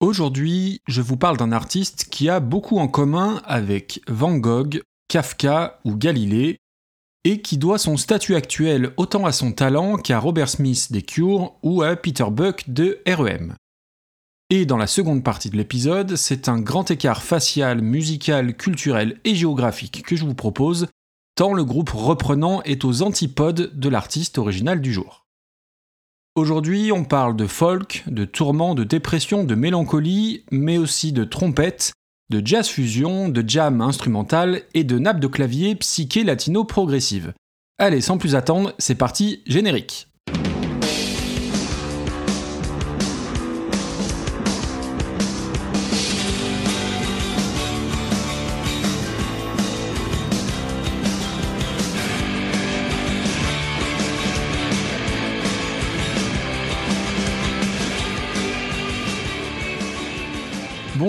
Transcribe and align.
Aujourd'hui, 0.00 0.80
je 0.86 1.02
vous 1.02 1.16
parle 1.16 1.38
d'un 1.38 1.50
artiste 1.50 2.06
qui 2.08 2.28
a 2.28 2.38
beaucoup 2.38 2.78
en 2.78 2.86
commun 2.86 3.42
avec 3.44 4.00
Van 4.06 4.36
Gogh, 4.36 4.80
Kafka 5.08 5.80
ou 5.84 5.96
Galilée, 5.96 6.58
et 7.24 7.42
qui 7.42 7.58
doit 7.58 7.78
son 7.78 7.96
statut 7.96 8.36
actuel 8.36 8.92
autant 8.96 9.26
à 9.26 9.32
son 9.32 9.50
talent 9.50 9.96
qu'à 9.96 10.20
Robert 10.20 10.48
Smith 10.48 10.92
des 10.92 11.02
Cure 11.02 11.54
ou 11.64 11.82
à 11.82 11.96
Peter 11.96 12.26
Buck 12.30 12.62
de 12.68 13.02
REM. 13.08 13.56
Et 14.50 14.66
dans 14.66 14.76
la 14.76 14.86
seconde 14.86 15.24
partie 15.24 15.50
de 15.50 15.56
l'épisode, 15.56 16.14
c'est 16.14 16.48
un 16.48 16.60
grand 16.60 16.88
écart 16.92 17.24
facial, 17.24 17.82
musical, 17.82 18.56
culturel 18.56 19.18
et 19.24 19.34
géographique 19.34 20.04
que 20.04 20.14
je 20.14 20.24
vous 20.24 20.34
propose, 20.34 20.86
tant 21.34 21.52
le 21.52 21.64
groupe 21.64 21.90
reprenant 21.90 22.62
est 22.62 22.84
aux 22.84 23.02
antipodes 23.02 23.72
de 23.74 23.88
l'artiste 23.88 24.38
original 24.38 24.80
du 24.80 24.92
jour. 24.92 25.27
Aujourd'hui, 26.38 26.92
on 26.92 27.02
parle 27.02 27.34
de 27.34 27.48
folk, 27.48 28.04
de 28.06 28.24
tourment, 28.24 28.76
de 28.76 28.84
dépression, 28.84 29.42
de 29.42 29.56
mélancolie, 29.56 30.44
mais 30.52 30.78
aussi 30.78 31.10
de 31.10 31.24
trompette, 31.24 31.92
de 32.30 32.40
jazz 32.46 32.68
fusion, 32.68 33.28
de 33.28 33.42
jam 33.44 33.80
instrumental 33.80 34.62
et 34.72 34.84
de 34.84 35.00
nappe 35.00 35.18
de 35.18 35.26
clavier 35.26 35.74
psyché 35.74 36.22
latino 36.22 36.62
progressive. 36.62 37.32
Allez, 37.78 38.00
sans 38.00 38.18
plus 38.18 38.36
attendre, 38.36 38.72
c'est 38.78 38.94
parti, 38.94 39.42
générique. 39.46 40.07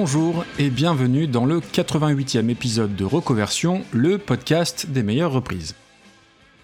Bonjour 0.01 0.45
et 0.57 0.69
bienvenue 0.69 1.27
dans 1.27 1.43
le 1.43 1.59
88e 1.59 2.47
épisode 2.47 2.95
de 2.95 3.03
Reconversion, 3.03 3.81
le 3.91 4.17
podcast 4.17 4.85
des 4.89 5.03
meilleures 5.03 5.33
reprises. 5.33 5.75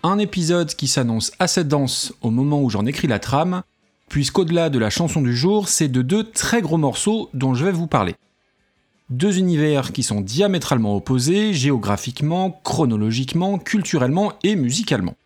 Un 0.03 0.19
épisode 0.19 0.73
qui 0.73 0.88
s'annonce 0.88 1.33
assez 1.38 1.66
dense 1.66 2.14
au 2.22 2.30
moment 2.30 2.61
où 2.61 2.69
j'en 2.69 2.86
écris 2.86 3.09
la 3.09 3.19
trame, 3.19 3.64
puisqu'au-delà 4.08 4.69
de 4.69 4.80
la 4.80 4.89
chanson 4.89 5.22
du 5.22 5.36
jour, 5.36 5.67
c'est 5.67 5.89
de 5.89 6.02
deux 6.02 6.23
très 6.23 6.61
gros 6.61 6.77
morceaux 6.77 7.30
dont 7.33 7.53
je 7.53 7.66
vais 7.66 7.73
vous 7.73 7.88
parler. 7.88 8.16
Deux 9.09 9.38
univers 9.38 9.92
qui 9.92 10.02
sont 10.02 10.22
diamétralement 10.22 10.95
opposés, 10.95 11.53
géographiquement, 11.53 12.61
chronologiquement, 12.64 13.58
culturellement 13.58 14.31
et 14.44 14.55
musicalement. 14.55 15.17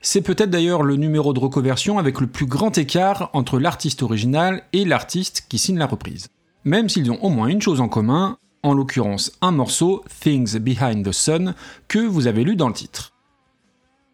C'est 0.00 0.22
peut-être 0.22 0.48
d'ailleurs 0.48 0.82
le 0.82 0.96
numéro 0.96 1.34
de 1.34 1.40
reconversion 1.40 1.98
avec 1.98 2.18
le 2.18 2.28
plus 2.28 2.46
grand 2.46 2.78
écart 2.78 3.28
entre 3.34 3.58
l'artiste 3.58 4.02
original 4.02 4.62
et 4.72 4.86
l'artiste 4.86 5.44
qui 5.50 5.58
signe 5.58 5.76
la 5.76 5.86
reprise 5.86 6.28
même 6.66 6.88
s'ils 6.88 7.10
ont 7.12 7.22
au 7.22 7.30
moins 7.30 7.46
une 7.46 7.62
chose 7.62 7.80
en 7.80 7.88
commun, 7.88 8.38
en 8.64 8.74
l'occurrence 8.74 9.32
un 9.40 9.52
morceau, 9.52 10.04
Things 10.20 10.58
Behind 10.58 11.06
the 11.06 11.12
Sun, 11.12 11.54
que 11.86 12.00
vous 12.00 12.26
avez 12.26 12.42
lu 12.42 12.56
dans 12.56 12.66
le 12.66 12.74
titre. 12.74 13.12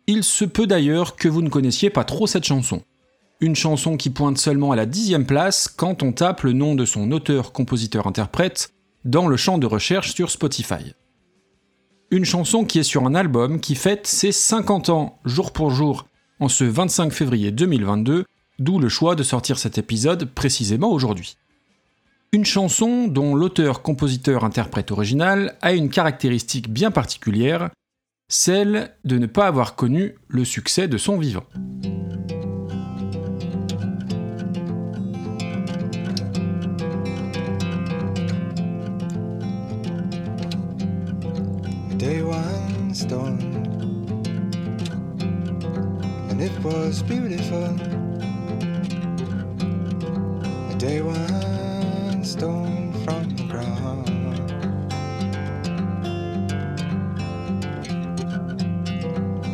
Il 0.07 0.23
se 0.23 0.45
peut 0.45 0.67
d'ailleurs 0.67 1.17
que 1.17 1.29
vous 1.29 1.41
ne 1.41 1.49
connaissiez 1.49 1.89
pas 1.89 2.05
trop 2.05 2.27
cette 2.27 2.45
chanson. 2.45 2.83
Une 3.41 3.57
chanson 3.57 3.97
qui 3.97 4.11
pointe 4.11 4.37
seulement 4.37 4.71
à 4.71 4.77
la 4.77 4.85
dixième 4.85 5.25
place 5.25 5.67
quand 5.67 6.03
on 6.03 6.13
tape 6.13 6.43
le 6.43 6.53
nom 6.53 6.75
de 6.75 6.85
son 6.85 7.11
auteur, 7.11 7.53
compositeur, 7.53 8.07
interprète 8.07 8.75
dans 9.07 9.29
le 9.29 9.39
champ 9.39 9.57
de 9.57 9.67
recherche 9.67 10.15
sur 10.15 10.31
Spotify. 10.31 10.95
Une 12.11 12.27
chanson 12.27 12.65
qui 12.65 12.79
est 12.79 12.85
sur 12.85 13.07
un 13.07 13.15
album 13.15 13.61
qui 13.61 13.75
fête 13.75 14.07
ses 14.07 14.31
50 14.31 14.91
ans 14.91 15.19
jour 15.25 15.53
pour 15.53 15.71
jour 15.71 16.07
en 16.39 16.49
ce 16.49 16.65
25 16.65 17.13
février 17.13 17.51
2022, 17.51 18.27
d'où 18.59 18.79
le 18.79 18.91
choix 18.91 19.15
de 19.15 19.23
sortir 19.23 19.59
cet 19.59 19.79
épisode 19.79 20.27
précisément 20.27 20.93
aujourd'hui. 20.93 21.39
Une 22.35 22.47
chanson 22.47 23.09
dont 23.09 23.35
l'auteur-compositeur-interprète 23.35 24.91
original 24.91 25.55
a 25.61 25.75
une 25.75 25.91
caractéristique 25.91 26.71
bien 26.71 26.91
particulière, 26.91 27.69
celle 28.31 28.97
de 29.05 29.19
ne 29.19 29.27
pas 29.27 29.47
avoir 29.47 29.77
connu 29.77 30.15
le 30.29 30.47
succès 30.47 30.89
de 30.89 30.97
son 30.97 31.19
vivant. 31.19 31.45
Stone 52.33 52.93
from 53.05 53.29
the 53.37 53.45
ground. 53.45 54.07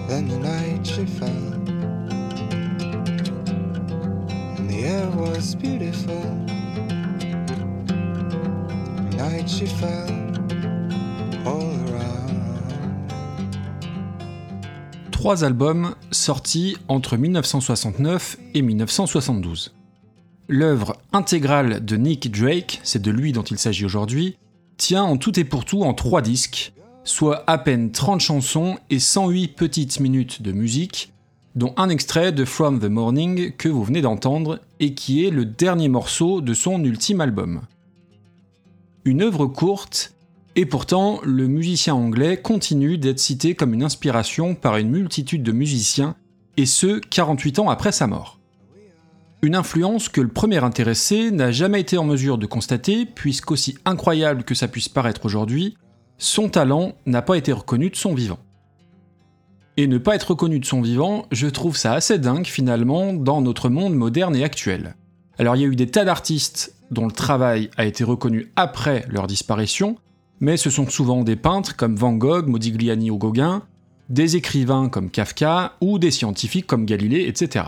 Then 0.09 0.29
the 0.29 0.39
night 0.39 0.87
she 0.87 1.05
fell, 1.05 1.29
and 4.57 4.71
the 4.71 4.85
air 4.85 5.11
was 5.11 5.57
beautiful. 5.57 6.23
Night 9.17 9.49
she 9.49 9.67
fell. 9.67 10.19
Trois 15.11 15.43
albums 15.43 15.97
sortis 16.13 16.77
entre 16.87 17.17
1969 17.17 18.39
et 18.55 18.63
1972. 18.63 19.78
L'œuvre 20.51 20.97
intégrale 21.13 21.85
de 21.85 21.97
Nick 21.97 22.31
Drake, 22.31 22.81
c'est 22.83 23.03
de 23.03 23.11
lui 23.11 23.33
dont 23.33 23.43
il 23.43 23.59
s'agit 23.59 23.85
aujourd'hui, 23.85 24.39
tient 24.79 25.03
en 25.03 25.19
tout 25.19 25.39
et 25.39 25.45
pour 25.45 25.67
tout 25.67 25.83
en 25.83 25.93
trois 25.93 26.23
disques, 26.23 26.73
soit 27.05 27.45
à 27.47 27.59
peine 27.59 27.93
30 27.93 28.21
chansons 28.21 28.79
et 28.89 28.99
108 28.99 29.49
petites 29.49 30.01
minutes 30.01 30.41
de 30.41 30.53
musique, 30.53 31.13
dont 31.55 31.75
un 31.77 31.91
extrait 31.91 32.33
de 32.33 32.47
From 32.47 32.81
the 32.81 32.85
Morning 32.85 33.53
que 33.59 33.69
vous 33.69 33.85
venez 33.85 34.01
d'entendre 34.01 34.61
et 34.81 34.95
qui 34.95 35.27
est 35.27 35.31
le 35.31 35.45
dernier 35.45 35.89
morceau 35.89 36.41
de 36.41 36.55
son 36.55 36.83
ultime 36.83 37.21
album. 37.21 37.61
Une 39.05 39.21
œuvre 39.21 39.45
courte, 39.45 40.15
et 40.57 40.65
pourtant 40.65 41.21
le 41.25 41.47
musicien 41.47 41.95
anglais 41.95 42.41
continue 42.41 42.97
d'être 42.97 43.19
cité 43.19 43.55
comme 43.55 43.75
une 43.75 43.85
inspiration 43.85 44.55
par 44.55 44.79
une 44.79 44.89
multitude 44.89 45.43
de 45.43 45.53
musiciens, 45.53 46.17
et 46.57 46.65
ce 46.65 47.01
48 47.01 47.59
ans 47.59 47.69
après 47.69 47.93
sa 47.93 48.07
mort. 48.07 48.38
Une 49.41 49.55
influence 49.55 50.09
que 50.09 50.21
le 50.21 50.29
premier 50.29 50.65
intéressé 50.65 51.31
n'a 51.31 51.53
jamais 51.53 51.81
été 51.81 51.97
en 51.97 52.05
mesure 52.05 52.39
de 52.39 52.47
constater, 52.47 53.07
puisqu'aussi 53.07 53.79
incroyable 53.85 54.43
que 54.43 54.57
ça 54.57 54.67
puisse 54.67 54.89
paraître 54.89 55.25
aujourd'hui, 55.25 55.77
son 56.19 56.49
talent 56.49 56.95
n'a 57.07 57.23
pas 57.23 57.39
été 57.39 57.53
reconnu 57.53 57.89
de 57.91 57.95
son 57.95 58.15
vivant. 58.15 58.41
Et 59.77 59.87
ne 59.87 59.99
pas 59.99 60.17
être 60.17 60.31
reconnu 60.31 60.59
de 60.59 60.65
son 60.65 60.81
vivant, 60.81 61.27
je 61.31 61.47
trouve 61.47 61.77
ça 61.77 61.93
assez 61.93 62.19
dingue 62.19 62.47
finalement 62.47 63.13
dans 63.13 63.41
notre 63.41 63.69
monde 63.69 63.95
moderne 63.95 64.35
et 64.35 64.43
actuel. 64.43 64.97
Alors 65.39 65.55
il 65.55 65.63
y 65.63 65.65
a 65.65 65.69
eu 65.69 65.77
des 65.77 65.87
tas 65.87 66.05
d'artistes 66.05 66.75
dont 66.91 67.07
le 67.07 67.13
travail 67.13 67.71
a 67.77 67.85
été 67.85 68.03
reconnu 68.03 68.51
après 68.57 69.05
leur 69.09 69.29
disparition, 69.29 69.99
mais 70.41 70.57
ce 70.57 70.69
sont 70.69 70.89
souvent 70.89 71.23
des 71.23 71.37
peintres 71.37 71.77
comme 71.77 71.95
Van 71.95 72.15
Gogh, 72.15 72.49
Modigliani 72.49 73.13
ou 73.13 73.19
Gauguin, 73.19 73.63
des 74.09 74.35
écrivains 74.35 74.89
comme 74.89 75.11
Kafka 75.11 75.77
ou 75.81 76.01
des 76.01 76.11
scientifiques 76.11 76.67
comme 76.67 76.87
Galilée, 76.87 77.29
etc. 77.29 77.67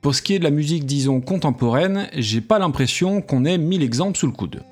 Pour 0.00 0.14
ce 0.14 0.22
qui 0.22 0.34
est 0.34 0.38
de 0.38 0.44
la 0.44 0.50
musique, 0.50 0.86
disons, 0.86 1.20
contemporaine, 1.20 2.08
j'ai 2.14 2.40
pas 2.40 2.58
l'impression 2.58 3.20
qu'on 3.20 3.44
ait 3.44 3.58
mille 3.58 3.82
exemples 3.82 4.18
sous 4.18 4.26
le 4.26 4.32
coude. 4.32 4.62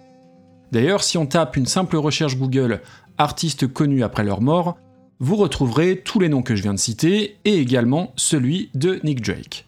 D'ailleurs, 0.72 1.02
si 1.02 1.18
on 1.18 1.26
tape 1.26 1.56
une 1.56 1.66
simple 1.66 1.96
recherche 1.96 2.36
Google 2.36 2.80
artistes 3.18 3.66
connus 3.66 4.02
après 4.02 4.24
leur 4.24 4.40
mort, 4.40 4.76
vous 5.20 5.36
retrouverez 5.36 6.00
tous 6.04 6.18
les 6.18 6.28
noms 6.28 6.42
que 6.42 6.56
je 6.56 6.62
viens 6.62 6.74
de 6.74 6.78
citer 6.78 7.36
et 7.44 7.58
également 7.58 8.12
celui 8.16 8.70
de 8.74 9.00
Nick 9.04 9.20
Drake. 9.22 9.66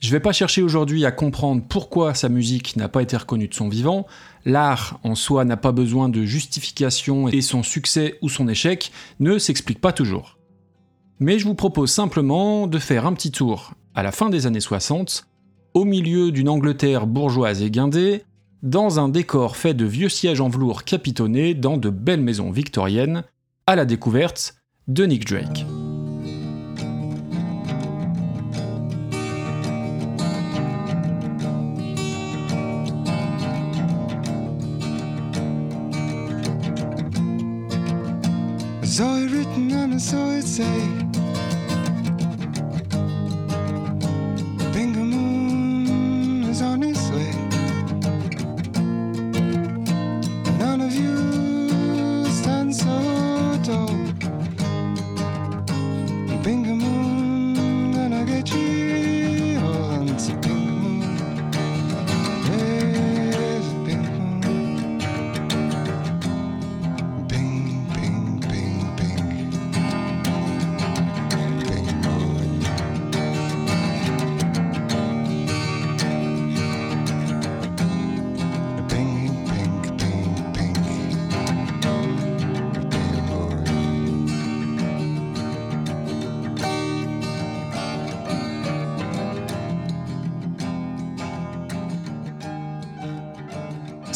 Je 0.00 0.10
vais 0.10 0.18
pas 0.18 0.32
chercher 0.32 0.62
aujourd'hui 0.62 1.04
à 1.06 1.12
comprendre 1.12 1.62
pourquoi 1.68 2.14
sa 2.14 2.28
musique 2.28 2.74
n'a 2.76 2.88
pas 2.88 3.02
été 3.02 3.16
reconnue 3.16 3.46
de 3.46 3.54
son 3.54 3.68
vivant, 3.68 4.06
l'art 4.44 4.98
en 5.04 5.14
soi 5.14 5.44
n'a 5.44 5.56
pas 5.56 5.70
besoin 5.70 6.08
de 6.08 6.24
justification 6.24 7.28
et 7.28 7.40
son 7.40 7.62
succès 7.62 8.18
ou 8.20 8.28
son 8.28 8.48
échec 8.48 8.90
ne 9.20 9.38
s'explique 9.38 9.80
pas 9.80 9.92
toujours. 9.92 10.38
Mais 11.20 11.38
je 11.38 11.44
vous 11.44 11.54
propose 11.54 11.92
simplement 11.92 12.66
de 12.66 12.80
faire 12.80 13.06
un 13.06 13.12
petit 13.12 13.30
tour 13.30 13.74
à 13.94 14.02
la 14.02 14.12
fin 14.12 14.30
des 14.30 14.46
années 14.46 14.60
60, 14.60 15.26
au 15.74 15.84
milieu 15.84 16.32
d'une 16.32 16.48
Angleterre 16.48 17.06
bourgeoise 17.06 17.62
et 17.62 17.70
guindée, 17.70 18.24
dans 18.62 19.00
un 19.00 19.08
décor 19.08 19.56
fait 19.56 19.74
de 19.74 19.84
vieux 19.84 20.08
sièges 20.08 20.40
en 20.40 20.48
velours 20.48 20.84
capitonnés 20.84 21.54
dans 21.54 21.76
de 21.76 21.90
belles 21.90 22.20
maisons 22.20 22.50
victoriennes, 22.50 23.24
à 23.66 23.76
la 23.76 23.84
découverte 23.84 24.54
de 24.88 25.04
Nick 25.04 25.26
Drake. 25.26 25.66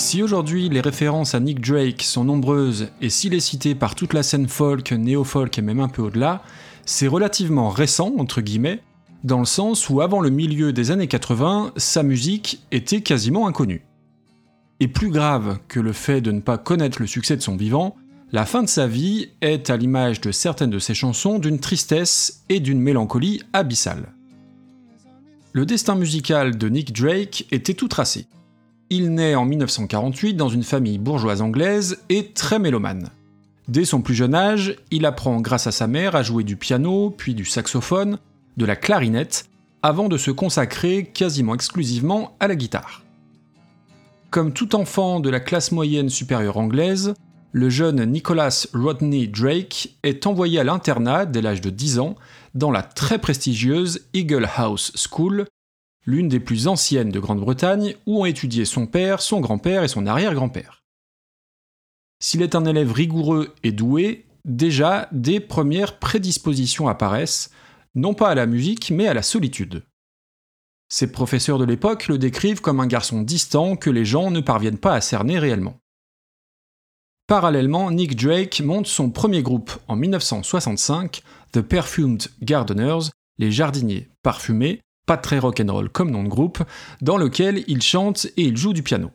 Si 0.06 0.22
aujourd'hui 0.22 0.68
les 0.68 0.80
références 0.80 1.34
à 1.34 1.40
Nick 1.40 1.60
Drake 1.60 2.00
sont 2.02 2.22
nombreuses 2.22 2.90
et 3.00 3.10
s'il 3.10 3.34
est 3.34 3.40
cité 3.40 3.74
par 3.74 3.96
toute 3.96 4.12
la 4.12 4.22
scène 4.22 4.46
folk, 4.46 4.92
néo-folk 4.92 5.58
et 5.58 5.62
même 5.62 5.80
un 5.80 5.88
peu 5.88 6.00
au-delà, 6.00 6.44
c'est 6.84 7.08
relativement 7.08 7.70
récent, 7.70 8.12
entre 8.16 8.40
guillemets, 8.40 8.84
dans 9.24 9.40
le 9.40 9.44
sens 9.44 9.90
où 9.90 10.00
avant 10.00 10.20
le 10.20 10.30
milieu 10.30 10.72
des 10.72 10.92
années 10.92 11.08
80, 11.08 11.72
sa 11.76 12.04
musique 12.04 12.62
était 12.70 13.00
quasiment 13.00 13.48
inconnue. 13.48 13.84
Et 14.78 14.86
plus 14.86 15.10
grave 15.10 15.58
que 15.66 15.80
le 15.80 15.92
fait 15.92 16.20
de 16.20 16.30
ne 16.30 16.40
pas 16.40 16.56
connaître 16.56 17.00
le 17.00 17.08
succès 17.08 17.36
de 17.36 17.42
son 17.42 17.56
vivant, 17.56 17.96
la 18.30 18.46
fin 18.46 18.62
de 18.62 18.68
sa 18.68 18.86
vie 18.86 19.30
est, 19.40 19.70
à 19.70 19.76
l'image 19.76 20.20
de 20.20 20.30
certaines 20.30 20.70
de 20.70 20.78
ses 20.78 20.94
chansons, 20.94 21.40
d'une 21.40 21.58
tristesse 21.58 22.44
et 22.48 22.60
d'une 22.60 22.80
mélancolie 22.80 23.42
abyssale. 23.52 24.12
Le 25.52 25.66
destin 25.66 25.96
musical 25.96 26.56
de 26.56 26.68
Nick 26.68 26.92
Drake 26.92 27.48
était 27.50 27.74
tout 27.74 27.88
tracé. 27.88 28.28
Il 28.88 29.14
naît 29.14 29.34
en 29.34 29.44
1948 29.44 30.34
dans 30.34 30.48
une 30.48 30.62
famille 30.62 30.98
bourgeoise 30.98 31.42
anglaise 31.42 31.98
et 32.08 32.28
très 32.28 32.60
mélomane. 32.60 33.10
Dès 33.66 33.84
son 33.84 34.00
plus 34.00 34.14
jeune 34.14 34.34
âge, 34.34 34.76
il 34.92 35.06
apprend 35.06 35.40
grâce 35.40 35.66
à 35.66 35.72
sa 35.72 35.88
mère 35.88 36.14
à 36.14 36.22
jouer 36.22 36.44
du 36.44 36.56
piano, 36.56 37.10
puis 37.10 37.34
du 37.34 37.44
saxophone, 37.44 38.18
de 38.56 38.64
la 38.64 38.76
clarinette, 38.76 39.48
avant 39.82 40.08
de 40.08 40.16
se 40.16 40.30
consacrer 40.30 41.04
quasiment 41.04 41.54
exclusivement 41.54 42.36
à 42.38 42.46
la 42.46 42.54
guitare. 42.54 43.02
Comme 44.30 44.52
tout 44.52 44.76
enfant 44.76 45.18
de 45.18 45.30
la 45.30 45.40
classe 45.40 45.72
moyenne 45.72 46.08
supérieure 46.08 46.56
anglaise, 46.58 47.14
le 47.50 47.68
jeune 47.70 48.04
Nicholas 48.04 48.68
Rodney 48.72 49.26
Drake 49.26 49.96
est 50.04 50.28
envoyé 50.28 50.60
à 50.60 50.64
l'internat 50.64 51.26
dès 51.26 51.42
l'âge 51.42 51.60
de 51.60 51.70
10 51.70 51.98
ans 51.98 52.14
dans 52.54 52.70
la 52.70 52.82
très 52.82 53.18
prestigieuse 53.18 54.06
Eagle 54.14 54.48
House 54.56 54.92
School, 54.94 55.46
l'une 56.06 56.28
des 56.28 56.40
plus 56.40 56.68
anciennes 56.68 57.10
de 57.10 57.20
Grande-Bretagne, 57.20 57.96
où 58.06 58.22
ont 58.22 58.24
étudié 58.24 58.64
son 58.64 58.86
père, 58.86 59.20
son 59.20 59.40
grand-père 59.40 59.82
et 59.82 59.88
son 59.88 60.06
arrière-grand-père. 60.06 60.84
S'il 62.20 62.42
est 62.42 62.54
un 62.54 62.64
élève 62.64 62.92
rigoureux 62.92 63.54
et 63.62 63.72
doué, 63.72 64.24
déjà 64.44 65.08
des 65.12 65.40
premières 65.40 65.98
prédispositions 65.98 66.88
apparaissent, 66.88 67.50
non 67.94 68.14
pas 68.14 68.30
à 68.30 68.34
la 68.34 68.46
musique, 68.46 68.90
mais 68.90 69.08
à 69.08 69.14
la 69.14 69.22
solitude. 69.22 69.82
Ses 70.88 71.10
professeurs 71.10 71.58
de 71.58 71.64
l'époque 71.64 72.06
le 72.06 72.16
décrivent 72.16 72.60
comme 72.60 72.80
un 72.80 72.86
garçon 72.86 73.22
distant 73.22 73.76
que 73.76 73.90
les 73.90 74.04
gens 74.04 74.30
ne 74.30 74.40
parviennent 74.40 74.78
pas 74.78 74.94
à 74.94 75.00
cerner 75.00 75.38
réellement. 75.38 75.80
Parallèlement, 77.26 77.90
Nick 77.90 78.14
Drake 78.14 78.60
monte 78.60 78.86
son 78.86 79.10
premier 79.10 79.42
groupe 79.42 79.72
en 79.88 79.96
1965, 79.96 81.22
The 81.50 81.60
Perfumed 81.60 82.28
Gardeners, 82.40 83.10
les 83.38 83.50
jardiniers 83.50 84.08
parfumés, 84.22 84.80
pas 85.06 85.16
très 85.16 85.38
rock'n'roll 85.38 85.88
comme 85.88 86.10
nom 86.10 86.24
de 86.24 86.28
groupe, 86.28 86.62
dans 87.00 87.16
lequel 87.16 87.64
il 87.68 87.80
chante 87.82 88.26
et 88.36 88.42
il 88.42 88.56
joue 88.56 88.72
du 88.72 88.82
piano. 88.82 89.10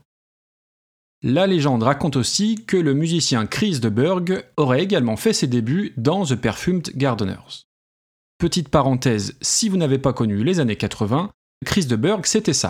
La 1.23 1.45
légende 1.45 1.83
raconte 1.83 2.15
aussi 2.15 2.65
que 2.65 2.77
le 2.77 2.95
musicien 2.95 3.45
Chris 3.45 3.79
de 3.79 3.89
Burgh 3.89 4.43
aurait 4.57 4.81
également 4.81 5.17
fait 5.17 5.33
ses 5.33 5.45
débuts 5.45 5.93
dans 5.97 6.25
The 6.25 6.35
Perfumed 6.35 6.95
Gardeners. 6.95 7.67
Petite 8.39 8.69
parenthèse, 8.69 9.37
si 9.39 9.69
vous 9.69 9.77
n'avez 9.77 9.99
pas 9.99 10.13
connu 10.13 10.43
les 10.43 10.59
années 10.59 10.77
80, 10.77 11.29
Chris 11.63 11.85
de 11.85 11.95
Burgh 11.95 12.25
c'était 12.25 12.53
ça. 12.53 12.69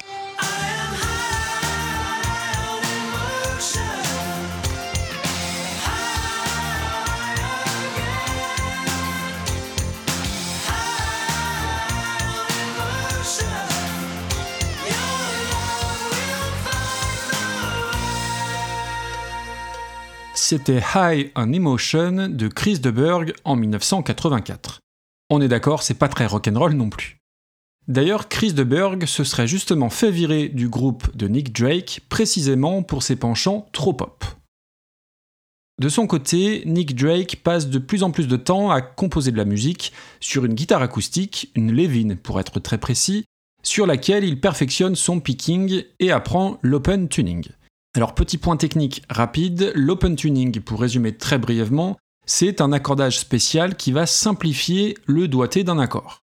C'était 20.51 20.83
High 20.95 21.31
on 21.37 21.53
Emotion 21.53 22.27
de 22.27 22.49
Chris 22.49 22.79
de 22.79 22.91
Burgh 22.91 23.33
en 23.45 23.55
1984. 23.55 24.81
On 25.29 25.39
est 25.39 25.47
d'accord, 25.47 25.81
c'est 25.81 25.93
pas 25.93 26.09
très 26.09 26.25
rock'n'roll 26.25 26.73
non 26.73 26.89
plus. 26.89 27.19
D'ailleurs, 27.87 28.27
Chris 28.27 28.51
de 28.51 28.65
Burgh 28.65 29.05
se 29.05 29.23
serait 29.23 29.47
justement 29.47 29.89
fait 29.89 30.11
virer 30.11 30.49
du 30.49 30.67
groupe 30.67 31.15
de 31.15 31.29
Nick 31.29 31.57
Drake 31.57 32.01
précisément 32.09 32.83
pour 32.83 33.01
ses 33.01 33.15
penchants 33.15 33.69
trop 33.71 33.93
pop. 33.93 34.25
De 35.79 35.87
son 35.87 36.05
côté, 36.05 36.63
Nick 36.65 36.97
Drake 36.97 37.37
passe 37.41 37.69
de 37.69 37.79
plus 37.79 38.03
en 38.03 38.11
plus 38.11 38.27
de 38.27 38.35
temps 38.35 38.71
à 38.71 38.81
composer 38.81 39.31
de 39.31 39.37
la 39.37 39.45
musique 39.45 39.93
sur 40.19 40.43
une 40.43 40.53
guitare 40.53 40.81
acoustique, 40.81 41.49
une 41.55 41.71
Levin 41.71 42.17
pour 42.21 42.41
être 42.41 42.59
très 42.59 42.77
précis, 42.77 43.23
sur 43.63 43.85
laquelle 43.85 44.25
il 44.25 44.41
perfectionne 44.41 44.97
son 44.97 45.21
picking 45.21 45.85
et 46.01 46.11
apprend 46.11 46.59
l'open 46.61 47.07
tuning. 47.07 47.47
Alors 47.93 48.15
petit 48.15 48.37
point 48.37 48.55
technique 48.55 49.03
rapide, 49.09 49.73
l'open 49.75 50.15
tuning, 50.15 50.61
pour 50.61 50.79
résumer 50.79 51.17
très 51.17 51.37
brièvement, 51.37 51.97
c'est 52.25 52.61
un 52.61 52.71
accordage 52.71 53.19
spécial 53.19 53.75
qui 53.75 53.91
va 53.91 54.05
simplifier 54.05 54.97
le 55.05 55.27
doigté 55.27 55.63
d'un 55.65 55.77
accord. 55.77 56.21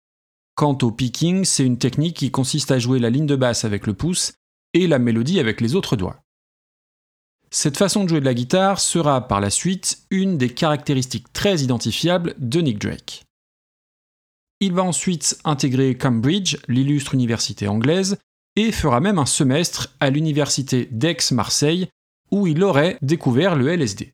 Quant 0.56 0.78
au 0.82 0.92
picking, 0.92 1.46
c'est 1.46 1.66
une 1.66 1.78
technique 1.78 2.18
qui 2.18 2.32
consiste 2.32 2.72
à 2.72 2.80
jouer 2.80 3.00
la 3.00 3.10
ligne 3.10 3.26
de 3.26 3.38
basse 3.38 3.64
avec 3.64 3.88
le 3.88 3.94
pouce 3.94 4.34
et 4.74 4.88
la 4.88 5.00
mélodie 5.00 5.40
avec 5.40 5.62
les 5.62 5.76
autres 5.76 5.96
doigts. 5.96 6.20
Cette 7.50 7.78
façon 7.78 8.04
de 8.04 8.10
jouer 8.10 8.20
de 8.20 8.26
la 8.26 8.34
guitare 8.34 8.80
sera 8.80 9.28
par 9.28 9.40
la 9.40 9.50
suite 9.50 10.04
une 10.10 10.38
des 10.38 10.50
caractéristiques 10.50 11.32
très 11.32 11.60
identifiables 11.62 12.36
de 12.40 12.62
Nick 12.62 12.80
Drake. 12.80 13.24
Il 14.60 14.74
va 14.74 14.84
ensuite 14.84 15.40
intégrer 15.44 15.96
Cambridge, 15.96 16.58
l'illustre 16.68 17.14
université 17.14 17.68
anglaise, 17.68 18.18
et 18.56 18.72
fera 18.72 19.00
même 19.00 19.20
un 19.20 19.26
semestre 19.26 19.96
à 20.00 20.10
l'université 20.10 20.88
d'Aix-Marseille 20.92 21.88
où 22.32 22.48
il 22.48 22.64
aurait 22.64 22.98
découvert 23.02 23.56
le 23.56 23.70
LSD. 23.70 24.14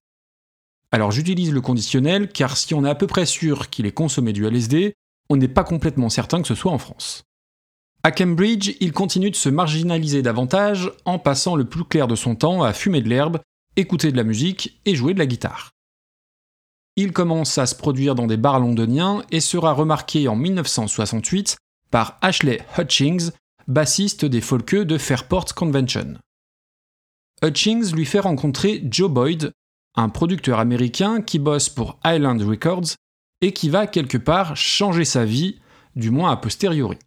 Alors 0.91 1.11
j'utilise 1.11 1.51
le 1.51 1.61
conditionnel 1.61 2.29
car 2.29 2.57
si 2.57 2.73
on 2.73 2.85
est 2.85 2.89
à 2.89 2.95
peu 2.95 3.07
près 3.07 3.25
sûr 3.25 3.69
qu'il 3.69 3.85
ait 3.85 3.91
consommé 3.91 4.33
du 4.33 4.45
LSD, 4.45 4.93
on 5.29 5.37
n'est 5.37 5.47
pas 5.47 5.63
complètement 5.63 6.09
certain 6.09 6.41
que 6.41 6.47
ce 6.47 6.55
soit 6.55 6.71
en 6.71 6.79
France. 6.79 7.23
À 8.01 8.11
Cambridge, 8.11 8.75
il 8.79 8.93
continue 8.93 9.29
de 9.29 9.35
se 9.35 9.49
marginaliser 9.49 10.21
davantage 10.21 10.91
en 11.05 11.19
passant 11.19 11.55
le 11.55 11.65
plus 11.65 11.83
clair 11.83 12.07
de 12.07 12.15
son 12.15 12.35
temps 12.35 12.63
à 12.63 12.71
fumer 12.73 13.01
de 13.01 13.09
l'herbe, 13.09 13.39
écouter 13.75 14.11
de 14.11 14.17
la 14.17 14.23
musique 14.23 14.79
et 14.85 14.95
jouer 14.95 15.13
de 15.13 15.19
la 15.19 15.25
guitare. 15.25 15.71
Il 16.95 17.11
commence 17.11 17.57
à 17.57 17.65
se 17.65 17.75
produire 17.75 18.15
dans 18.15 18.27
des 18.27 18.37
bars 18.37 18.59
londoniens 18.59 19.23
et 19.31 19.41
sera 19.41 19.73
remarqué 19.73 20.27
en 20.27 20.35
1968 20.35 21.57
par 21.91 22.17
Ashley 22.21 22.61
Hutchings, 22.77 23.31
bassiste 23.69 24.25
des 24.25 24.41
Folkeux 24.41 24.83
de 24.83 24.97
Fairport 24.97 25.53
Convention. 25.53 26.15
Hutchings 27.43 27.93
lui 27.93 28.05
fait 28.05 28.19
rencontrer 28.19 28.83
Joe 28.89 29.11
Boyd, 29.11 29.53
un 29.95 30.09
producteur 30.09 30.57
américain 30.57 31.21
qui 31.21 31.37
bosse 31.37 31.69
pour 31.69 31.99
Island 32.03 32.41
Records 32.41 32.95
et 33.41 33.53
qui 33.53 33.69
va 33.69 33.85
quelque 33.85 34.17
part 34.17 34.57
changer 34.57 35.05
sa 35.05 35.23
vie, 35.23 35.59
du 35.95 36.09
moins 36.09 36.31
a 36.31 36.37
posteriori. 36.37 36.97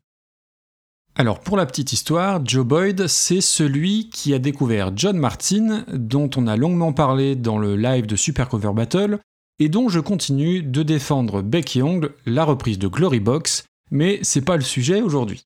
Alors 1.16 1.40
pour 1.40 1.56
la 1.56 1.66
petite 1.66 1.92
histoire, 1.92 2.46
Joe 2.46 2.64
Boyd, 2.64 3.08
c'est 3.08 3.40
celui 3.40 4.08
qui 4.08 4.32
a 4.32 4.38
découvert 4.38 4.96
John 4.96 5.18
Martin, 5.18 5.84
dont 5.92 6.30
on 6.36 6.46
a 6.46 6.56
longuement 6.56 6.92
parlé 6.92 7.34
dans 7.34 7.58
le 7.58 7.76
live 7.76 8.06
de 8.06 8.14
Super 8.14 8.48
Cover 8.48 8.72
Battle, 8.72 9.18
et 9.58 9.68
dont 9.68 9.88
je 9.88 9.98
continue 9.98 10.62
de 10.62 10.84
défendre 10.84 11.42
bec 11.42 11.76
et 11.76 11.82
ongle 11.82 12.14
la 12.24 12.44
reprise 12.44 12.78
de 12.78 12.86
Glory 12.86 13.20
Box, 13.20 13.64
mais 13.90 14.20
c'est 14.22 14.44
pas 14.44 14.56
le 14.56 14.62
sujet 14.62 15.02
aujourd'hui. 15.02 15.42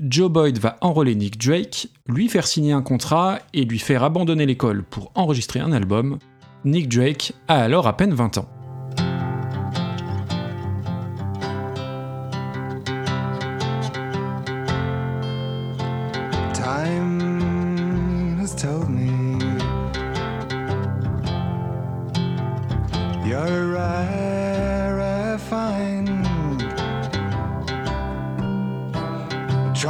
Joe 0.00 0.28
Boyd 0.28 0.58
va 0.58 0.76
enrôler 0.80 1.14
Nick 1.14 1.38
Drake, 1.38 1.86
lui 2.08 2.28
faire 2.28 2.48
signer 2.48 2.72
un 2.72 2.82
contrat 2.82 3.38
et 3.52 3.64
lui 3.64 3.78
faire 3.78 4.02
abandonner 4.02 4.44
l'école 4.44 4.82
pour 4.82 5.12
enregistrer 5.14 5.60
un 5.60 5.70
album. 5.70 6.18
Nick 6.64 6.88
Drake 6.88 7.32
a 7.46 7.60
alors 7.60 7.86
à 7.86 7.96
peine 7.96 8.12
20 8.12 8.38
ans. 8.38 8.48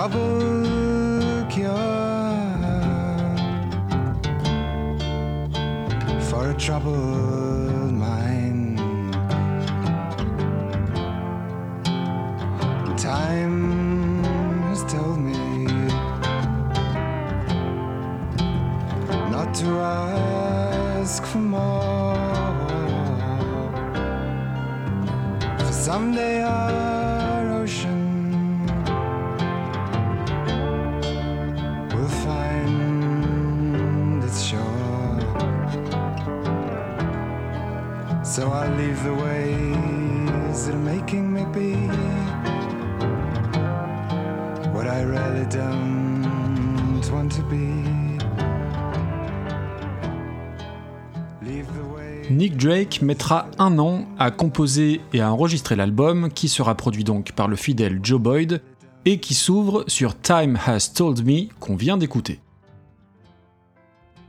Trouble 0.04 1.46
cure 1.48 1.70
for 6.28 6.50
a 6.50 6.54
troubled 6.58 7.90
mind. 7.90 8.78
Time 12.98 14.22
has 14.64 14.84
told 14.92 15.18
me 15.20 15.64
not 19.30 19.54
to 19.54 19.68
ask 19.80 21.24
for 21.24 21.38
more. 21.38 22.14
For 25.60 25.72
someday 25.72 26.42
our 26.42 26.63
Nick 52.28 52.56
Drake 52.56 53.02
mettra 53.02 53.46
un 53.60 53.78
an 53.78 54.04
à 54.18 54.32
composer 54.32 55.00
et 55.12 55.20
à 55.20 55.32
enregistrer 55.32 55.76
l'album, 55.76 56.28
qui 56.30 56.48
sera 56.48 56.74
produit 56.74 57.04
donc 57.04 57.30
par 57.32 57.46
le 57.46 57.54
fidèle 57.54 58.00
Joe 58.02 58.20
Boyd, 58.20 58.62
et 59.04 59.20
qui 59.20 59.34
s'ouvre 59.34 59.84
sur 59.86 60.20
Time 60.20 60.58
Has 60.66 60.90
Told 60.92 61.24
Me 61.24 61.46
qu'on 61.60 61.76
vient 61.76 61.96
d'écouter. 61.96 62.40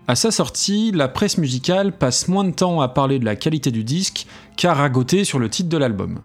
À 0.07 0.13
sa 0.13 0.29
sortie, 0.29 0.91
la 0.91 1.07
presse 1.07 1.39
musicale 1.39 1.91
passe 1.91 2.27
moins 2.27 2.43
de 2.43 2.51
temps 2.51 2.79
à 2.79 2.87
parler 2.87 3.17
de 3.17 3.25
la 3.25 3.35
qualité 3.35 3.71
du 3.71 3.83
disque 3.83 4.27
qu'à 4.55 4.75
ragoter 4.75 5.23
sur 5.23 5.39
le 5.39 5.49
titre 5.49 5.69
de 5.69 5.77
l'album. 5.77 6.19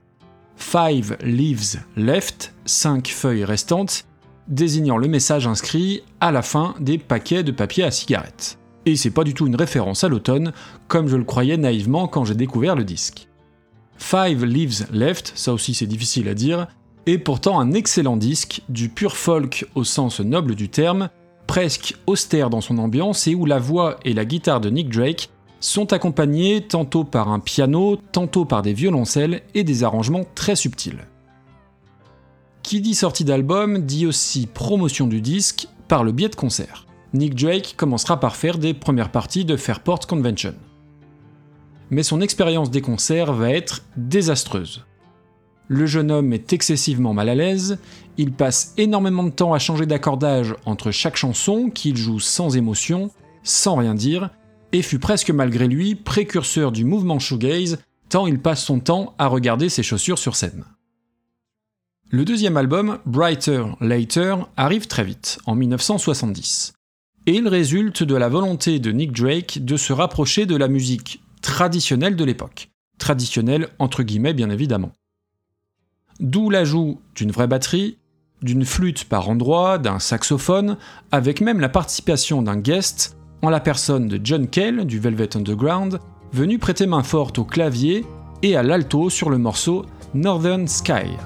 Five 0.57 1.17
Leaves 1.23 1.81
Left, 1.97 2.53
5 2.67 3.09
feuilles 3.09 3.45
restantes, 3.45 4.05
désignant 4.49 4.99
le 4.99 5.09
message 5.09 5.47
inscrit 5.47 6.03
à 6.21 6.31
la 6.31 6.43
fin 6.43 6.75
des 6.79 6.99
paquets 6.99 7.43
de 7.43 7.53
papier 7.53 7.85
à 7.85 7.91
cigarettes. 7.91 8.59
Et 8.85 8.97
c'est 8.97 9.11
pas 9.11 9.25
du 9.25 9.33
tout 9.33 9.47
une 9.47 9.57
référence 9.57 10.05
à 10.05 10.09
l'automne, 10.09 10.53
comme 10.87 11.09
je 11.09 11.17
le 11.17 11.25
croyais 11.25 11.57
naïvement 11.57 12.07
quand 12.07 12.27
j'ai 12.27 12.35
découvert 12.35 12.77
le 12.77 12.85
disque. 12.85 13.29
Five 13.97 14.45
Leaves 14.45 14.89
Left, 14.93 15.33
ça 15.35 15.55
aussi 15.55 15.73
c'est 15.73 15.87
difficile 15.87 16.29
à 16.29 16.35
dire, 16.35 16.69
est 17.07 17.19
pourtant 17.19 17.59
un 17.59 17.73
excellent 17.73 18.19
disque, 18.19 18.61
du 18.69 18.91
pur 18.91 19.17
folk 19.17 19.67
au 19.75 19.85
sens 19.85 20.21
noble 20.21 20.55
du 20.55 20.69
terme, 20.69 21.09
presque 21.51 21.97
austère 22.07 22.49
dans 22.49 22.61
son 22.61 22.79
ambiance 22.79 23.27
et 23.27 23.35
où 23.35 23.45
la 23.45 23.59
voix 23.59 23.99
et 24.05 24.15
la 24.15 24.25
guitare 24.25 24.61
de 24.61 24.71
Nick 24.71 24.89
Drake 24.89 25.31
sont 25.59 25.93
accompagnées 25.93 26.61
tantôt 26.61 27.03
par 27.03 27.29
un 27.29 27.41
piano, 27.41 27.99
tantôt 28.13 28.45
par 28.45 28.63
des 28.63 28.73
violoncelles 28.73 29.43
et 29.53 29.65
des 29.65 29.83
arrangements 29.83 30.25
très 30.37 30.55
subtils. 30.55 31.09
Qui 32.63 32.81
dit 32.81 32.95
sortie 32.95 33.25
d'album 33.25 33.81
dit 33.81 34.07
aussi 34.07 34.47
promotion 34.47 35.09
du 35.09 35.21
disque 35.21 35.67
par 35.89 36.05
le 36.05 36.13
biais 36.13 36.29
de 36.29 36.37
concerts. 36.37 36.87
Nick 37.15 37.35
Drake 37.35 37.75
commencera 37.77 38.21
par 38.21 38.37
faire 38.37 38.57
des 38.57 38.73
premières 38.73 39.11
parties 39.11 39.45
de 39.45 39.57
Fairport 39.57 40.07
Convention. 40.07 40.55
Mais 41.91 42.05
son 42.05 42.21
expérience 42.21 42.71
des 42.71 42.81
concerts 42.81 43.33
va 43.33 43.51
être 43.51 43.83
désastreuse. 43.97 44.85
Le 45.67 45.87
jeune 45.87 46.13
homme 46.13 46.33
est 46.33 46.53
excessivement 46.53 47.15
mal 47.15 47.29
à 47.29 47.35
l'aise, 47.35 47.79
il 48.21 48.33
passe 48.33 48.75
énormément 48.77 49.25
de 49.25 49.31
temps 49.31 49.55
à 49.55 49.59
changer 49.59 49.87
d'accordage 49.87 50.55
entre 50.67 50.91
chaque 50.91 51.17
chanson 51.17 51.71
qu'il 51.71 51.97
joue 51.97 52.21
sans 52.21 52.55
émotion, 52.55 53.11
sans 53.43 53.77
rien 53.77 53.95
dire, 53.95 54.29
et 54.73 54.83
fut 54.83 54.99
presque 54.99 55.31
malgré 55.31 55.67
lui 55.67 55.95
précurseur 55.95 56.71
du 56.71 56.85
mouvement 56.85 57.19
shoegaze 57.19 57.79
tant 58.11 58.27
il 58.27 58.39
passe 58.39 58.63
son 58.63 58.81
temps 58.81 59.15
à 59.19 59.27
regarder 59.27 59.71
ses 59.71 59.83
chaussures 59.83 60.19
sur 60.19 60.37
scène. 60.37 60.65
Le 62.11 62.25
deuxième 62.25 62.57
album, 62.57 62.99
Brighter 63.07 63.65
Later, 63.81 64.37
arrive 64.57 64.87
très 64.87 65.05
vite, 65.05 65.39
en 65.47 65.55
1970 65.55 66.75
et 67.27 67.37
il 67.37 67.49
résulte 67.49 68.03
de 68.03 68.17
la 68.17 68.29
volonté 68.29 68.79
de 68.81 68.93
Nick 68.93 69.13
Drake 69.13 69.65
de 69.65 69.77
se 69.77 69.93
rapprocher 69.93 70.47
de 70.47 70.57
la 70.57 70.69
musique 70.69 71.23
traditionnelle 71.43 72.17
de 72.17 72.25
l'époque. 72.25 72.71
Traditionnelle 72.99 73.69
entre 73.79 74.03
guillemets 74.03 74.35
bien 74.35 74.51
évidemment. 74.51 74.93
D'où 76.19 76.51
l'ajout 76.51 77.01
d'une 77.15 77.31
vraie 77.31 77.47
batterie, 77.47 77.99
d'une 78.43 78.65
flûte 78.65 79.05
par 79.05 79.29
endroit, 79.29 79.79
d'un 79.79 79.99
saxophone, 79.99 80.77
avec 81.13 81.41
même 81.41 81.61
la 81.61 81.69
participation 81.69 82.43
d'un 82.43 82.57
guest 82.57 83.17
en 83.43 83.51
la 83.51 83.61
personne 83.61 84.09
de 84.09 84.21
John 84.23 84.47
Cale 84.47 84.85
du 84.85 84.99
Velvet 84.99 85.37
Underground, 85.37 86.01
venu 86.33 86.59
prêter 86.59 86.87
main 86.87 87.03
forte 87.03 87.39
au 87.39 87.45
clavier 87.45 88.05
et 88.43 88.57
à 88.57 88.63
l'alto 88.63 89.11
sur 89.11 89.31
le 89.31 89.39
morceau 89.39 89.85
Northern 90.15 90.67
Sky. 90.69 91.17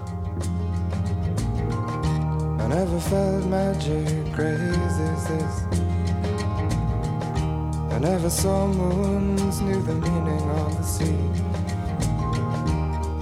I 7.94 8.00
never 8.00 8.28
moons, 8.75 9.61
knew 9.62 9.80
the 9.83 9.94
meaning 9.94 10.50
of 10.50 10.76
the 10.76 10.83
sea. 10.83 11.14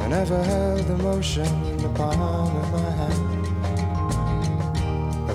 I 0.00 0.08
never 0.08 0.42
the 0.86 1.90
palm 1.90 2.56
of 2.56 2.72
my 2.72 2.90
hand. 2.90 3.41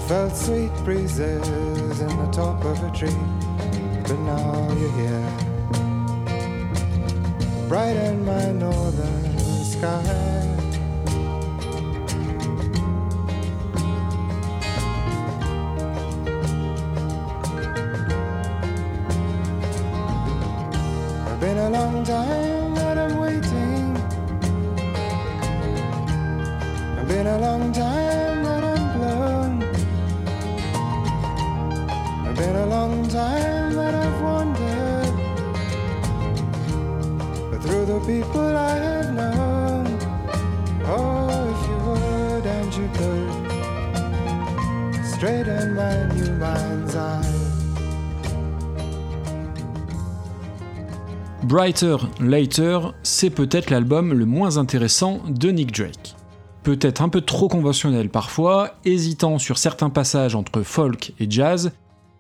Felt 0.08 0.38
sweet 0.38 0.72
breezes 0.86 2.00
in 2.00 2.08
the 2.08 2.30
top 2.32 2.64
of 2.64 2.82
a 2.82 2.90
tree, 2.92 3.10
but 4.04 4.18
now 4.20 4.72
you're 4.80 4.92
here. 4.94 5.32
Bright 7.68 7.98
in 7.98 8.24
my 8.24 8.54
northern 8.54 9.38
sky. 9.66 10.47
Brighter 51.48 51.96
Later, 52.20 52.92
c'est 53.04 53.30
peut-être 53.30 53.70
l'album 53.70 54.12
le 54.12 54.26
moins 54.26 54.58
intéressant 54.58 55.22
de 55.30 55.50
Nick 55.50 55.72
Drake. 55.72 56.18
Peut-être 56.64 57.02
un 57.02 57.08
peu 57.08 57.22
trop 57.22 57.48
conventionnel 57.48 58.10
parfois, 58.10 58.72
hésitant 58.84 59.40
sur 59.40 59.58
certains 59.58 59.90
passages 59.90 60.36
entre 60.36 60.62
folk 60.64 61.14
et 61.22 61.32
jazz, 61.32 61.72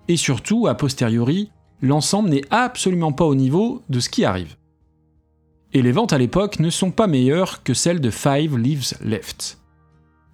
et 0.07 0.15
surtout, 0.15 0.67
a 0.67 0.75
posteriori, 0.75 1.51
l'ensemble 1.81 2.29
n'est 2.29 2.45
absolument 2.51 3.11
pas 3.11 3.25
au 3.25 3.35
niveau 3.35 3.81
de 3.89 3.99
ce 3.99 4.09
qui 4.09 4.23
arrive. 4.23 4.55
Et 5.73 5.81
les 5.81 5.91
ventes 5.91 6.13
à 6.13 6.17
l'époque 6.17 6.61
ne 6.61 6.69
sont 6.69 6.91
pas 6.91 7.07
meilleures 7.07 7.63
que 7.63 7.73
celles 7.73 7.99
de 7.99 8.09
Five 8.09 8.57
Leaves 8.57 8.93
Left. 9.03 9.57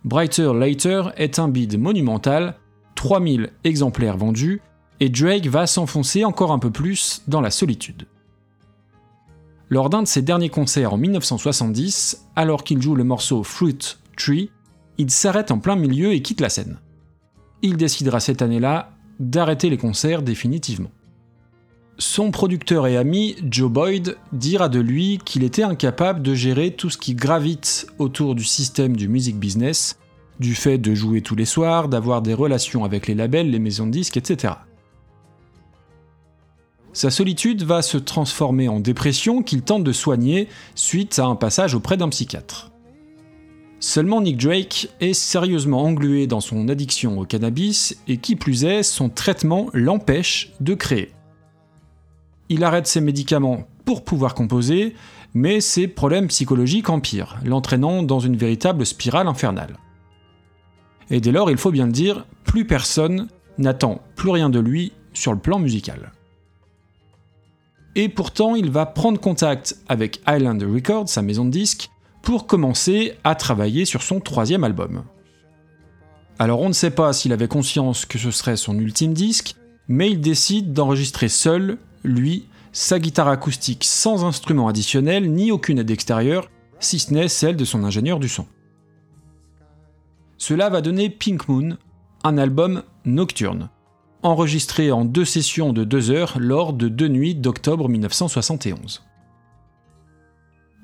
Brighter 0.06 0.54
Later 0.54 1.06
est 1.18 1.40
un 1.40 1.48
bid 1.48 1.80
monumental, 1.80 2.58
3000 2.94 3.50
exemplaires 3.64 4.18
vendus, 4.18 4.62
et 5.00 5.10
Drake 5.10 5.48
va 5.48 5.66
s'enfoncer 5.66 6.24
encore 6.26 6.52
un 6.52 6.60
peu 6.60 6.70
plus 6.70 7.24
dans 7.28 7.42
la 7.42 7.50
solitude. 7.50 8.06
Lors 9.74 9.90
d'un 9.90 10.04
de 10.04 10.08
ses 10.08 10.22
derniers 10.22 10.50
concerts 10.50 10.94
en 10.94 10.98
1970, 10.98 12.28
alors 12.36 12.64
qu'il 12.64 12.80
joue 12.80 12.94
le 12.94 13.04
morceau 13.04 13.42
Fruit 13.42 13.98
Tree, 14.16 14.52
il 15.00 15.10
s'arrête 15.10 15.50
en 15.50 15.58
plein 15.58 15.76
milieu 15.76 16.14
et 16.14 16.22
quitte 16.22 16.42
la 16.42 16.50
scène. 16.50 16.78
Il 17.64 17.76
décidera 17.76 18.20
cette 18.20 18.44
année-là 18.44 18.92
d'arrêter 19.20 19.72
les 19.72 19.80
concerts 19.80 20.22
définitivement. 20.22 20.92
Son 21.98 22.30
producteur 22.30 22.86
et 22.86 22.98
ami, 22.98 23.36
Joe 23.50 23.72
Boyd, 23.72 24.16
dira 24.32 24.70
de 24.70 24.80
lui 24.80 25.20
qu'il 25.26 25.44
était 25.44 25.64
incapable 25.64 26.22
de 26.22 26.36
gérer 26.36 26.76
tout 26.76 26.92
ce 26.92 27.00
qui 27.00 27.16
gravite 27.16 27.88
autour 27.98 28.36
du 28.36 28.44
système 28.44 28.96
du 28.96 29.08
music 29.08 29.38
business, 29.38 29.98
du 30.40 30.54
fait 30.54 30.78
de 30.78 30.94
jouer 30.94 31.22
tous 31.22 31.36
les 31.36 31.46
soirs, 31.46 31.90
d'avoir 31.90 32.22
des 32.22 32.36
relations 32.36 32.84
avec 32.84 33.08
les 33.08 33.16
labels, 33.16 33.50
les 33.50 33.58
maisons 33.58 33.88
de 33.88 33.92
disques, 33.92 34.18
etc. 34.18 34.54
Sa 36.94 37.10
solitude 37.10 37.64
va 37.64 37.82
se 37.82 37.98
transformer 37.98 38.70
en 38.70 38.80
dépression 38.80 39.42
qu'il 39.42 39.64
tente 39.64 39.84
de 39.84 39.92
soigner 39.92 40.48
suite 40.76 41.18
à 41.18 41.26
un 41.26 41.36
passage 41.36 41.74
auprès 41.74 41.98
d'un 41.98 42.10
psychiatre. 42.10 42.72
Seulement 43.80 44.22
Nick 44.22 44.38
Drake 44.38 44.90
est 45.02 45.14
sérieusement 45.14 45.84
englué 45.84 46.28
dans 46.28 46.40
son 46.40 46.70
addiction 46.70 47.20
au 47.20 47.26
cannabis 47.26 47.98
et 48.08 48.18
qui 48.18 48.36
plus 48.36 48.64
est, 48.64 48.84
son 48.84 49.10
traitement 49.10 49.70
l'empêche 49.74 50.54
de 50.62 50.76
créer. 50.76 51.12
Il 52.48 52.64
arrête 52.64 52.88
ses 52.88 53.02
médicaments 53.02 53.68
pour 53.86 54.04
pouvoir 54.04 54.36
composer, 54.36 54.96
mais 55.34 55.62
ses 55.62 55.88
problèmes 55.88 56.28
psychologiques 56.28 56.90
empirent, 56.90 57.40
l'entraînant 57.44 58.04
dans 58.04 58.20
une 58.20 58.38
véritable 58.38 58.86
spirale 58.86 59.28
infernale. 59.28 59.80
Et 61.10 61.20
dès 61.20 61.32
lors, 61.32 61.50
il 61.50 61.58
faut 61.58 61.72
bien 61.72 61.88
le 61.88 61.92
dire, 61.92 62.26
plus 62.44 62.66
personne 62.66 63.28
n'attend 63.58 64.02
plus 64.16 64.30
rien 64.30 64.50
de 64.50 64.60
lui 64.60 64.94
sur 65.14 65.34
le 65.34 65.40
plan 65.40 65.60
musical 65.60 66.12
et 67.96 68.10
pourtant 68.10 68.56
il 68.56 68.70
va 68.70 68.86
prendre 68.86 69.20
contact 69.20 69.78
avec 69.88 70.22
Island 70.28 70.64
Records, 70.64 71.10
sa 71.10 71.22
maison 71.22 71.46
de 71.46 71.52
disques, 71.52 71.90
pour 72.22 72.48
commencer 72.48 73.14
à 73.24 73.36
travailler 73.36 73.86
sur 73.86 74.02
son 74.02 74.20
troisième 74.20 74.64
album. 74.64 75.04
Alors 76.40 76.62
on 76.62 76.70
ne 76.70 76.74
sait 76.74 76.92
pas 76.92 77.14
s'il 77.14 77.34
avait 77.34 77.48
conscience 77.48 78.06
que 78.06 78.18
ce 78.18 78.32
serait 78.32 78.58
son 78.58 78.78
ultime 78.80 79.14
disque, 79.14 79.56
mais 79.88 80.10
il 80.10 80.22
décide 80.22 80.74
d'enregistrer 80.74 81.30
seul, 81.30 81.78
lui, 82.04 82.48
sa 82.72 83.00
guitare 83.00 83.28
acoustique 83.28 83.84
sans 83.84 84.26
instrument 84.26 84.68
additionnel 84.68 85.32
ni 85.32 85.52
aucune 85.52 85.80
aide 85.80 85.92
extérieure, 85.92 86.50
si 86.80 87.00
ce 87.00 87.14
n'est 87.14 87.28
celle 87.28 87.56
de 87.56 87.66
son 87.66 87.84
ingénieur 87.84 88.20
du 88.20 88.30
son. 88.30 88.48
Cela 90.38 90.70
va 90.70 90.82
donner 90.82 91.10
Pink 91.10 91.48
Moon, 91.48 91.78
un 92.24 92.38
album 92.38 92.84
nocturne, 93.06 93.70
enregistré 94.24 94.92
en 94.92 95.06
deux 95.06 95.26
sessions 95.26 95.74
de 95.74 95.84
deux 95.84 96.10
heures 96.10 96.38
lors 96.40 96.74
de 96.74 96.88
deux 96.88 97.10
nuits 97.10 97.36
d'octobre 97.36 97.90
1971. 97.90 99.04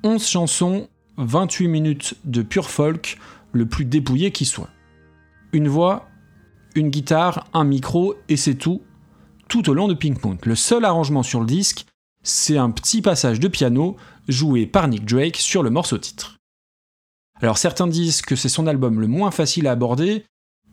11 0.04 0.26
chansons, 0.26 0.88
28 1.16 1.68
minutes 1.68 2.14
de 2.24 2.42
pure 2.42 2.70
folk, 2.70 3.18
le 3.52 3.66
plus 3.66 3.84
dépouillé 3.84 4.30
qui 4.30 4.44
soit. 4.44 4.70
Une 5.52 5.68
voix, 5.68 6.08
une 6.74 6.90
guitare, 6.90 7.46
un 7.52 7.64
micro 7.64 8.14
et 8.28 8.36
c'est 8.36 8.54
tout, 8.54 8.82
tout 9.48 9.68
au 9.68 9.74
long 9.74 9.88
de 9.88 9.94
Pink 9.94 10.22
Moon. 10.24 10.38
Le 10.44 10.54
seul 10.54 10.84
arrangement 10.84 11.22
sur 11.22 11.40
le 11.40 11.46
disque, 11.46 11.86
c'est 12.22 12.58
un 12.58 12.70
petit 12.70 13.02
passage 13.02 13.40
de 13.40 13.48
piano 13.48 13.96
joué 14.28 14.66
par 14.66 14.86
Nick 14.88 15.04
Drake 15.04 15.36
sur 15.36 15.62
le 15.62 15.70
morceau 15.70 15.98
titre. 15.98 16.36
Alors 17.40 17.58
certains 17.58 17.86
disent 17.86 18.22
que 18.22 18.36
c'est 18.36 18.50
son 18.50 18.66
album 18.66 19.00
le 19.00 19.06
moins 19.06 19.30
facile 19.30 19.66
à 19.66 19.72
aborder, 19.72 20.24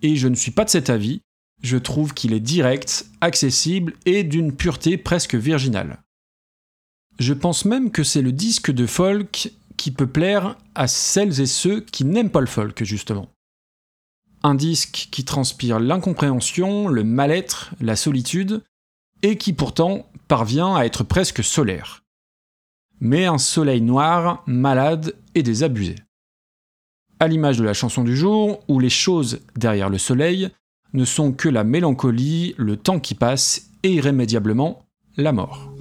et 0.01 0.15
je 0.15 0.27
ne 0.27 0.35
suis 0.35 0.51
pas 0.51 0.65
de 0.65 0.69
cet 0.69 0.89
avis, 0.89 1.21
je 1.61 1.77
trouve 1.77 2.13
qu'il 2.13 2.33
est 2.33 2.39
direct, 2.39 3.07
accessible 3.21 3.93
et 4.05 4.23
d'une 4.23 4.55
pureté 4.55 4.97
presque 4.97 5.35
virginale. 5.35 6.01
Je 7.19 7.33
pense 7.33 7.65
même 7.65 7.91
que 7.91 8.03
c'est 8.03 8.21
le 8.21 8.31
disque 8.31 8.71
de 8.71 8.85
folk 8.85 9.51
qui 9.75 9.91
peut 9.91 10.07
plaire 10.07 10.57
à 10.75 10.87
celles 10.87 11.41
et 11.41 11.45
ceux 11.45 11.81
qui 11.81 12.05
n'aiment 12.05 12.29
pas 12.29 12.41
le 12.41 12.47
folk, 12.47 12.83
justement. 12.83 13.29
Un 14.43 14.55
disque 14.55 15.07
qui 15.11 15.25
transpire 15.25 15.79
l'incompréhension, 15.79 16.87
le 16.87 17.03
mal-être, 17.03 17.73
la 17.81 17.95
solitude, 17.95 18.63
et 19.23 19.37
qui 19.37 19.53
pourtant 19.53 20.07
parvient 20.27 20.75
à 20.75 20.85
être 20.85 21.03
presque 21.03 21.43
solaire. 21.43 22.03
Mais 22.99 23.25
un 23.25 23.39
soleil 23.39 23.81
noir, 23.81 24.43
malade 24.45 25.15
et 25.33 25.43
désabusé. 25.43 25.95
À 27.19 27.27
l'image 27.27 27.57
de 27.57 27.63
la 27.63 27.73
chanson 27.73 28.03
du 28.03 28.15
jour, 28.15 28.63
où 28.67 28.79
les 28.79 28.91
choses 28.91 29.41
derrière 29.55 29.89
le 29.89 29.97
soleil 29.97 30.51
ne 30.93 31.05
sont 31.05 31.31
que 31.31 31.49
la 31.49 31.63
mélancolie, 31.63 32.55
le 32.57 32.77
temps 32.77 32.99
qui 32.99 33.15
passe 33.15 33.69
et 33.83 33.93
irrémédiablement 33.93 34.85
la 35.17 35.31
mort. 35.31 35.71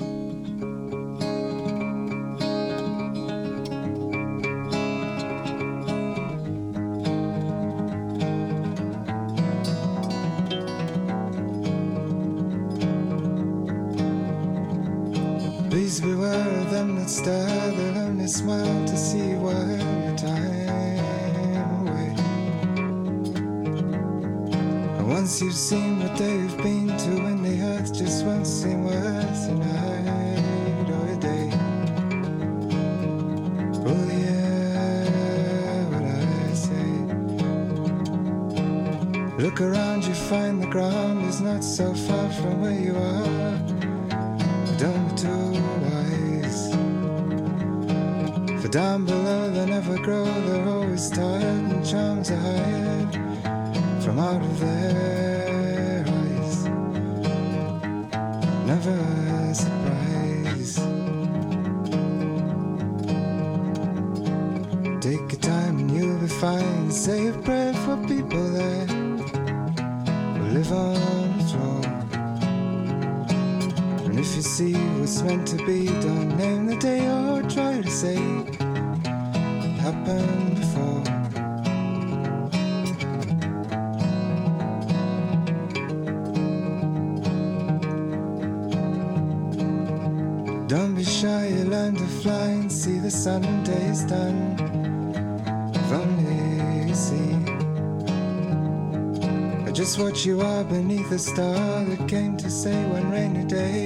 Just 99.77 99.99
what 99.99 100.25
you 100.25 100.41
are 100.41 100.65
beneath 100.65 101.13
a 101.13 101.19
star 101.19 101.85
that 101.85 102.09
came 102.09 102.35
to 102.35 102.51
say 102.51 102.83
one 102.87 103.11
rainy 103.11 103.45
day 103.45 103.85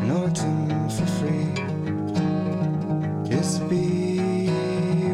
in 0.00 0.10
autumn 0.12 0.88
for 0.88 1.06
free. 1.18 1.52
Just 3.28 3.68
be 3.68 4.46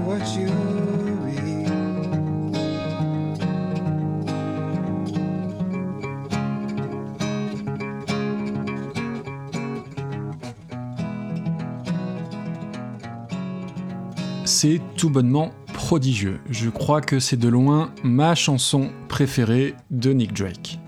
what 0.05 0.20
you 0.37 0.50
be. 1.24 1.64
C'est 14.44 14.83
tout 14.98 15.09
bonnement 15.09 15.53
prodigieux. 15.72 16.40
Je 16.50 16.68
crois 16.68 17.00
que 17.00 17.18
c'est 17.18 17.38
de 17.38 17.48
loin 17.48 17.90
ma 18.05 18.35
chanson 18.35 18.90
préférée 19.20 19.74
de 19.90 20.14
Nick 20.14 20.33
Drake. 20.33 20.78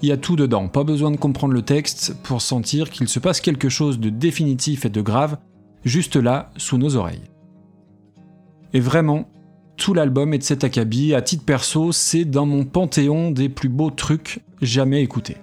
Il 0.00 0.08
y 0.08 0.12
a 0.12 0.16
tout 0.16 0.34
dedans, 0.34 0.66
pas 0.66 0.82
besoin 0.82 1.10
de 1.10 1.18
comprendre 1.18 1.52
le 1.52 1.60
texte 1.60 2.16
pour 2.22 2.40
sentir 2.40 2.88
qu'il 2.88 3.06
se 3.06 3.18
passe 3.18 3.42
quelque 3.42 3.68
chose 3.68 4.00
de 4.00 4.08
définitif 4.08 4.86
et 4.86 4.88
de 4.88 5.02
grave 5.02 5.36
juste 5.84 6.16
là, 6.16 6.50
sous 6.56 6.78
nos 6.78 6.96
oreilles. 6.96 7.28
Et 8.72 8.80
vraiment, 8.80 9.28
tout 9.76 9.92
l'album 9.92 10.32
est 10.32 10.38
de 10.38 10.42
cet 10.42 10.64
acabit, 10.64 11.12
à 11.12 11.20
titre 11.20 11.44
perso, 11.44 11.92
c'est 11.92 12.24
dans 12.24 12.46
mon 12.46 12.64
panthéon 12.64 13.30
des 13.30 13.50
plus 13.50 13.68
beaux 13.68 13.90
trucs 13.90 14.40
jamais 14.62 15.02
écoutés. 15.02 15.36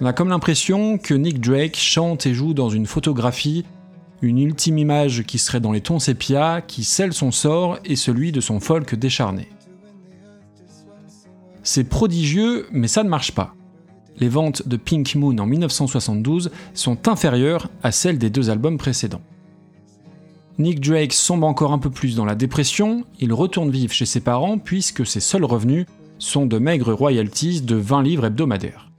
On 0.00 0.06
a 0.06 0.14
comme 0.14 0.30
l'impression 0.30 0.96
que 0.96 1.12
Nick 1.12 1.38
Drake 1.38 1.76
chante 1.76 2.24
et 2.24 2.32
joue 2.32 2.54
dans 2.54 2.70
une 2.70 2.86
photographie 2.86 3.66
une 4.22 4.38
ultime 4.38 4.78
image 4.78 5.24
qui 5.24 5.36
serait 5.36 5.60
dans 5.60 5.72
les 5.72 5.82
tons 5.82 5.98
sépia, 5.98 6.62
qui 6.62 6.82
scelle 6.82 7.12
son 7.12 7.30
sort 7.30 7.78
et 7.84 7.96
celui 7.96 8.32
de 8.32 8.40
son 8.40 8.58
folk 8.58 8.94
décharné. 8.94 9.50
C'est 11.62 11.84
prodigieux, 11.84 12.66
mais 12.72 12.88
ça 12.88 13.04
ne 13.04 13.08
marche 13.08 13.32
pas. 13.32 13.54
Les 14.18 14.28
ventes 14.28 14.66
de 14.68 14.76
Pink 14.76 15.14
Moon 15.14 15.36
en 15.38 15.46
1972 15.46 16.50
sont 16.74 17.08
inférieures 17.08 17.68
à 17.82 17.92
celles 17.92 18.18
des 18.18 18.30
deux 18.30 18.50
albums 18.50 18.78
précédents. 18.78 19.22
Nick 20.58 20.80
Drake 20.80 21.12
sombre 21.12 21.46
encore 21.46 21.72
un 21.72 21.78
peu 21.78 21.90
plus 21.90 22.14
dans 22.14 22.24
la 22.24 22.34
dépression, 22.34 23.04
il 23.20 23.32
retourne 23.32 23.70
vivre 23.70 23.92
chez 23.92 24.04
ses 24.04 24.20
parents 24.20 24.58
puisque 24.58 25.06
ses 25.06 25.20
seuls 25.20 25.44
revenus 25.44 25.86
sont 26.18 26.46
de 26.46 26.58
maigres 26.58 26.92
royalties 26.92 27.62
de 27.62 27.74
20 27.74 28.02
livres 28.02 28.26
hebdomadaires. 28.26 28.90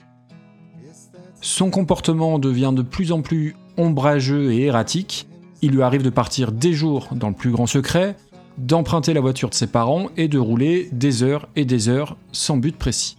Son 1.41 1.69
comportement 1.69 2.39
devient 2.39 2.73
de 2.75 2.81
plus 2.81 3.11
en 3.11 3.21
plus 3.21 3.55
ombrageux 3.77 4.51
et 4.51 4.63
erratique, 4.63 5.27
il 5.61 5.71
lui 5.71 5.83
arrive 5.83 6.03
de 6.03 6.09
partir 6.09 6.51
des 6.51 6.73
jours 6.73 7.09
dans 7.13 7.29
le 7.29 7.35
plus 7.35 7.51
grand 7.51 7.67
secret, 7.67 8.17
d'emprunter 8.57 9.13
la 9.13 9.21
voiture 9.21 9.49
de 9.49 9.55
ses 9.55 9.67
parents 9.67 10.09
et 10.17 10.27
de 10.27 10.37
rouler 10.37 10.89
des 10.91 11.23
heures 11.23 11.47
et 11.55 11.65
des 11.65 11.89
heures 11.89 12.17
sans 12.31 12.57
but 12.57 12.75
précis. 12.77 13.17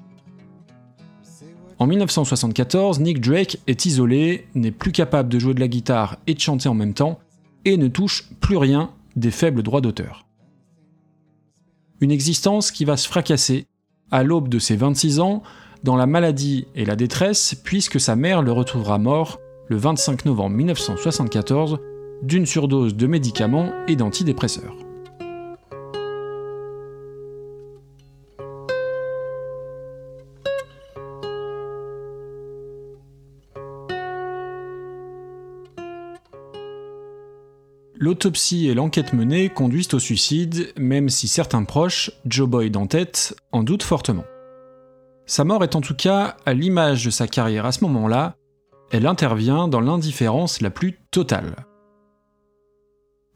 En 1.79 1.87
1974, 1.87 3.01
Nick 3.01 3.20
Drake 3.20 3.59
est 3.66 3.85
isolé, 3.85 4.47
n'est 4.55 4.70
plus 4.70 4.92
capable 4.92 5.29
de 5.29 5.38
jouer 5.38 5.55
de 5.55 5.61
la 5.61 5.68
guitare 5.68 6.18
et 6.27 6.35
de 6.35 6.40
chanter 6.40 6.68
en 6.68 6.75
même 6.75 6.94
temps, 6.94 7.18
et 7.64 7.77
ne 7.77 7.88
touche 7.88 8.31
plus 8.40 8.57
rien 8.57 8.90
des 9.16 9.31
faibles 9.31 9.62
droits 9.62 9.81
d'auteur. 9.81 10.27
Une 12.01 12.11
existence 12.11 12.70
qui 12.70 12.85
va 12.85 12.97
se 12.97 13.09
fracasser 13.09 13.66
à 14.11 14.23
l'aube 14.23 14.49
de 14.49 14.59
ses 14.59 14.77
26 14.77 15.20
ans, 15.20 15.42
dans 15.83 15.97
la 15.97 16.07
maladie 16.07 16.66
et 16.75 16.85
la 16.85 16.97
détresse, 16.97 17.55
puisque 17.62 18.01
sa 18.01 18.16
mère 18.16 18.42
le 18.42 18.53
retrouvera 18.53 18.99
mort 18.99 19.40
le 19.68 19.77
25 19.77 20.25
novembre 20.25 20.57
1974 20.57 21.79
d'une 22.23 22.47
surdose 22.47 22.94
de 22.94 23.07
médicaments 23.07 23.73
et 23.88 23.97
d'antidépresseurs. 23.97 24.84
Et 38.26 38.74
l'enquête 38.74 39.12
menée 39.12 39.48
conduisent 39.48 39.92
au 39.94 39.98
suicide, 39.98 40.72
même 40.78 41.08
si 41.08 41.28
certains 41.28 41.64
proches, 41.64 42.10
Joe 42.26 42.48
Boyd 42.48 42.76
en 42.76 42.87
tête, 42.87 43.37
en 43.52 43.62
doutent 43.62 43.82
fortement. 43.82 44.24
Sa 45.26 45.44
mort 45.44 45.62
est 45.62 45.76
en 45.76 45.80
tout 45.80 45.94
cas 45.94 46.37
à 46.46 46.54
l'image 46.54 47.04
de 47.04 47.10
sa 47.10 47.26
carrière 47.26 47.66
à 47.66 47.72
ce 47.72 47.84
moment-là, 47.84 48.37
elle 48.90 49.06
intervient 49.06 49.68
dans 49.68 49.80
l'indifférence 49.80 50.60
la 50.60 50.70
plus 50.70 50.98
totale. 51.10 51.56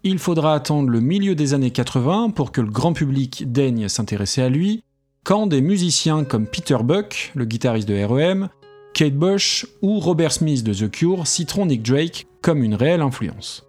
Il 0.05 0.19
faudra 0.19 0.55
attendre 0.55 0.89
le 0.89 1.01
milieu 1.01 1.35
des 1.35 1.55
années 1.55 1.71
80 1.71 2.31
pour 2.31 2.53
que 2.53 2.61
le 2.61 2.71
grand 2.71 2.93
public 2.93 3.51
daigne 3.51 3.89
s'intéresser 3.89 4.43
à 4.43 4.49
lui, 4.49 4.85
quand 5.25 5.47
des 5.47 5.61
musiciens 5.61 6.25
comme 6.25 6.47
Peter 6.47 6.79
Buck, 6.83 7.33
le 7.35 7.45
guitariste 7.45 7.89
de 7.89 8.03
REM, 8.03 8.49
Kate 8.95 9.15
Bush 9.15 9.67
ou 9.83 9.99
Robert 9.99 10.33
Smith 10.33 10.65
de 10.65 10.73
The 10.73 10.91
Cure 10.91 11.27
citeront 11.27 11.67
Nick 11.67 11.83
Drake 11.83 12.27
comme 12.41 12.63
une 12.63 12.75
réelle 12.75 13.03
influence. 13.03 13.68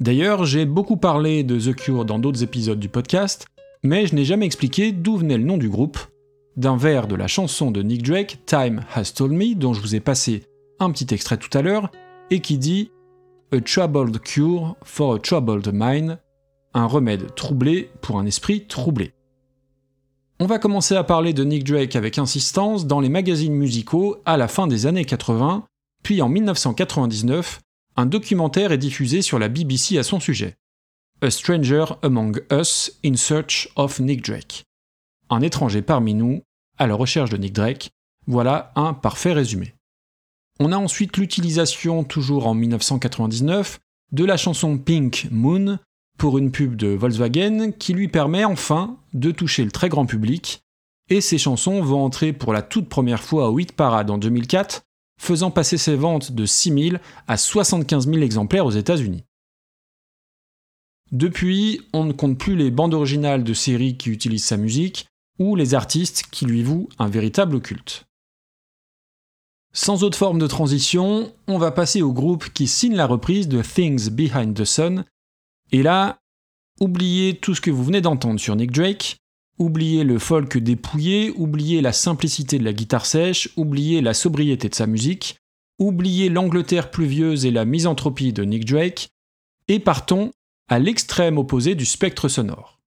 D'ailleurs, 0.00 0.44
j'ai 0.44 0.66
beaucoup 0.66 0.98
parlé 0.98 1.42
de 1.42 1.58
The 1.58 1.74
Cure 1.74 2.04
dans 2.04 2.18
d'autres 2.18 2.42
épisodes 2.42 2.78
du 2.78 2.88
podcast, 2.88 3.46
mais 3.82 4.06
je 4.06 4.14
n'ai 4.14 4.24
jamais 4.24 4.44
expliqué 4.44 4.92
d'où 4.92 5.16
venait 5.16 5.38
le 5.38 5.44
nom 5.44 5.56
du 5.56 5.70
groupe, 5.70 5.98
d'un 6.56 6.76
vers 6.76 7.06
de 7.06 7.14
la 7.14 7.26
chanson 7.26 7.70
de 7.70 7.82
Nick 7.82 8.02
Drake, 8.02 8.38
Time 8.44 8.84
Has 8.94 9.12
Told 9.14 9.32
Me, 9.32 9.54
dont 9.54 9.72
je 9.72 9.80
vous 9.80 9.94
ai 9.94 10.00
passé 10.00 10.44
un 10.80 10.90
petit 10.90 11.14
extrait 11.14 11.38
tout 11.38 11.56
à 11.56 11.62
l'heure, 11.62 11.90
et 12.30 12.40
qui 12.40 12.58
dit 12.58 12.90
A 13.52 13.60
troubled 13.60 14.20
cure 14.20 14.76
for 14.84 15.14
a 15.14 15.18
troubled 15.18 15.70
mind, 15.72 16.18
un 16.74 16.86
remède 16.86 17.34
troublé 17.34 17.90
pour 18.02 18.18
un 18.18 18.26
esprit 18.26 18.66
troublé. 18.66 19.12
On 20.40 20.46
va 20.46 20.58
commencer 20.58 20.94
à 20.94 21.04
parler 21.04 21.32
de 21.32 21.44
Nick 21.44 21.64
Drake 21.64 21.96
avec 21.96 22.18
insistance 22.18 22.86
dans 22.86 23.00
les 23.00 23.08
magazines 23.08 23.54
musicaux 23.54 24.18
à 24.26 24.36
la 24.36 24.48
fin 24.48 24.66
des 24.66 24.84
années 24.84 25.06
80, 25.06 25.64
puis 26.02 26.20
en 26.20 26.28
1999, 26.28 27.60
un 27.96 28.06
documentaire 28.06 28.72
est 28.72 28.78
diffusé 28.78 29.22
sur 29.22 29.38
la 29.38 29.48
BBC 29.48 29.98
à 29.98 30.02
son 30.02 30.20
sujet. 30.20 30.56
A 31.22 31.30
Stranger 31.30 31.86
Among 32.02 32.42
Us 32.52 32.98
in 33.04 33.16
Search 33.16 33.68
of 33.76 34.00
Nick 34.00 34.22
Drake. 34.22 34.64
Un 35.30 35.40
étranger 35.40 35.80
parmi 35.80 36.12
nous, 36.12 36.42
à 36.78 36.86
la 36.86 36.94
recherche 36.94 37.30
de 37.30 37.38
Nick 37.38 37.54
Drake, 37.54 37.90
voilà 38.26 38.72
un 38.76 38.92
parfait 38.92 39.32
résumé. 39.32 39.74
On 40.60 40.72
a 40.72 40.76
ensuite 40.76 41.16
l'utilisation, 41.16 42.04
toujours 42.04 42.46
en 42.46 42.54
1999, 42.54 43.78
de 44.12 44.24
la 44.24 44.36
chanson 44.36 44.78
Pink 44.78 45.28
Moon 45.30 45.78
pour 46.18 46.38
une 46.38 46.50
pub 46.50 46.76
de 46.76 46.88
Volkswagen 46.88 47.72
qui 47.72 47.92
lui 47.92 48.08
permet 48.08 48.44
enfin 48.44 48.98
de 49.14 49.30
toucher 49.30 49.64
le 49.64 49.70
très 49.70 49.88
grand 49.88 50.06
public, 50.06 50.60
et 51.08 51.20
ces 51.20 51.38
chansons 51.38 51.80
vont 51.82 52.04
entrer 52.04 52.32
pour 52.32 52.52
la 52.52 52.62
toute 52.62 52.88
première 52.88 53.22
fois 53.22 53.50
au 53.50 53.56
8 53.56 53.72
parade 53.72 54.10
en 54.10 54.18
2004, 54.18 54.82
faisant 55.20 55.50
passer 55.50 55.78
ses 55.78 55.96
ventes 55.96 56.32
de 56.32 56.46
6 56.46 56.90
000 56.90 56.96
à 57.26 57.36
75 57.36 58.06
000 58.06 58.18
exemplaires 58.18 58.66
aux 58.66 58.70
États-Unis. 58.70 59.24
Depuis, 61.12 61.80
on 61.92 62.04
ne 62.04 62.12
compte 62.12 62.38
plus 62.38 62.56
les 62.56 62.70
bandes 62.70 62.94
originales 62.94 63.44
de 63.44 63.54
séries 63.54 63.96
qui 63.96 64.10
utilisent 64.10 64.44
sa 64.44 64.56
musique, 64.56 65.06
ou 65.38 65.54
les 65.54 65.74
artistes 65.74 66.24
qui 66.30 66.46
lui 66.46 66.62
vouent 66.62 66.88
un 66.98 67.08
véritable 67.08 67.60
culte. 67.60 68.06
Sans 69.72 70.02
autre 70.02 70.16
forme 70.16 70.38
de 70.38 70.46
transition, 70.46 71.32
on 71.46 71.58
va 71.58 71.70
passer 71.70 72.00
au 72.00 72.12
groupe 72.12 72.48
qui 72.52 72.66
signe 72.66 72.96
la 72.96 73.06
reprise 73.06 73.46
de 73.46 73.60
Things 73.60 74.08
Behind 74.08 74.56
the 74.56 74.64
Sun 74.64 75.04
et 75.70 75.82
là, 75.82 76.18
oubliez 76.80 77.36
tout 77.36 77.54
ce 77.54 77.60
que 77.60 77.70
vous 77.70 77.84
venez 77.84 78.00
d'entendre 78.00 78.40
sur 78.40 78.56
Nick 78.56 78.72
Drake, 78.72 79.18
oubliez 79.58 80.04
le 80.04 80.18
folk 80.18 80.58
dépouillé, 80.58 81.32
oubliez 81.36 81.80
la 81.80 81.92
simplicité 81.92 82.58
de 82.58 82.64
la 82.64 82.72
guitare 82.72 83.06
sèche, 83.06 83.48
oubliez 83.56 84.00
la 84.00 84.14
sobriété 84.14 84.68
de 84.68 84.74
sa 84.74 84.86
musique, 84.86 85.36
oubliez 85.78 86.28
l'Angleterre 86.28 86.90
pluvieuse 86.90 87.46
et 87.46 87.50
la 87.50 87.64
misanthropie 87.64 88.32
de 88.32 88.44
Nick 88.44 88.64
Drake, 88.64 89.08
et 89.68 89.78
partons 89.78 90.30
à 90.68 90.78
l'extrême 90.78 91.38
opposé 91.38 91.74
du 91.74 91.86
spectre 91.86 92.28
sonore. 92.28 92.80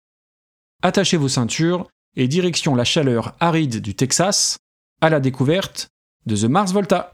Attachez 0.81 1.17
vos 1.17 1.29
ceintures 1.29 1.87
et 2.15 2.27
direction 2.27 2.75
la 2.75 2.83
chaleur 2.83 3.35
aride 3.39 3.81
du 3.81 3.95
Texas 3.95 4.57
à 5.01 5.09
la 5.09 5.19
découverte 5.19 5.89
de 6.25 6.35
The 6.35 6.45
Mars 6.45 6.71
Volta. 6.71 7.13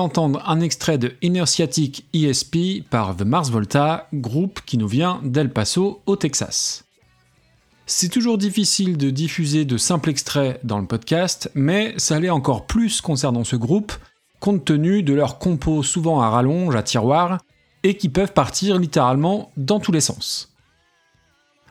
D'entendre 0.00 0.42
un 0.46 0.60
extrait 0.60 0.96
de 0.96 1.12
Inertiatic 1.20 2.06
ESP 2.14 2.88
par 2.88 3.14
The 3.14 3.22
Mars 3.22 3.50
Volta, 3.50 4.08
groupe 4.14 4.60
qui 4.64 4.78
nous 4.78 4.88
vient 4.88 5.20
d'El 5.22 5.52
Paso, 5.52 6.00
au 6.06 6.16
Texas. 6.16 6.84
C'est 7.84 8.08
toujours 8.08 8.38
difficile 8.38 8.96
de 8.96 9.10
diffuser 9.10 9.66
de 9.66 9.76
simples 9.76 10.08
extraits 10.08 10.58
dans 10.64 10.78
le 10.78 10.86
podcast, 10.86 11.50
mais 11.54 11.92
ça 11.98 12.18
l'est 12.18 12.30
encore 12.30 12.64
plus 12.64 13.02
concernant 13.02 13.44
ce 13.44 13.56
groupe, 13.56 13.92
compte 14.38 14.64
tenu 14.64 15.02
de 15.02 15.12
leurs 15.12 15.38
compos 15.38 15.82
souvent 15.82 16.22
à 16.22 16.30
rallonge, 16.30 16.74
à 16.74 16.82
tiroir, 16.82 17.36
et 17.82 17.98
qui 17.98 18.08
peuvent 18.08 18.32
partir 18.32 18.78
littéralement 18.78 19.52
dans 19.58 19.80
tous 19.80 19.92
les 19.92 20.00
sens. 20.00 20.49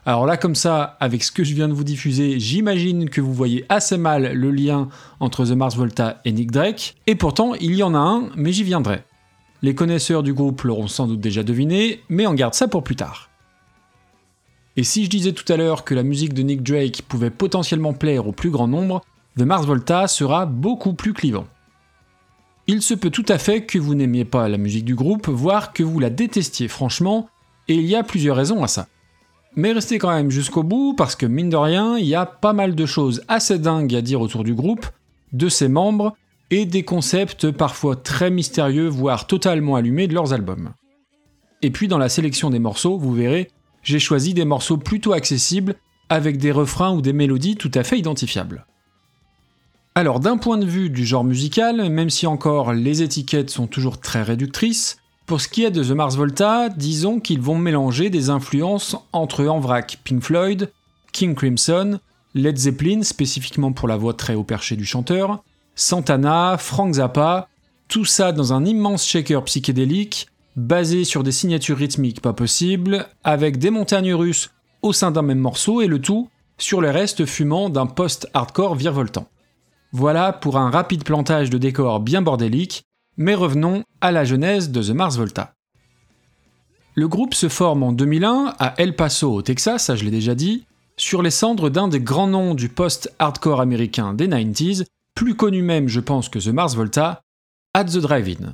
Alors 0.06 0.26
là, 0.26 0.38
comme 0.38 0.56
ça, 0.56 0.98
avec 1.00 1.24
ce 1.24 1.32
que 1.32 1.44
je 1.44 1.54
viens 1.54 1.68
de 1.68 1.74
vous 1.74 1.84
diffuser, 1.84 2.40
j'imagine 2.40 3.10
que 3.10 3.22
vous 3.22 3.34
voyez 3.34 3.66
assez 3.70 3.98
mal 3.98 4.34
le 4.34 4.52
lien 4.52 4.88
entre 5.20 5.46
The 5.46 5.52
Mars 5.52 5.76
Volta 5.76 6.22
et 6.26 6.32
Nick 6.32 6.52
Drake, 6.52 6.96
et 7.06 7.16
pourtant 7.16 7.54
il 7.56 7.76
y 7.76 7.84
en 7.84 7.94
a 7.94 8.00
un, 8.00 8.30
mais 8.36 8.52
j'y 8.52 8.64
viendrai. 8.64 9.04
Les 9.62 9.76
connaisseurs 9.76 10.24
du 10.24 10.34
groupe 10.34 10.62
l'auront 10.62 10.88
sans 10.88 11.06
doute 11.06 11.20
déjà 11.20 11.44
deviné, 11.44 12.02
mais 12.08 12.28
on 12.28 12.34
garde 12.34 12.54
ça 12.54 12.68
pour 12.68 12.84
plus 12.84 12.96
tard. 12.96 13.30
Et 14.78 14.84
si 14.84 15.04
je 15.04 15.10
disais 15.10 15.34
tout 15.34 15.52
à 15.52 15.58
l'heure 15.58 15.84
que 15.84 15.94
la 15.94 16.04
musique 16.04 16.34
de 16.34 16.42
Nick 16.42 16.64
Drake 16.64 17.02
pouvait 17.08 17.30
potentiellement 17.30 17.94
plaire 17.94 18.28
au 18.28 18.32
plus 18.32 18.50
grand 18.50 18.70
nombre, 18.70 19.02
The 19.38 19.42
Mars 19.42 19.66
Volta 19.66 20.08
sera 20.08 20.46
beaucoup 20.46 20.94
plus 20.94 21.14
clivant. 21.14 21.48
Il 22.68 22.82
se 22.82 22.94
peut 22.94 23.10
tout 23.10 23.26
à 23.28 23.38
fait 23.38 23.66
que 23.66 23.80
vous 23.80 23.96
n'aimiez 23.96 24.26
pas 24.26 24.48
la 24.48 24.58
musique 24.58 24.86
du 24.86 24.96
groupe, 24.96 25.28
voire 25.28 25.74
que 25.74 25.84
vous 25.84 26.00
la 26.00 26.10
détestiez 26.10 26.70
franchement, 26.70 27.28
et 27.68 27.74
il 27.74 27.86
y 27.86 27.96
a 27.96 28.04
plusieurs 28.04 28.38
raisons 28.38 28.64
à 28.64 28.68
ça. 28.68 28.88
Mais 29.60 29.74
restez 29.74 29.98
quand 29.98 30.16
même 30.16 30.32
jusqu'au 30.32 30.64
bout 30.64 30.94
parce 30.94 31.18
que 31.18 31.26
mine 31.26 31.50
de 31.50 31.58
rien, 31.58 31.98
il 31.98 32.06
y 32.06 32.16
a 32.16 32.26
pas 32.26 32.54
mal 32.54 32.76
de 32.76 32.86
choses 32.86 33.24
assez 33.28 33.60
dingues 33.60 33.94
à 33.94 34.02
dire 34.02 34.22
autour 34.22 34.46
du 34.46 34.54
groupe, 34.54 34.86
de 35.34 35.50
ses 35.50 35.68
membres 35.68 36.16
et 36.50 36.66
des 36.66 36.84
concepts 36.84 37.52
parfois 37.52 37.98
très 37.98 38.32
mystérieux, 38.32 38.88
voire 38.88 39.28
totalement 39.28 39.76
allumés 39.76 40.08
de 40.08 40.14
leurs 40.14 40.32
albums. 40.32 40.72
Et 41.62 41.72
puis 41.72 41.90
dans 41.90 41.98
la 41.98 42.08
sélection 42.08 42.50
des 42.50 42.60
morceaux, 42.60 42.98
vous 42.98 43.14
verrez, 43.14 43.52
j'ai 43.84 44.00
choisi 44.00 44.34
des 44.34 44.46
morceaux 44.46 44.78
plutôt 44.78 45.12
accessibles 45.12 45.76
avec 46.08 46.38
des 46.38 46.54
refrains 46.54 46.94
ou 46.94 47.02
des 47.02 47.12
mélodies 47.12 47.58
tout 47.58 47.72
à 47.74 47.84
fait 47.84 48.00
identifiables. 48.00 48.66
Alors 49.94 50.22
d'un 50.22 50.38
point 50.38 50.58
de 50.58 50.66
vue 50.66 50.90
du 50.90 51.06
genre 51.06 51.26
musical, 51.26 51.90
même 51.90 52.10
si 52.10 52.28
encore 52.28 52.72
les 52.72 53.02
étiquettes 53.02 53.50
sont 53.50 53.68
toujours 53.68 54.00
très 54.00 54.24
réductrices, 54.24 55.00
pour 55.30 55.42
ce 55.42 55.48
qui 55.48 55.64
est 55.64 55.70
de 55.70 55.84
The 55.84 55.92
Mars 55.92 56.16
Volta, 56.16 56.70
disons 56.70 57.20
qu'ils 57.20 57.40
vont 57.40 57.56
mélanger 57.56 58.10
des 58.10 58.32
influences 58.32 58.96
entre 59.14 59.46
en 59.46 59.60
vrac 59.60 60.00
Pink 60.04 60.24
Floyd, 60.24 60.72
King 61.12 61.36
Crimson, 61.36 62.00
Led 62.34 62.58
Zeppelin, 62.58 63.04
spécifiquement 63.04 63.72
pour 63.72 63.88
la 63.88 63.96
voix 63.96 64.16
très 64.16 64.34
haut 64.34 64.44
perché 64.44 64.76
du 64.76 64.86
chanteur, 64.86 65.44
Santana, 65.76 66.58
Frank 66.58 66.96
Zappa, 66.96 67.48
tout 67.90 68.06
ça 68.06 68.32
dans 68.32 68.54
un 68.54 68.66
immense 68.66 69.06
shaker 69.06 69.44
psychédélique, 69.44 70.30
basé 70.56 71.04
sur 71.04 71.22
des 71.22 71.32
signatures 71.32 71.78
rythmiques 71.78 72.22
pas 72.22 72.34
possibles, 72.34 73.06
avec 73.24 73.60
des 73.60 73.70
montagnes 73.70 74.16
russes 74.16 74.50
au 74.82 74.94
sein 74.94 75.12
d'un 75.12 75.22
même 75.22 75.38
morceau 75.38 75.82
et 75.82 75.88
le 75.88 76.02
tout 76.02 76.28
sur 76.58 76.82
les 76.82 76.90
restes 76.90 77.28
fumants 77.28 77.70
d'un 77.70 77.86
post-hardcore 77.86 78.74
virevoltant. 78.74 79.28
Voilà 79.92 80.34
pour 80.34 80.58
un 80.58 80.72
rapide 80.72 81.04
plantage 81.04 81.52
de 81.52 81.60
décors 81.60 82.00
bien 82.00 82.24
bordélique, 82.24 82.82
mais 83.20 83.36
revenons 83.36 83.84
à 84.02 84.12
la 84.12 84.24
genèse 84.24 84.72
de 84.72 84.82
The 84.82 84.96
Mars 84.96 85.18
Volta. 85.18 85.54
Le 86.96 87.08
groupe 87.08 87.34
se 87.34 87.50
forme 87.50 87.84
en 87.84 87.92
2001 87.92 88.56
à 88.58 88.74
El 88.78 88.96
Paso 88.96 89.32
au 89.32 89.42
Texas, 89.42 89.86
ça 89.86 89.96
je 89.96 90.06
l'ai 90.06 90.12
déjà 90.12 90.36
dit, 90.36 90.66
sur 90.98 91.22
les 91.22 91.30
cendres 91.30 91.70
d'un 91.70 91.90
des 91.90 92.00
grands 92.00 92.28
noms 92.28 92.56
du 92.56 92.70
post-hardcore 92.70 93.62
américain 93.62 94.14
des 94.14 94.28
90s, 94.28 94.86
plus 95.16 95.36
connu 95.36 95.62
même 95.62 95.90
je 95.90 96.00
pense 96.00 96.30
que 96.30 96.40
The 96.40 96.48
Mars 96.48 96.76
Volta, 96.76 97.22
At 97.74 97.86
the 97.86 97.98
Drive-In. 97.98 98.54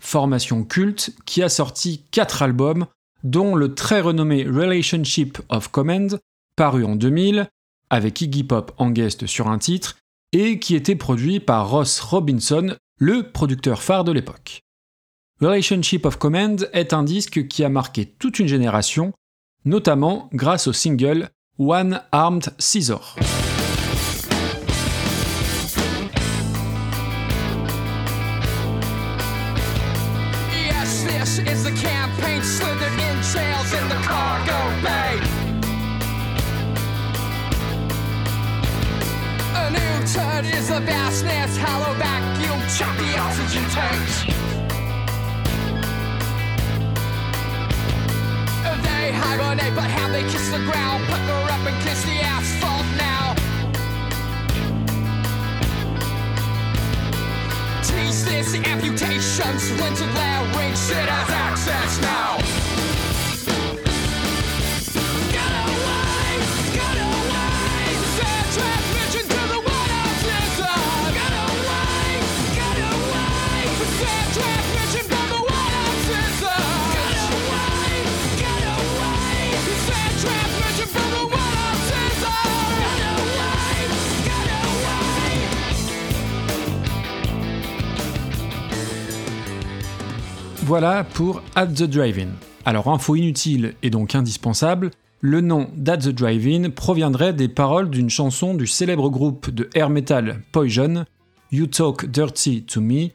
Formation 0.00 0.64
culte 0.64 1.12
qui 1.24 1.42
a 1.42 1.48
sorti 1.48 2.04
4 2.10 2.42
albums, 2.42 2.86
dont 3.22 3.54
le 3.54 3.74
très 3.74 4.00
renommé 4.00 4.44
Relationship 4.44 5.38
of 5.50 5.68
Command, 5.68 6.18
paru 6.56 6.84
en 6.84 6.96
2000, 6.96 7.48
avec 7.90 8.20
Iggy 8.20 8.42
Pop 8.42 8.72
en 8.76 8.90
guest 8.90 9.26
sur 9.26 9.48
un 9.48 9.58
titre, 9.58 9.98
et 10.32 10.58
qui 10.58 10.74
était 10.74 10.96
produit 10.96 11.38
par 11.38 11.70
Ross 11.70 12.00
Robinson, 12.00 12.76
le 13.00 13.22
producteur 13.22 13.82
phare 13.82 14.04
de 14.04 14.12
l'époque. 14.12 14.62
Relationship 15.40 16.04
of 16.04 16.18
Command 16.18 16.68
est 16.74 16.92
un 16.92 17.02
disque 17.02 17.48
qui 17.48 17.64
a 17.64 17.70
marqué 17.70 18.04
toute 18.04 18.38
une 18.38 18.46
génération, 18.46 19.14
notamment 19.64 20.28
grâce 20.34 20.66
au 20.66 20.74
single 20.74 21.30
One 21.58 22.02
Armed 22.12 22.50
Scissor. 22.58 23.16
Chop 42.78 42.96
the 42.96 43.18
oxygen 43.18 43.64
tanks. 43.70 44.24
They 48.84 49.12
hibernate, 49.12 49.74
but 49.74 49.90
how 49.90 50.08
they 50.08 50.22
kiss 50.22 50.50
the 50.50 50.58
ground, 50.58 51.04
pucker 51.06 51.50
up 51.50 51.66
and 51.66 51.82
kiss 51.82 52.04
the 52.04 52.20
asphalt 52.22 52.86
now. 52.96 53.34
Tease 57.82 58.24
this 58.24 58.54
amputations, 58.54 59.70
winter 59.80 60.06
rings, 60.56 60.90
it 60.90 61.08
has 61.08 61.30
access 61.30 62.00
now. 62.00 62.69
Voilà 90.70 91.02
pour 91.02 91.42
At 91.56 91.66
the 91.66 91.82
Drive-In. 91.82 92.28
Alors, 92.64 92.86
info 92.86 93.16
inutile 93.16 93.74
et 93.82 93.90
donc 93.90 94.14
indispensable, 94.14 94.92
le 95.20 95.40
nom 95.40 95.68
d'At 95.74 95.96
the 95.96 96.08
Drive-In 96.10 96.70
proviendrait 96.70 97.32
des 97.32 97.48
paroles 97.48 97.90
d'une 97.90 98.08
chanson 98.08 98.54
du 98.54 98.68
célèbre 98.68 99.10
groupe 99.10 99.50
de 99.50 99.68
air 99.74 99.90
metal 99.90 100.42
Poison, 100.52 101.06
You 101.50 101.66
Talk 101.66 102.06
Dirty 102.06 102.62
to 102.62 102.80
Me, 102.80 103.08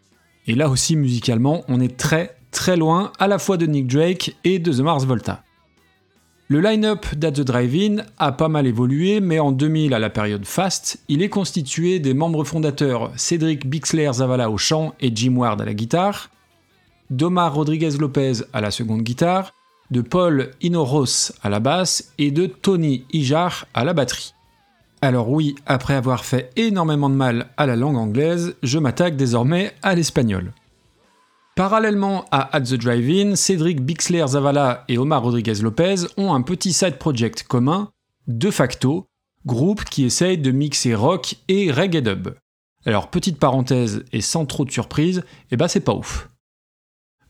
et 0.47 0.53
là 0.53 0.67
aussi 0.67 0.97
musicalement, 0.97 1.63
on 1.69 1.79
est 1.79 1.95
très 1.95 2.35
très 2.51 2.75
loin 2.75 3.13
à 3.19 3.27
la 3.29 3.39
fois 3.39 3.55
de 3.55 3.67
Nick 3.67 3.87
Drake 3.87 4.35
et 4.43 4.59
de 4.59 4.73
The 4.73 4.81
Mars 4.81 5.05
Volta. 5.05 5.41
Le 6.49 6.59
line-up 6.59 7.05
d'At 7.15 7.31
the 7.31 7.41
Drive-In 7.41 8.03
a 8.17 8.33
pas 8.33 8.49
mal 8.49 8.67
évolué, 8.67 9.21
mais 9.21 9.39
en 9.39 9.53
2000, 9.53 9.93
à 9.93 9.99
la 9.99 10.09
période 10.09 10.45
Fast, 10.45 10.99
il 11.07 11.21
est 11.21 11.29
constitué 11.29 11.99
des 11.99 12.13
membres 12.13 12.43
fondateurs 12.43 13.13
Cédric 13.15 13.65
Bixler 13.65 14.11
Zavala 14.11 14.49
au 14.49 14.57
chant 14.57 14.93
et 14.99 15.09
Jim 15.15 15.37
Ward 15.37 15.61
à 15.61 15.65
la 15.65 15.73
guitare, 15.73 16.31
d'Omar 17.09 17.53
Rodriguez 17.53 17.97
Lopez 17.99 18.43
à 18.53 18.61
la 18.61 18.71
seconde 18.71 19.01
guitare, 19.01 19.53
de 19.91 20.01
Paul 20.01 20.51
Inoros 20.61 21.31
à 21.41 21.49
la 21.49 21.59
basse 21.59 22.13
et 22.17 22.31
de 22.31 22.47
Tony 22.47 23.05
Ijar 23.13 23.67
à 23.73 23.83
la 23.83 23.93
batterie. 23.93 24.33
Alors 25.01 25.29
oui, 25.29 25.55
après 25.65 25.93
avoir 25.93 26.25
fait 26.25 26.51
énormément 26.55 27.09
de 27.09 27.15
mal 27.15 27.49
à 27.57 27.65
la 27.65 27.75
langue 27.75 27.97
anglaise, 27.97 28.55
je 28.63 28.79
m'attaque 28.79 29.15
désormais 29.15 29.73
à 29.83 29.93
l'espagnol. 29.93 30.53
Parallèlement 31.55 32.25
à 32.31 32.55
At 32.55 32.61
the 32.61 32.73
Drive-In, 32.73 33.35
Cédric 33.35 33.81
Bixler 33.81 34.25
Zavala 34.27 34.83
et 34.87 34.97
Omar 34.97 35.21
Rodriguez 35.21 35.61
Lopez 35.61 36.07
ont 36.17 36.33
un 36.33 36.41
petit 36.41 36.73
side 36.73 36.97
project 36.97 37.43
commun, 37.43 37.89
De 38.27 38.49
facto, 38.49 39.05
groupe 39.45 39.83
qui 39.85 40.05
essaye 40.05 40.37
de 40.37 40.51
mixer 40.51 40.95
rock 40.95 41.35
et 41.47 41.71
reggae 41.71 42.01
dub. 42.01 42.29
Alors 42.85 43.09
petite 43.09 43.39
parenthèse 43.39 44.03
et 44.11 44.21
sans 44.21 44.45
trop 44.45 44.65
de 44.65 44.71
surprise, 44.71 45.23
eh 45.51 45.57
ben 45.57 45.67
c'est 45.67 45.79
pas 45.79 45.93
ouf. 45.93 46.29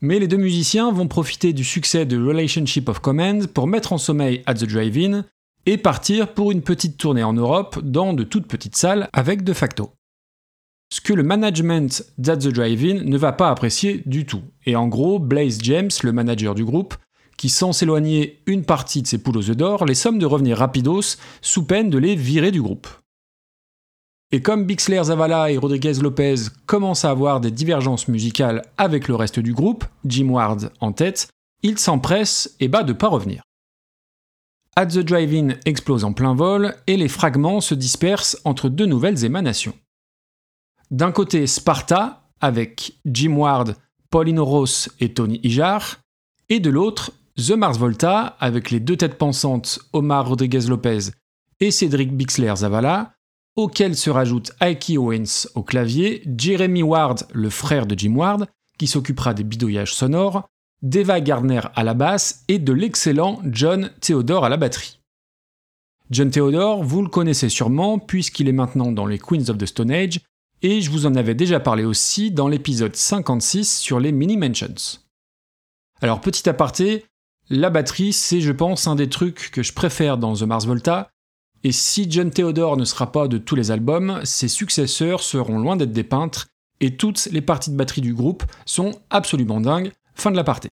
Mais 0.06 0.20
les 0.20 0.28
deux 0.28 0.36
musiciens 0.36 0.92
vont 0.92 1.08
profiter 1.08 1.52
du 1.52 1.64
succès 1.64 2.06
de 2.06 2.16
Relationship 2.16 2.88
of 2.88 3.00
Command 3.00 3.48
pour 3.48 3.66
mettre 3.66 3.92
en 3.92 3.98
sommeil 3.98 4.40
At 4.46 4.54
the 4.54 4.64
Drive-In 4.64 5.24
et 5.66 5.78
partir 5.78 6.32
pour 6.32 6.52
une 6.52 6.62
petite 6.62 6.96
tournée 6.96 7.24
en 7.24 7.32
Europe 7.32 7.80
dans 7.82 8.12
de 8.12 8.22
toutes 8.22 8.46
petites 8.46 8.76
salles 8.76 9.08
avec 9.12 9.42
De 9.42 9.52
facto. 9.52 9.90
Ce 10.94 11.00
que 11.00 11.12
le 11.12 11.24
management 11.24 12.04
d'At 12.18 12.36
the 12.36 12.48
Drive-In 12.50 13.02
ne 13.02 13.18
va 13.18 13.32
pas 13.32 13.50
apprécier 13.50 14.04
du 14.06 14.26
tout. 14.26 14.42
Et 14.64 14.76
en 14.76 14.86
gros, 14.86 15.18
Blaze 15.18 15.58
James, 15.62 15.90
le 16.04 16.12
manager 16.12 16.54
du 16.54 16.64
groupe, 16.64 16.94
qui 17.36 17.48
sans 17.48 17.72
s'éloigner 17.72 18.44
une 18.46 18.64
partie 18.64 19.02
de 19.02 19.08
ses 19.08 19.18
poules 19.18 19.38
aux 19.38 19.50
œufs 19.50 19.56
d'or, 19.56 19.86
les 19.86 19.94
somme 19.94 20.20
de 20.20 20.26
revenir 20.26 20.58
rapidos 20.58 21.16
sous 21.42 21.66
peine 21.66 21.90
de 21.90 21.98
les 21.98 22.14
virer 22.14 22.52
du 22.52 22.62
groupe. 22.62 22.86
Et 24.32 24.42
comme 24.42 24.64
Bixler 24.64 25.04
Zavala 25.04 25.52
et 25.52 25.56
Rodriguez 25.56 25.94
Lopez 26.02 26.34
commencent 26.66 27.04
à 27.04 27.10
avoir 27.10 27.40
des 27.40 27.52
divergences 27.52 28.08
musicales 28.08 28.62
avec 28.76 29.06
le 29.06 29.14
reste 29.14 29.38
du 29.38 29.52
groupe, 29.52 29.84
Jim 30.04 30.28
Ward 30.30 30.72
en 30.80 30.92
tête, 30.92 31.28
ils 31.62 31.78
s'empressent 31.78 32.54
et 32.58 32.68
bat 32.68 32.82
de 32.82 32.92
pas 32.92 33.08
revenir. 33.08 33.42
At 34.74 34.86
the 34.86 34.98
Drive-In 34.98 35.54
explose 35.64 36.04
en 36.04 36.12
plein 36.12 36.34
vol 36.34 36.74
et 36.86 36.96
les 36.96 37.08
fragments 37.08 37.60
se 37.60 37.74
dispersent 37.74 38.38
entre 38.44 38.68
deux 38.68 38.84
nouvelles 38.84 39.24
émanations. 39.24 39.74
D'un 40.90 41.12
côté 41.12 41.46
Sparta, 41.46 42.24
avec 42.40 42.98
Jim 43.06 43.36
Ward, 43.36 43.76
Pauline 44.10 44.40
Ross 44.40 44.90
et 45.00 45.14
Tony 45.14 45.40
Ijar, 45.42 46.00
et 46.48 46.60
de 46.60 46.70
l'autre 46.70 47.12
The 47.36 47.52
Mars 47.52 47.78
Volta, 47.78 48.36
avec 48.38 48.70
les 48.70 48.80
deux 48.80 48.96
têtes 48.96 49.18
pensantes 49.18 49.78
Omar 49.92 50.28
Rodriguez 50.28 50.68
Lopez 50.68 51.10
et 51.60 51.70
Cédric 51.70 52.12
Bixler 52.12 52.54
Zavala, 52.56 53.15
auxquels 53.56 53.96
se 53.96 54.10
rajoute 54.10 54.52
Ike 54.60 54.92
Owens 54.96 55.48
au 55.54 55.62
clavier, 55.62 56.22
Jeremy 56.36 56.82
Ward, 56.82 57.26
le 57.32 57.50
frère 57.50 57.86
de 57.86 57.98
Jim 57.98 58.14
Ward, 58.14 58.46
qui 58.78 58.86
s'occupera 58.86 59.34
des 59.34 59.44
bidouillages 59.44 59.94
sonores, 59.94 60.48
Deva 60.82 61.20
Gardner 61.20 61.62
à 61.74 61.82
la 61.82 61.94
basse 61.94 62.44
et 62.48 62.58
de 62.58 62.72
l'excellent 62.72 63.40
John 63.44 63.90
Theodore 64.00 64.44
à 64.44 64.50
la 64.50 64.58
batterie. 64.58 65.00
John 66.10 66.30
Theodore, 66.30 66.84
vous 66.84 67.02
le 67.02 67.08
connaissez 67.08 67.48
sûrement 67.48 67.98
puisqu'il 67.98 68.48
est 68.48 68.52
maintenant 68.52 68.92
dans 68.92 69.06
les 69.06 69.18
Queens 69.18 69.48
of 69.48 69.58
the 69.58 69.66
Stone 69.66 69.90
Age, 69.90 70.20
et 70.62 70.80
je 70.80 70.90
vous 70.90 71.06
en 71.06 71.14
avais 71.14 71.34
déjà 71.34 71.60
parlé 71.60 71.84
aussi 71.84 72.30
dans 72.30 72.48
l'épisode 72.48 72.94
56 72.94 73.78
sur 73.78 73.98
les 73.98 74.12
mini 74.12 74.36
mentions. 74.36 75.00
Alors 76.00 76.20
petit 76.20 76.48
aparté, 76.48 77.06
la 77.48 77.70
batterie 77.70 78.12
c'est 78.12 78.40
je 78.40 78.52
pense 78.52 78.86
un 78.86 78.94
des 78.94 79.08
trucs 79.08 79.50
que 79.50 79.62
je 79.62 79.72
préfère 79.72 80.18
dans 80.18 80.34
The 80.34 80.42
Mars 80.42 80.66
Volta, 80.66 81.10
et 81.66 81.72
si 81.72 82.08
John 82.08 82.30
Theodore 82.30 82.76
ne 82.76 82.84
sera 82.84 83.10
pas 83.10 83.26
de 83.26 83.38
tous 83.38 83.56
les 83.56 83.72
albums, 83.72 84.20
ses 84.22 84.46
successeurs 84.46 85.20
seront 85.20 85.58
loin 85.58 85.74
d'être 85.74 85.90
des 85.90 86.04
peintres, 86.04 86.46
et 86.78 86.96
toutes 86.96 87.26
les 87.32 87.40
parties 87.40 87.72
de 87.72 87.76
batterie 87.76 88.02
du 88.02 88.14
groupe 88.14 88.44
sont 88.66 88.92
absolument 89.10 89.60
dingues, 89.60 89.90
fin 90.14 90.30
de 90.30 90.36
l'aparté. 90.36 90.68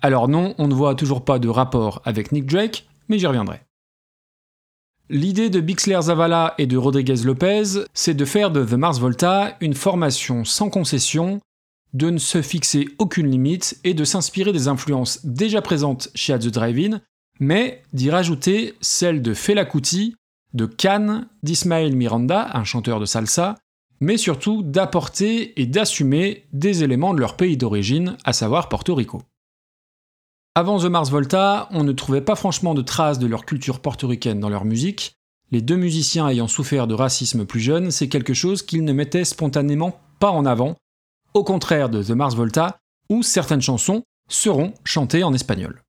Alors 0.00 0.28
non, 0.28 0.54
on 0.56 0.66
ne 0.66 0.72
voit 0.72 0.94
toujours 0.94 1.26
pas 1.26 1.38
de 1.38 1.50
rapport 1.50 2.00
avec 2.06 2.32
Nick 2.32 2.46
Drake, 2.46 2.88
mais 3.10 3.18
j'y 3.18 3.26
reviendrai. 3.26 3.60
L'idée 5.10 5.50
de 5.50 5.60
Bixler 5.60 6.00
Zavala 6.00 6.54
et 6.56 6.66
de 6.66 6.78
Rodriguez 6.78 7.22
Lopez, 7.22 7.84
c'est 7.92 8.14
de 8.14 8.24
faire 8.24 8.50
de 8.50 8.64
The 8.64 8.72
Mars 8.72 8.98
Volta 8.98 9.58
une 9.60 9.74
formation 9.74 10.46
sans 10.46 10.70
concession, 10.70 11.38
de 11.92 12.08
ne 12.08 12.16
se 12.18 12.40
fixer 12.40 12.88
aucune 12.96 13.30
limite 13.30 13.78
et 13.84 13.92
de 13.92 14.04
s'inspirer 14.04 14.54
des 14.54 14.68
influences 14.68 15.26
déjà 15.26 15.60
présentes 15.60 16.08
chez 16.14 16.32
At 16.32 16.38
the 16.38 16.48
Drive-In, 16.48 17.02
mais 17.40 17.82
d'y 17.92 18.10
rajouter 18.10 18.74
celle 18.80 19.22
de 19.22 19.34
Fela 19.34 19.64
Kuti, 19.64 20.14
de 20.52 20.66
Khan, 20.66 21.24
d'Ismael 21.42 21.96
Miranda, 21.96 22.50
un 22.54 22.64
chanteur 22.64 23.00
de 23.00 23.06
salsa, 23.06 23.56
mais 24.00 24.16
surtout 24.16 24.62
d'apporter 24.62 25.60
et 25.60 25.66
d'assumer 25.66 26.46
des 26.52 26.84
éléments 26.84 27.14
de 27.14 27.20
leur 27.20 27.36
pays 27.36 27.56
d'origine, 27.56 28.16
à 28.24 28.32
savoir 28.32 28.68
Porto 28.68 28.94
Rico. 28.94 29.22
Avant 30.54 30.78
The 30.78 30.86
Mars 30.86 31.10
Volta, 31.10 31.68
on 31.70 31.84
ne 31.84 31.92
trouvait 31.92 32.20
pas 32.20 32.34
franchement 32.34 32.74
de 32.74 32.82
traces 32.82 33.18
de 33.18 33.26
leur 33.26 33.44
culture 33.44 33.80
portoricaine 33.80 34.40
dans 34.40 34.48
leur 34.48 34.64
musique. 34.64 35.14
Les 35.52 35.60
deux 35.60 35.76
musiciens 35.76 36.28
ayant 36.28 36.48
souffert 36.48 36.86
de 36.86 36.94
racisme 36.94 37.44
plus 37.44 37.60
jeune, 37.60 37.90
c'est 37.90 38.08
quelque 38.08 38.34
chose 38.34 38.62
qu'ils 38.62 38.84
ne 38.84 38.92
mettaient 38.92 39.24
spontanément 39.24 40.00
pas 40.18 40.30
en 40.30 40.44
avant, 40.46 40.76
au 41.34 41.44
contraire 41.44 41.88
de 41.88 42.02
The 42.02 42.10
Mars 42.10 42.34
Volta, 42.34 42.78
où 43.08 43.22
certaines 43.22 43.62
chansons 43.62 44.02
seront 44.28 44.74
chantées 44.84 45.24
en 45.24 45.32
espagnol. 45.32 45.82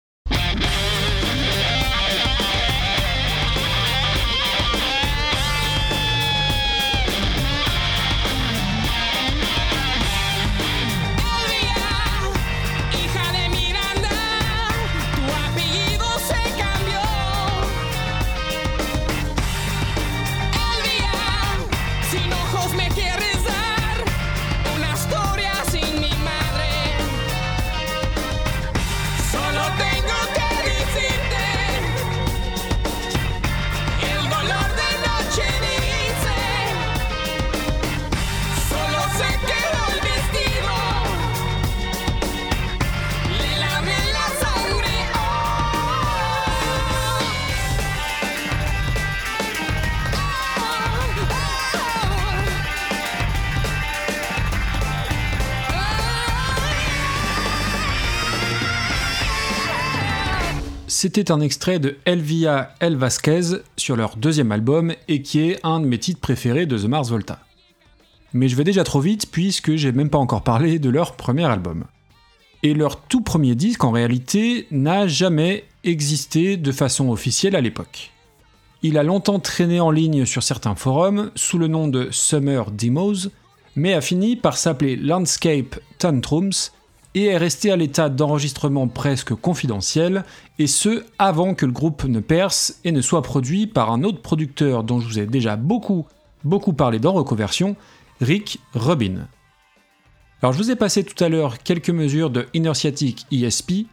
C'était 61.03 61.31
un 61.31 61.41
extrait 61.41 61.79
de 61.79 61.97
Elvia 62.05 62.75
El 62.79 62.95
Vasquez 62.95 63.63
sur 63.75 63.95
leur 63.95 64.17
deuxième 64.17 64.51
album 64.51 64.93
et 65.07 65.23
qui 65.23 65.39
est 65.39 65.59
un 65.63 65.79
de 65.79 65.87
mes 65.87 65.97
titres 65.97 66.21
préférés 66.21 66.67
de 66.67 66.77
The 66.77 66.83
Mars 66.83 67.09
Volta. 67.09 67.39
Mais 68.33 68.47
je 68.47 68.55
vais 68.55 68.63
déjà 68.63 68.83
trop 68.83 68.99
vite 68.99 69.31
puisque 69.31 69.75
j'ai 69.77 69.91
même 69.93 70.11
pas 70.11 70.19
encore 70.19 70.43
parlé 70.43 70.77
de 70.77 70.91
leur 70.91 71.15
premier 71.15 71.45
album. 71.45 71.85
Et 72.61 72.75
leur 72.75 73.01
tout 73.01 73.21
premier 73.21 73.55
disque 73.55 73.83
en 73.83 73.89
réalité 73.89 74.67
n'a 74.69 75.07
jamais 75.07 75.63
existé 75.83 76.55
de 76.55 76.71
façon 76.71 77.09
officielle 77.09 77.55
à 77.55 77.61
l'époque. 77.61 78.11
Il 78.83 78.95
a 78.99 79.01
longtemps 79.01 79.39
traîné 79.39 79.79
en 79.79 79.89
ligne 79.89 80.25
sur 80.25 80.43
certains 80.43 80.75
forums 80.75 81.31
sous 81.33 81.57
le 81.57 81.65
nom 81.67 81.87
de 81.87 82.09
Summer 82.11 82.69
Demos, 82.69 83.31
mais 83.75 83.93
a 83.93 84.01
fini 84.01 84.35
par 84.35 84.55
s'appeler 84.55 84.97
Landscape 84.97 85.79
Tantrums 85.97 86.69
et 87.13 87.25
est 87.25 87.37
resté 87.37 87.71
à 87.71 87.75
l'état 87.75 88.09
d'enregistrement 88.09 88.87
presque 88.87 89.33
confidentiel, 89.33 90.23
et 90.59 90.67
ce 90.67 91.03
avant 91.19 91.53
que 91.55 91.65
le 91.65 91.71
groupe 91.71 92.03
ne 92.05 92.19
perce 92.19 92.79
et 92.83 92.91
ne 92.91 93.01
soit 93.01 93.21
produit 93.21 93.67
par 93.67 93.91
un 93.91 94.03
autre 94.03 94.21
producteur 94.21 94.83
dont 94.83 94.99
je 94.99 95.07
vous 95.07 95.19
ai 95.19 95.25
déjà 95.25 95.55
beaucoup, 95.55 96.05
beaucoup 96.43 96.73
parlé 96.73 96.99
dans 96.99 97.13
Reconversion, 97.13 97.75
Rick 98.21 98.59
Rubin. 98.73 99.27
Alors 100.41 100.53
je 100.53 100.57
vous 100.57 100.71
ai 100.71 100.75
passé 100.75 101.03
tout 101.03 101.21
à 101.23 101.29
l'heure 101.29 101.59
quelques 101.59 101.89
mesures 101.89 102.29
de 102.29 102.47
Inertiatic 102.53 103.25
ESP, 103.31 103.85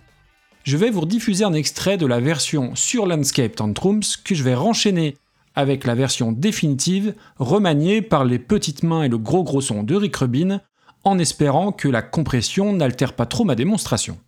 je 0.65 0.77
vais 0.77 0.91
vous 0.91 1.01
rediffuser 1.01 1.45
un 1.45 1.55
extrait 1.55 1.97
de 1.97 2.05
la 2.07 2.21
version 2.21 2.75
sur 2.75 3.07
Landscape 3.07 3.57
Tantrums 3.57 4.03
que 4.23 4.35
je 4.35 4.43
vais 4.43 4.55
renchaîner 4.55 5.17
avec 5.55 5.87
la 5.87 5.95
version 5.95 6.31
définitive 6.31 7.15
remaniée 7.39 8.03
par 8.03 8.25
les 8.25 8.39
petites 8.39 8.83
mains 8.83 9.03
et 9.03 9.09
le 9.09 9.19
gros 9.19 9.43
gros 9.43 9.61
son 9.61 9.83
de 9.83 9.95
Rick 9.95 10.17
Rubin 10.17 10.61
en 11.05 11.19
espérant 11.19 11.73
que 11.73 11.89
la 11.89 12.03
compression 12.03 12.73
n'altère 12.73 13.15
pas 13.15 13.27
trop 13.27 13.45
ma 13.45 13.55
démonstration. 13.55 14.19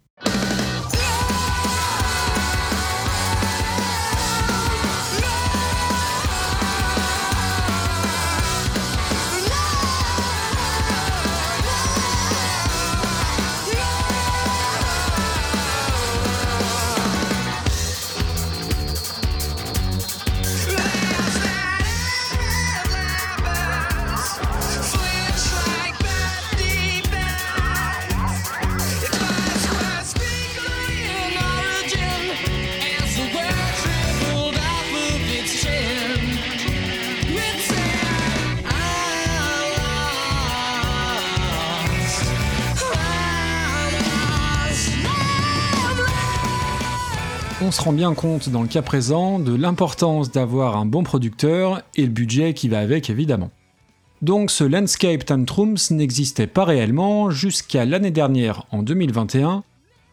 On 47.71 47.73
se 47.73 47.83
rend 47.83 47.93
bien 47.93 48.15
compte 48.15 48.49
dans 48.49 48.63
le 48.63 48.69
cas 48.69 48.83
présent 48.83 49.39
de 49.39 49.55
l'importance 49.55 50.33
d'avoir 50.33 50.77
un 50.77 50.87
bon 50.87 51.05
producteur 51.05 51.83
et 51.95 52.03
le 52.03 52.09
budget 52.09 52.53
qui 52.53 52.69
va 52.69 52.81
avec 52.81 53.11
évidemment. 53.11 53.53
Donc 54.23 54.51
ce 54.51 54.65
Landscape 54.65 55.25
Tantrums 55.25 55.79
n'existait 55.93 56.49
pas 56.49 56.65
réellement 56.65 57.31
jusqu'à 57.31 57.85
l'année 57.85 58.11
dernière 58.11 58.67
en 58.73 58.83
2021 58.83 59.63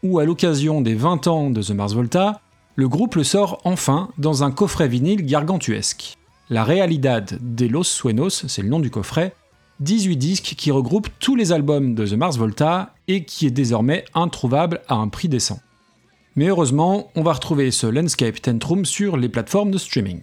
où 0.04 0.20
à 0.20 0.26
l'occasion 0.26 0.82
des 0.82 0.94
20 0.94 1.26
ans 1.26 1.50
de 1.50 1.64
The 1.64 1.72
Mars 1.72 1.96
Volta, 1.96 2.42
le 2.76 2.88
groupe 2.88 3.16
le 3.16 3.24
sort 3.24 3.60
enfin 3.64 4.10
dans 4.20 4.44
un 4.44 4.52
coffret 4.52 4.88
vinyle 4.88 5.26
gargantuesque. 5.26 6.16
La 6.52 6.64
Realidad 6.64 7.40
de 7.42 7.66
los 7.66 7.86
Suenos, 7.86 8.46
c'est 8.48 8.62
le 8.62 8.70
nom 8.70 8.80
du 8.80 8.92
coffret, 8.92 9.34
18 9.80 10.16
disques 10.16 10.54
qui 10.56 10.70
regroupent 10.70 11.10
tous 11.18 11.36
les 11.36 11.52
albums 11.52 11.96
de 11.96 12.06
The 12.06 12.14
Mars 12.14 12.38
Volta 12.38 12.94
et 13.08 13.24
qui 13.24 13.48
est 13.48 13.52
désormais 13.52 14.06
introuvable 14.14 14.82
à 14.88 14.94
un 14.94 15.08
prix 15.08 15.28
décent. 15.28 15.60
Mais 16.38 16.50
heureusement, 16.50 17.12
on 17.16 17.24
va 17.24 17.34
retrouver 17.34 17.72
ce 17.72 17.88
Landscape 17.88 18.40
Tantrum 18.40 18.86
sur 18.86 19.18
les 19.18 19.28
plateformes 19.28 19.72
de 19.72 19.80
streaming. 19.80 20.22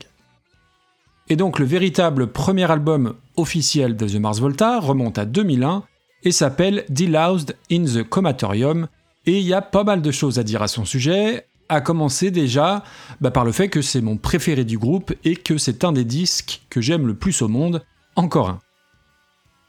Et 1.29 1.35
donc 1.35 1.59
le 1.59 1.65
véritable 1.65 2.29
premier 2.29 2.71
album 2.71 3.15
officiel 3.37 3.97
de 3.97 4.07
The 4.07 4.21
Mars 4.21 4.39
Volta 4.39 4.79
remonte 4.79 5.19
à 5.19 5.25
2001 5.25 5.83
et 6.23 6.31
s'appelle 6.31 6.85
Deloused 6.89 7.57
in 7.71 7.85
the 7.85 8.05
Comatorium, 8.05 8.87
et 9.27 9.41
il 9.41 9.45
y 9.45 9.55
a 9.55 9.61
pas 9.61 9.83
mal 9.83 10.03
de 10.03 10.11
choses 10.13 10.39
à 10.39 10.45
dire 10.45 10.63
à 10.63 10.69
son 10.69 10.85
sujet, 10.85 11.47
à 11.69 11.81
commencer 11.81 12.31
déjà 12.31 12.85
bah, 13.21 13.33
par 13.33 13.45
le 13.45 13.53
fait 13.53 13.69
que 13.69 13.83
c'est 13.83 14.01
mon 14.01 14.17
préféré 14.17 14.65
du 14.65 14.79
groupe 14.79 15.13
et 15.25 15.35
que 15.35 15.59
c'est 15.59 15.83
un 15.83 15.93
des 15.93 16.05
disques 16.05 16.63
que 16.71 16.81
j'aime 16.81 17.09
le 17.09 17.15
plus 17.15 17.43
au 17.43 17.49
monde, 17.49 17.85
encore 18.15 18.51
un. 18.51 18.61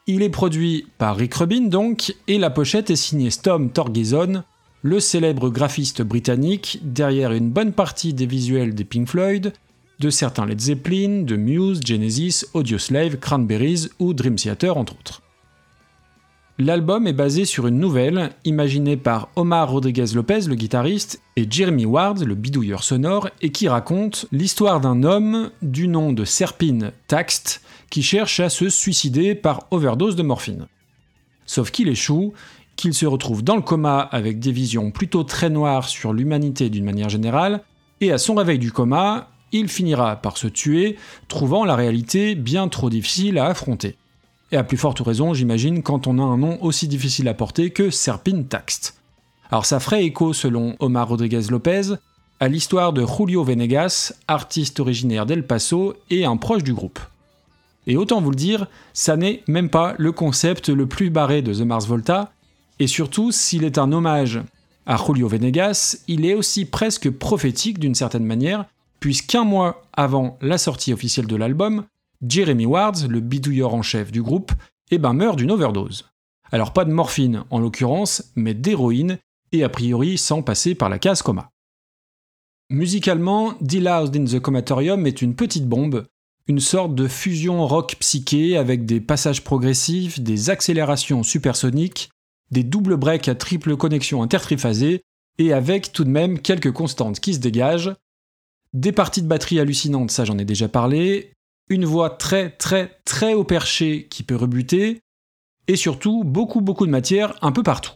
Il 0.05 0.21
est 0.21 0.29
produit 0.29 0.85
par 0.99 1.15
Rick 1.15 1.33
Rubin 1.33 1.69
donc, 1.69 2.15
et 2.27 2.37
la 2.37 2.51
pochette 2.51 2.91
est 2.91 2.95
signée 2.95 3.31
Storm 3.31 3.71
Torgeson, 3.71 4.43
le 4.85 4.99
célèbre 4.99 5.49
graphiste 5.49 6.03
britannique 6.03 6.77
derrière 6.83 7.31
une 7.31 7.49
bonne 7.49 7.73
partie 7.73 8.13
des 8.13 8.27
visuels 8.27 8.75
des 8.75 8.83
Pink 8.83 9.07
Floyd, 9.07 9.51
de 9.99 10.09
certains 10.11 10.45
Led 10.45 10.61
Zeppelin, 10.61 11.23
de 11.23 11.35
Muse, 11.35 11.79
Genesis, 11.83 12.45
Audioslave, 12.53 13.17
Cranberries 13.17 13.89
ou 13.97 14.13
Dream 14.13 14.35
Theater 14.35 14.77
entre 14.77 14.93
autres. 14.93 15.23
L'album 16.59 17.07
est 17.07 17.13
basé 17.13 17.45
sur 17.45 17.65
une 17.65 17.79
nouvelle 17.79 18.29
imaginée 18.43 18.95
par 18.95 19.29
Omar 19.35 19.71
Rodriguez 19.71 20.13
Lopez, 20.13 20.41
le 20.41 20.53
guitariste, 20.53 21.19
et 21.35 21.47
Jeremy 21.49 21.87
Ward, 21.87 22.19
le 22.19 22.35
bidouilleur 22.35 22.83
sonore, 22.83 23.31
et 23.41 23.51
qui 23.51 23.67
raconte 23.67 24.27
l'histoire 24.31 24.81
d'un 24.81 25.01
homme 25.01 25.49
du 25.63 25.87
nom 25.87 26.13
de 26.13 26.25
Serpine 26.25 26.91
Taxt 27.07 27.63
qui 27.89 28.03
cherche 28.03 28.39
à 28.39 28.49
se 28.49 28.69
suicider 28.69 29.33
par 29.33 29.65
overdose 29.71 30.15
de 30.15 30.21
morphine. 30.21 30.67
Sauf 31.47 31.71
qu'il 31.71 31.89
échoue, 31.89 32.33
qu'il 32.75 32.93
se 32.93 33.05
retrouve 33.05 33.43
dans 33.43 33.55
le 33.55 33.61
coma 33.61 33.99
avec 33.99 34.39
des 34.39 34.51
visions 34.51 34.91
plutôt 34.91 35.23
très 35.23 35.49
noires 35.49 35.87
sur 35.87 36.13
l'humanité 36.13 36.69
d'une 36.69 36.85
manière 36.85 37.09
générale, 37.09 37.61
et 38.01 38.11
à 38.11 38.17
son 38.17 38.35
réveil 38.35 38.59
du 38.59 38.71
coma, 38.71 39.29
il 39.51 39.69
finira 39.69 40.17
par 40.17 40.37
se 40.37 40.47
tuer, 40.47 40.97
trouvant 41.27 41.65
la 41.65 41.75
réalité 41.75 42.35
bien 42.35 42.67
trop 42.67 42.89
difficile 42.89 43.37
à 43.37 43.45
affronter. 43.45 43.95
Et 44.51 44.57
à 44.57 44.63
plus 44.63 44.77
forte 44.77 44.99
raison, 44.99 45.33
j'imagine, 45.33 45.81
quand 45.81 46.07
on 46.07 46.19
a 46.19 46.21
un 46.21 46.37
nom 46.37 46.61
aussi 46.61 46.87
difficile 46.87 47.27
à 47.27 47.33
porter 47.33 47.71
que 47.71 47.89
Serpine 47.89 48.45
Taxt. 48.45 48.99
Alors 49.49 49.65
ça 49.65 49.79
ferait 49.79 50.03
écho, 50.03 50.33
selon 50.33 50.75
Omar 50.79 51.07
Rodriguez 51.07 51.43
Lopez, 51.49 51.95
à 52.39 52.47
l'histoire 52.47 52.91
de 52.91 53.05
Julio 53.05 53.43
Venegas, 53.43 54.13
artiste 54.27 54.79
originaire 54.79 55.25
d'El 55.25 55.47
Paso 55.47 55.95
et 56.09 56.25
un 56.25 56.37
proche 56.37 56.63
du 56.63 56.73
groupe. 56.73 56.99
Et 57.87 57.97
autant 57.97 58.19
vous 58.19 58.31
le 58.31 58.35
dire, 58.35 58.67
ça 58.93 59.15
n'est 59.15 59.43
même 59.47 59.69
pas 59.69 59.93
le 59.97 60.11
concept 60.11 60.69
le 60.69 60.87
plus 60.87 61.09
barré 61.09 61.41
de 61.41 61.53
The 61.53 61.61
Mars 61.61 61.87
Volta, 61.87 62.31
et 62.79 62.87
surtout 62.87 63.31
s'il 63.31 63.63
est 63.63 63.77
un 63.77 63.91
hommage 63.91 64.41
à 64.85 64.97
Julio 64.97 65.27
Venegas, 65.27 65.97
il 66.07 66.25
est 66.25 66.35
aussi 66.35 66.65
presque 66.65 67.09
prophétique 67.09 67.79
d'une 67.79 67.95
certaine 67.95 68.25
manière, 68.25 68.65
puisqu'un 68.99 69.43
mois 69.43 69.83
avant 69.93 70.37
la 70.41 70.57
sortie 70.57 70.93
officielle 70.93 71.27
de 71.27 71.35
l'album, 71.35 71.85
Jeremy 72.27 72.65
Wards, 72.65 73.07
le 73.09 73.19
bidouilleur 73.19 73.73
en 73.73 73.81
chef 73.81 74.11
du 74.11 74.21
groupe, 74.21 74.51
eh 74.91 74.97
ben 74.97 75.13
meurt 75.13 75.37
d'une 75.37 75.51
overdose. 75.51 76.09
Alors 76.51 76.73
pas 76.73 76.85
de 76.85 76.91
morphine 76.91 77.43
en 77.49 77.59
l'occurrence, 77.59 78.31
mais 78.35 78.53
d'héroïne, 78.53 79.17
et 79.51 79.63
a 79.63 79.69
priori 79.69 80.17
sans 80.17 80.41
passer 80.41 80.75
par 80.75 80.89
la 80.89 80.99
case 80.99 81.21
coma. 81.21 81.49
Musicalement, 82.69 83.53
Deloused 83.61 84.15
in 84.15 84.25
the 84.25 84.39
Comatorium 84.39 85.05
est 85.05 85.21
une 85.21 85.35
petite 85.35 85.67
bombe, 85.67 86.05
une 86.47 86.59
sorte 86.59 86.95
de 86.95 87.07
fusion 87.07 87.65
rock 87.67 87.95
psyché 87.99 88.57
avec 88.57 88.85
des 88.85 89.01
passages 89.01 89.43
progressifs, 89.43 90.19
des 90.19 90.49
accélérations 90.49 91.23
supersoniques, 91.23 92.09
des 92.51 92.63
doubles 92.63 92.97
breaks 92.97 93.27
à 93.27 93.35
triple 93.35 93.75
connexion 93.75 94.21
intertriphasée, 94.21 95.01
et 95.37 95.53
avec 95.53 95.91
tout 95.91 96.03
de 96.03 96.09
même 96.09 96.39
quelques 96.39 96.71
constantes 96.71 97.19
qui 97.19 97.33
se 97.33 97.39
dégagent, 97.39 97.93
des 98.73 98.91
parties 98.91 99.21
de 99.21 99.27
batterie 99.27 99.59
hallucinantes, 99.59 100.11
ça 100.11 100.25
j'en 100.25 100.37
ai 100.37 100.45
déjà 100.45 100.67
parlé, 100.67 101.33
une 101.69 101.85
voix 101.85 102.09
très 102.09 102.51
très 102.51 102.99
très 103.05 103.33
haut 103.33 103.43
perché 103.43 104.07
qui 104.07 104.23
peut 104.23 104.35
rebuter, 104.35 105.01
et 105.67 105.75
surtout 105.75 106.23
beaucoup 106.23 106.61
beaucoup 106.61 106.85
de 106.85 106.91
matière 106.91 107.35
un 107.41 107.51
peu 107.51 107.63
partout. 107.63 107.93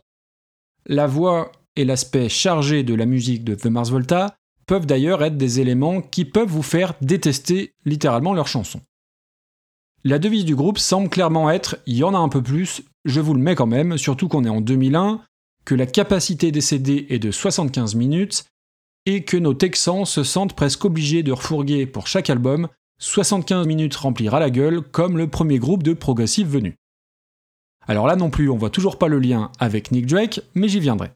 La 0.86 1.08
voix 1.08 1.52
et 1.76 1.86
l'aspect 1.86 2.30
chargé 2.30 2.84
de 2.84 2.96
la 2.96 3.06
musique 3.06 3.44
de 3.44 3.56
The 3.56 3.68
Mars 3.68 3.90
Volta 3.90 4.36
peuvent 4.66 4.86
d'ailleurs 4.86 5.24
être 5.24 5.38
des 5.38 5.60
éléments 5.60 6.02
qui 6.02 6.26
peuvent 6.26 6.50
vous 6.50 6.64
faire 6.64 6.94
détester 7.02 7.74
littéralement 7.86 8.34
leur 8.34 8.48
chanson. 8.48 8.82
La 10.06 10.18
devise 10.18 10.46
du 10.46 10.56
groupe 10.56 10.80
semble 10.80 11.10
clairement 11.10 11.50
être 11.50 11.78
il 11.86 11.98
y 11.98 12.04
en 12.04 12.14
a 12.14 12.18
un 12.18 12.30
peu 12.30 12.42
plus, 12.42 12.84
je 13.04 13.20
vous 13.20 13.34
le 13.34 13.42
mets 13.42 13.56
quand 13.56 13.68
même, 13.68 13.98
surtout 13.98 14.30
qu'on 14.30 14.46
est 14.46 14.50
en 14.50 14.62
2001, 14.62 15.22
que 15.66 15.76
la 15.76 15.86
capacité 15.86 16.52
des 16.52 16.62
CD 16.62 17.06
est 17.10 17.20
de 17.20 17.32
75 17.32 17.96
minutes 17.96 18.46
et 19.06 19.24
que 19.24 19.38
nos 19.38 19.54
Texans 19.54 20.06
se 20.06 20.24
sentent 20.24 20.56
presque 20.56 20.86
obligés 20.86 21.24
de 21.24 21.32
refourguer 21.32 21.86
pour 21.86 22.08
chaque 22.08 22.30
album 22.30 22.70
75 23.00 23.68
minutes 23.68 23.96
remplir 23.96 24.36
à 24.36 24.40
la 24.40 24.50
gueule 24.50 24.82
comme 24.82 25.18
le 25.18 25.30
premier 25.30 25.58
groupe 25.58 25.84
de 25.84 25.94
progressifs 25.94 26.48
venu. 26.48 26.76
Alors 27.88 28.08
là 28.08 28.16
non 28.16 28.30
plus, 28.30 28.50
on 28.50 28.58
voit 28.58 28.70
toujours 28.70 29.00
pas 29.00 29.08
le 29.08 29.20
lien 29.20 29.52
avec 29.60 29.92
Nick 29.92 30.06
Drake, 30.06 30.42
mais 30.54 30.70
j'y 30.70 30.80
viendrai. 30.80 31.12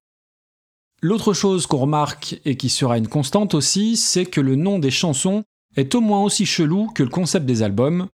L'autre 1.02 1.34
chose 1.34 1.68
qu'on 1.68 1.80
remarque 1.80 2.40
et 2.46 2.56
qui 2.56 2.70
sera 2.70 2.98
une 2.98 3.10
constante 3.10 3.54
aussi, 3.54 3.98
c'est 3.98 4.26
que 4.26 4.42
le 4.42 4.56
nom 4.56 4.80
des 4.80 4.92
chansons 4.92 5.44
est 5.76 5.96
au 5.96 6.02
moins 6.02 6.24
aussi 6.24 6.46
chelou 6.46 6.88
que 6.96 7.04
le 7.04 7.10
concept 7.10 7.46
des 7.46 7.62
albums. 7.62 8.08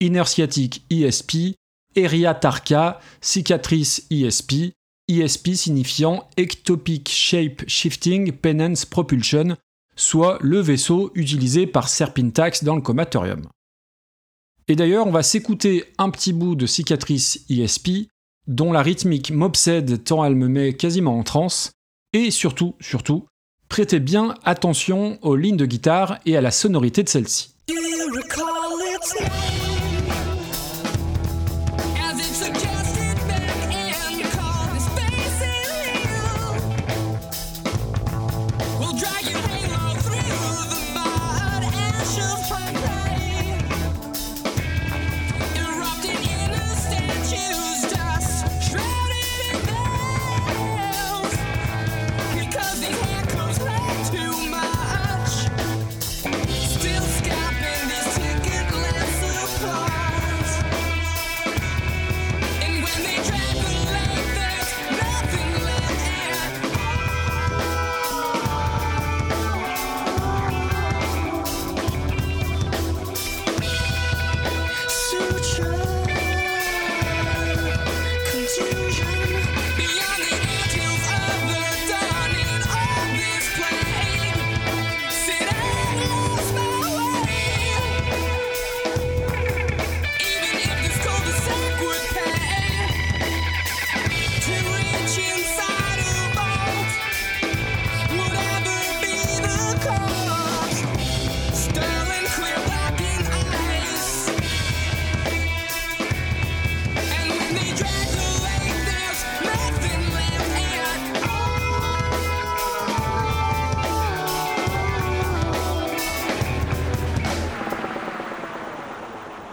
Inertiatique 0.00 0.82
ESP, 0.90 1.56
Eriatarca, 1.94 3.00
Cicatrice 3.20 4.06
ESP, 4.10 4.72
ESP 5.08 5.54
signifiant 5.54 6.28
Ectopic 6.36 7.08
Shape 7.10 7.64
Shifting 7.66 8.32
Penance 8.32 8.86
Propulsion, 8.86 9.56
soit 9.96 10.38
le 10.40 10.60
vaisseau 10.60 11.10
utilisé 11.14 11.66
par 11.66 11.88
Serpintax 11.88 12.64
dans 12.64 12.76
le 12.76 12.80
comatorium. 12.80 13.46
Et 14.68 14.76
d'ailleurs, 14.76 15.06
on 15.06 15.10
va 15.10 15.22
s'écouter 15.22 15.84
un 15.98 16.10
petit 16.10 16.32
bout 16.32 16.54
de 16.54 16.66
Cicatrice 16.66 17.44
ESP, 17.50 18.08
dont 18.46 18.72
la 18.72 18.82
rythmique 18.82 19.32
m'obsède 19.32 20.04
tant 20.04 20.24
elle 20.24 20.36
me 20.36 20.48
met 20.48 20.74
quasiment 20.74 21.18
en 21.18 21.24
transe, 21.24 21.72
et 22.12 22.30
surtout, 22.30 22.76
surtout, 22.80 23.26
prêtez 23.68 24.00
bien 24.00 24.36
attention 24.44 25.18
aux 25.22 25.36
lignes 25.36 25.56
de 25.56 25.66
guitare 25.66 26.20
et 26.24 26.36
à 26.36 26.40
la 26.40 26.50
sonorité 26.50 27.02
de 27.02 27.08
celle-ci. 27.08 27.54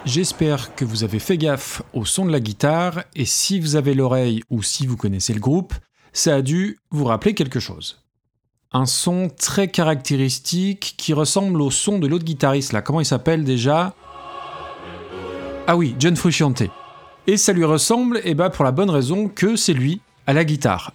J'espère 0.07 0.73
que 0.73 0.85
vous 0.85 1.03
avez 1.03 1.19
fait 1.19 1.37
gaffe 1.37 1.81
au 1.91 2.05
son 2.05 2.25
de 2.25 2.31
la 2.31 2.39
guitare, 2.39 3.03
et 3.13 3.25
si 3.25 3.59
vous 3.59 3.75
avez 3.75 3.93
l'oreille 3.93 4.41
ou 4.49 4.63
si 4.63 4.87
vous 4.87 4.95
connaissez 4.95 5.33
le 5.33 5.41
groupe, 5.41 5.73
ça 6.13 6.35
a 6.35 6.41
dû 6.41 6.79
vous 6.91 7.03
rappeler 7.03 7.33
quelque 7.33 7.59
chose. 7.59 8.01
Un 8.71 8.85
son 8.85 9.29
très 9.29 9.67
caractéristique 9.67 10.95
qui 10.97 11.11
ressemble 11.11 11.61
au 11.61 11.71
son 11.71 11.99
de 11.99 12.07
l'autre 12.07 12.23
guitariste 12.23 12.71
là, 12.71 12.81
comment 12.81 13.01
il 13.01 13.05
s'appelle 13.05 13.43
déjà? 13.43 13.95
Ah 15.67 15.75
oui, 15.75 15.93
John 15.99 16.15
Frusciante. 16.15 16.63
Et 17.27 17.35
ça 17.35 17.51
lui 17.51 17.65
ressemble, 17.65 18.21
et 18.23 18.33
bah 18.33 18.49
pour 18.49 18.63
la 18.63 18.71
bonne 18.71 18.89
raison 18.89 19.27
que 19.27 19.57
c'est 19.57 19.73
lui 19.73 19.99
à 20.25 20.31
la 20.31 20.45
guitare. 20.45 20.93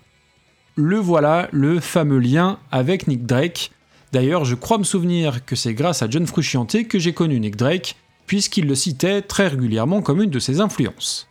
Le 0.74 0.96
voilà, 0.96 1.50
le 1.52 1.80
fameux 1.80 2.18
lien 2.18 2.58
avec 2.70 3.08
Nick 3.08 3.26
Drake. 3.26 3.72
D'ailleurs, 4.12 4.46
je 4.46 4.54
crois 4.54 4.78
me 4.78 4.84
souvenir 4.84 5.44
que 5.44 5.54
c'est 5.54 5.74
grâce 5.74 6.00
à 6.00 6.08
John 6.08 6.26
Frusciante 6.26 6.88
que 6.88 6.98
j'ai 6.98 7.12
connu 7.12 7.38
Nick 7.40 7.56
Drake, 7.56 7.96
puisqu'il 8.32 8.66
le 8.66 8.74
citait 8.74 9.20
très 9.20 9.48
régulièrement 9.48 10.00
comme 10.00 10.22
une 10.22 10.30
de 10.30 10.38
ses 10.38 10.60
influences. 10.60 11.28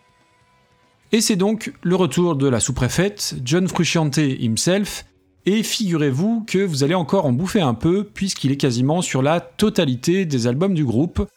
Et 1.11 1.19
c'est 1.19 1.35
donc 1.35 1.73
le 1.81 1.95
retour 1.95 2.35
de 2.35 2.47
la 2.47 2.59
sous-préfète, 2.59 3.37
John 3.43 3.67
Frusciante 3.67 4.17
himself, 4.17 5.05
et 5.47 5.63
figurez-vous 5.63 6.43
que 6.45 6.59
vous 6.59 6.83
allez 6.83 6.93
encore 6.93 7.25
en 7.25 7.31
bouffer 7.31 7.61
un 7.61 7.73
peu, 7.73 8.03
puisqu'il 8.03 8.51
est 8.51 8.57
quasiment 8.57 9.01
sur 9.01 9.23
la 9.23 9.39
totalité 9.39 10.25
des 10.27 10.45
albums 10.45 10.75
du 10.75 10.85
groupe. 10.85 11.27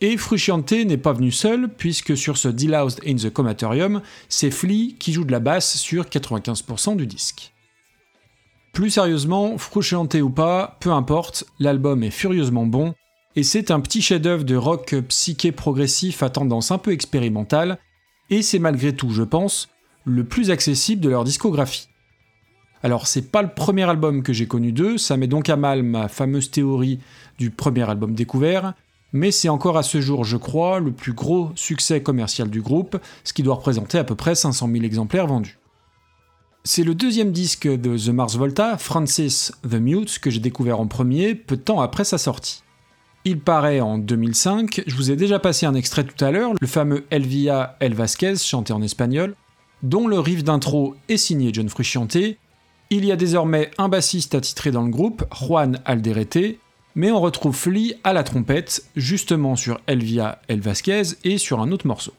Et 0.00 0.16
Frusciante 0.16 0.72
n'est 0.72 0.96
pas 0.96 1.12
venu 1.12 1.30
seul, 1.30 1.68
puisque 1.68 2.16
sur 2.16 2.36
ce 2.36 2.48
Deloused 2.48 2.98
in 3.06 3.14
the 3.14 3.30
Comatorium, 3.30 4.02
c'est 4.28 4.50
Flea 4.50 4.96
qui 4.98 5.12
joue 5.12 5.24
de 5.24 5.30
la 5.30 5.38
basse 5.38 5.76
sur 5.76 6.06
95% 6.06 6.96
du 6.96 7.06
disque. 7.06 7.52
Plus 8.72 8.90
sérieusement, 8.90 9.58
Frusciante 9.58 10.16
ou 10.16 10.30
pas, 10.30 10.76
peu 10.80 10.90
importe, 10.90 11.44
l'album 11.60 12.02
est 12.02 12.10
furieusement 12.10 12.66
bon, 12.66 12.94
et 13.36 13.42
c'est 13.42 13.70
un 13.70 13.80
petit 13.80 14.02
chef-d'œuvre 14.02 14.44
de 14.44 14.56
rock 14.56 14.94
psyché 15.08 15.52
progressif 15.52 16.22
à 16.22 16.30
tendance 16.30 16.70
un 16.70 16.78
peu 16.78 16.92
expérimentale, 16.92 17.78
et 18.30 18.42
c'est 18.42 18.58
malgré 18.58 18.94
tout, 18.94 19.10
je 19.10 19.22
pense, 19.22 19.68
le 20.04 20.24
plus 20.24 20.50
accessible 20.50 21.00
de 21.00 21.08
leur 21.08 21.24
discographie. 21.24 21.88
Alors, 22.82 23.06
c'est 23.06 23.30
pas 23.30 23.42
le 23.42 23.48
premier 23.48 23.84
album 23.84 24.22
que 24.22 24.34
j'ai 24.34 24.46
connu 24.46 24.70
d'eux, 24.72 24.98
ça 24.98 25.16
met 25.16 25.26
donc 25.26 25.48
à 25.48 25.56
mal 25.56 25.82
ma 25.82 26.08
fameuse 26.08 26.50
théorie 26.50 27.00
du 27.38 27.50
premier 27.50 27.88
album 27.88 28.14
découvert, 28.14 28.74
mais 29.12 29.30
c'est 29.30 29.48
encore 29.48 29.78
à 29.78 29.82
ce 29.82 30.00
jour, 30.00 30.24
je 30.24 30.36
crois, 30.36 30.80
le 30.80 30.92
plus 30.92 31.12
gros 31.12 31.50
succès 31.54 32.02
commercial 32.02 32.50
du 32.50 32.60
groupe, 32.60 32.98
ce 33.24 33.32
qui 33.32 33.42
doit 33.42 33.54
représenter 33.54 33.96
à 33.96 34.04
peu 34.04 34.14
près 34.14 34.34
500 34.34 34.68
000 34.70 34.84
exemplaires 34.84 35.26
vendus. 35.26 35.58
C'est 36.64 36.82
le 36.82 36.94
deuxième 36.94 37.30
disque 37.30 37.68
de 37.68 37.96
The 37.96 38.08
Mars 38.08 38.36
Volta, 38.36 38.76
Francis 38.76 39.52
the 39.62 39.74
Mute, 39.74 40.18
que 40.18 40.30
j'ai 40.30 40.40
découvert 40.40 40.80
en 40.80 40.86
premier, 40.86 41.34
peu 41.34 41.56
de 41.56 41.62
temps 41.62 41.80
après 41.80 42.04
sa 42.04 42.18
sortie. 42.18 42.62
Il 43.26 43.40
paraît 43.40 43.80
en 43.80 43.96
2005, 43.96 44.82
je 44.86 44.94
vous 44.94 45.10
ai 45.10 45.16
déjà 45.16 45.38
passé 45.38 45.64
un 45.64 45.72
extrait 45.72 46.04
tout 46.04 46.22
à 46.22 46.30
l'heure, 46.30 46.52
le 46.60 46.66
fameux 46.66 47.06
Elvia 47.10 47.74
El 47.80 47.94
Vasquez 47.94 48.36
chanté 48.36 48.74
en 48.74 48.82
espagnol, 48.82 49.34
dont 49.82 50.06
le 50.06 50.20
riff 50.20 50.44
d'intro 50.44 50.94
est 51.08 51.16
signé 51.16 51.48
John 51.50 51.70
Frusciante, 51.70 52.18
Il 52.90 53.04
y 53.06 53.10
a 53.10 53.16
désormais 53.16 53.70
un 53.78 53.88
bassiste 53.88 54.34
attitré 54.34 54.70
dans 54.72 54.82
le 54.82 54.90
groupe, 54.90 55.24
Juan 55.32 55.80
Alderete, 55.86 56.58
mais 56.94 57.10
on 57.10 57.20
retrouve 57.20 57.56
Flea 57.56 57.94
à 58.04 58.12
la 58.12 58.24
trompette, 58.24 58.84
justement 58.94 59.56
sur 59.56 59.80
Elvia 59.86 60.42
El 60.48 60.60
Vasquez 60.60 61.02
et 61.24 61.38
sur 61.38 61.60
un 61.60 61.72
autre 61.72 61.86
morceau. 61.86 62.12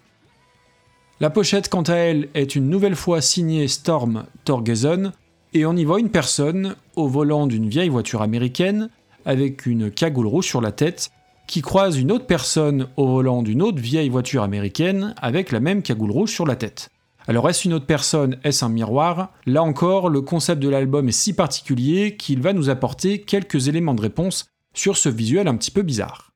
La 1.19 1.29
pochette, 1.29 1.69
quant 1.69 1.83
à 1.83 1.93
elle, 1.93 2.29
est 2.33 2.55
une 2.55 2.67
nouvelle 2.67 2.95
fois 2.95 3.21
signée 3.21 3.67
Storm 3.67 4.25
Torgeson, 4.43 5.11
et 5.53 5.67
on 5.67 5.75
y 5.75 5.85
voit 5.85 5.99
une 5.99 6.09
personne 6.09 6.75
au 6.95 7.07
volant 7.07 7.45
d'une 7.45 7.69
vieille 7.69 7.89
voiture 7.89 8.23
américaine, 8.23 8.89
avec 9.25 9.65
une 9.65 9.91
cagoule 9.91 10.27
rouge 10.27 10.45
sur 10.45 10.61
la 10.61 10.71
tête, 10.71 11.11
qui 11.47 11.61
croise 11.61 11.97
une 11.97 12.11
autre 12.11 12.25
personne 12.25 12.87
au 12.97 13.07
volant 13.07 13.43
d'une 13.43 13.61
autre 13.61 13.79
vieille 13.79 14.09
voiture 14.09 14.43
américaine, 14.43 15.13
avec 15.21 15.51
la 15.51 15.59
même 15.59 15.81
cagoule 15.81 16.11
rouge 16.11 16.31
sur 16.31 16.45
la 16.45 16.55
tête. 16.55 16.89
Alors 17.27 17.49
est-ce 17.49 17.67
une 17.67 17.73
autre 17.73 17.87
personne, 17.87 18.37
est-ce 18.43 18.63
un 18.63 18.69
miroir? 18.69 19.33
Là 19.45 19.63
encore, 19.63 20.09
le 20.09 20.21
concept 20.21 20.61
de 20.61 20.69
l'album 20.69 21.07
est 21.09 21.11
si 21.11 21.33
particulier 21.33 22.17
qu'il 22.17 22.41
va 22.41 22.53
nous 22.53 22.69
apporter 22.69 23.21
quelques 23.21 23.67
éléments 23.67 23.95
de 23.95 24.01
réponse 24.01 24.45
sur 24.75 24.97
ce 24.97 25.09
visuel 25.09 25.47
un 25.47 25.55
petit 25.55 25.71
peu 25.71 25.81
bizarre. 25.81 26.31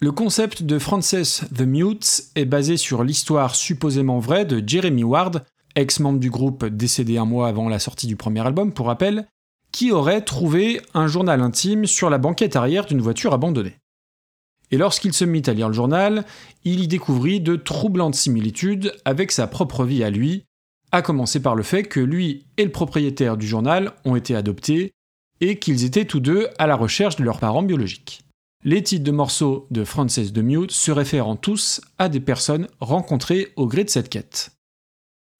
Le 0.00 0.12
concept 0.12 0.62
de 0.62 0.78
Frances 0.78 1.42
the 1.52 1.62
Mute 1.62 2.22
est 2.36 2.44
basé 2.44 2.76
sur 2.76 3.02
l'histoire 3.02 3.56
supposément 3.56 4.20
vraie 4.20 4.44
de 4.44 4.62
Jeremy 4.64 5.02
Ward, 5.02 5.44
ex-membre 5.74 6.20
du 6.20 6.30
groupe 6.30 6.64
décédé 6.66 7.18
un 7.18 7.24
mois 7.24 7.48
avant 7.48 7.68
la 7.68 7.80
sortie 7.80 8.06
du 8.06 8.14
premier 8.14 8.46
album 8.46 8.72
pour 8.72 8.86
rappel, 8.86 9.26
qui 9.72 9.92
aurait 9.92 10.22
trouvé 10.22 10.80
un 10.94 11.06
journal 11.06 11.40
intime 11.40 11.86
sur 11.86 12.10
la 12.10 12.18
banquette 12.18 12.56
arrière 12.56 12.86
d'une 12.86 13.00
voiture 13.00 13.32
abandonnée. 13.32 13.76
Et 14.70 14.76
lorsqu'il 14.76 15.12
se 15.12 15.24
mit 15.24 15.42
à 15.46 15.52
lire 15.52 15.68
le 15.68 15.74
journal, 15.74 16.24
il 16.64 16.80
y 16.80 16.88
découvrit 16.88 17.40
de 17.40 17.56
troublantes 17.56 18.14
similitudes 18.14 18.92
avec 19.04 19.32
sa 19.32 19.46
propre 19.46 19.84
vie 19.84 20.04
à 20.04 20.10
lui, 20.10 20.44
à 20.92 21.02
commencer 21.02 21.40
par 21.40 21.54
le 21.54 21.62
fait 21.62 21.84
que 21.84 22.00
lui 22.00 22.46
et 22.56 22.64
le 22.64 22.72
propriétaire 22.72 23.36
du 23.36 23.46
journal 23.46 23.92
ont 24.04 24.16
été 24.16 24.34
adoptés 24.34 24.92
et 25.40 25.58
qu'ils 25.58 25.84
étaient 25.84 26.04
tous 26.04 26.20
deux 26.20 26.48
à 26.58 26.66
la 26.66 26.76
recherche 26.76 27.16
de 27.16 27.24
leurs 27.24 27.40
parents 27.40 27.62
biologiques. 27.62 28.22
Les 28.64 28.82
titres 28.82 29.04
de 29.04 29.12
morceaux 29.12 29.66
de 29.70 29.84
Frances 29.84 30.18
de 30.18 30.42
Mute 30.42 30.72
se 30.72 30.90
réfèrent 30.90 31.36
tous 31.40 31.80
à 31.98 32.08
des 32.08 32.20
personnes 32.20 32.66
rencontrées 32.80 33.52
au 33.56 33.66
gré 33.66 33.84
de 33.84 33.90
cette 33.90 34.08
quête. 34.08 34.50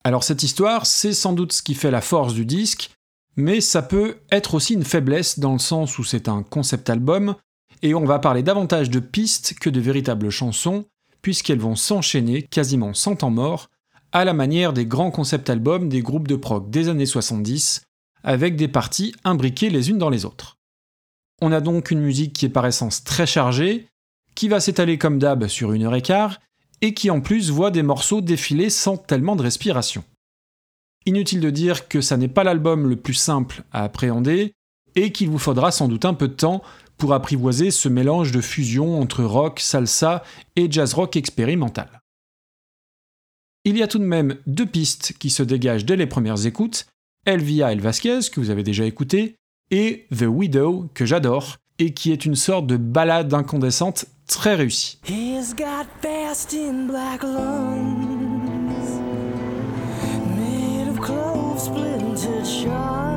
Alors 0.05 0.23
cette 0.23 0.43
histoire, 0.43 0.85
c'est 0.85 1.13
sans 1.13 1.33
doute 1.33 1.51
ce 1.51 1.61
qui 1.61 1.75
fait 1.75 1.91
la 1.91 2.01
force 2.01 2.33
du 2.33 2.45
disque, 2.45 2.91
mais 3.39 3.61
ça 3.61 3.81
peut 3.81 4.17
être 4.31 4.53
aussi 4.53 4.73
une 4.73 4.83
faiblesse 4.83 5.39
dans 5.39 5.53
le 5.53 5.59
sens 5.59 5.97
où 5.97 6.03
c'est 6.03 6.27
un 6.27 6.43
concept 6.43 6.89
album, 6.89 7.35
et 7.81 7.95
on 7.95 8.03
va 8.03 8.19
parler 8.19 8.43
davantage 8.43 8.89
de 8.89 8.99
pistes 8.99 9.55
que 9.59 9.69
de 9.69 9.79
véritables 9.79 10.29
chansons, 10.29 10.85
puisqu'elles 11.21 11.59
vont 11.59 11.77
s'enchaîner 11.77 12.43
quasiment 12.43 12.93
sans 12.93 13.15
temps 13.15 13.29
mort, 13.29 13.69
à 14.11 14.25
la 14.25 14.33
manière 14.33 14.73
des 14.73 14.85
grands 14.85 15.11
concept 15.11 15.49
albums 15.49 15.87
des 15.87 16.01
groupes 16.01 16.27
de 16.27 16.35
prog 16.35 16.69
des 16.69 16.89
années 16.89 17.05
70, 17.05 17.83
avec 18.23 18.57
des 18.57 18.67
parties 18.67 19.15
imbriquées 19.23 19.69
les 19.69 19.89
unes 19.89 19.97
dans 19.97 20.09
les 20.09 20.25
autres. 20.25 20.57
On 21.41 21.53
a 21.53 21.61
donc 21.61 21.91
une 21.91 22.01
musique 22.01 22.33
qui 22.33 22.45
est 22.45 22.49
par 22.49 22.65
essence 22.65 23.05
très 23.05 23.25
chargée, 23.25 23.87
qui 24.35 24.49
va 24.49 24.59
s'étaler 24.59 24.97
comme 24.97 25.17
d'hab 25.17 25.47
sur 25.47 25.71
une 25.71 25.83
heure 25.83 25.95
et 25.95 26.01
quart, 26.01 26.39
et 26.81 26.93
qui 26.93 27.09
en 27.09 27.21
plus 27.21 27.51
voit 27.51 27.71
des 27.71 27.83
morceaux 27.83 28.19
défiler 28.19 28.69
sans 28.69 28.97
tellement 28.97 29.37
de 29.37 29.43
respiration. 29.43 30.03
Inutile 31.05 31.39
de 31.39 31.49
dire 31.49 31.87
que 31.87 32.01
ça 32.01 32.17
n'est 32.17 32.27
pas 32.27 32.43
l'album 32.43 32.87
le 32.87 32.95
plus 32.95 33.13
simple 33.13 33.63
à 33.71 33.83
appréhender, 33.83 34.53
et 34.95 35.11
qu'il 35.11 35.29
vous 35.29 35.39
faudra 35.39 35.71
sans 35.71 35.87
doute 35.87 36.05
un 36.05 36.13
peu 36.13 36.27
de 36.27 36.33
temps 36.33 36.61
pour 36.97 37.13
apprivoiser 37.13 37.71
ce 37.71 37.87
mélange 37.87 38.31
de 38.31 38.41
fusion 38.41 38.99
entre 38.99 39.23
rock, 39.23 39.59
salsa 39.59 40.23
et 40.55 40.69
jazz 40.69 40.93
rock 40.93 41.15
expérimental. 41.15 42.01
Il 43.65 43.77
y 43.77 43.83
a 43.83 43.87
tout 43.87 43.99
de 43.99 44.03
même 44.03 44.35
deux 44.47 44.65
pistes 44.65 45.13
qui 45.19 45.29
se 45.29 45.43
dégagent 45.43 45.85
dès 45.85 45.95
les 45.95 46.07
premières 46.07 46.45
écoutes, 46.45 46.87
Elvia 47.25 47.71
El 47.71 47.81
Vasquez, 47.81 48.19
que 48.31 48.39
vous 48.39 48.49
avez 48.49 48.63
déjà 48.63 48.85
écouté, 48.85 49.35
et 49.71 50.07
The 50.15 50.23
Widow, 50.23 50.89
que 50.93 51.05
j'adore, 51.05 51.57
et 51.77 51.93
qui 51.93 52.11
est 52.11 52.25
une 52.25 52.35
sorte 52.35 52.67
de 52.67 52.77
ballade 52.77 53.33
incandescente 53.33 54.05
très 54.27 54.55
réussie. 54.55 54.99
splintered 61.59 62.47
shards. 62.47 63.08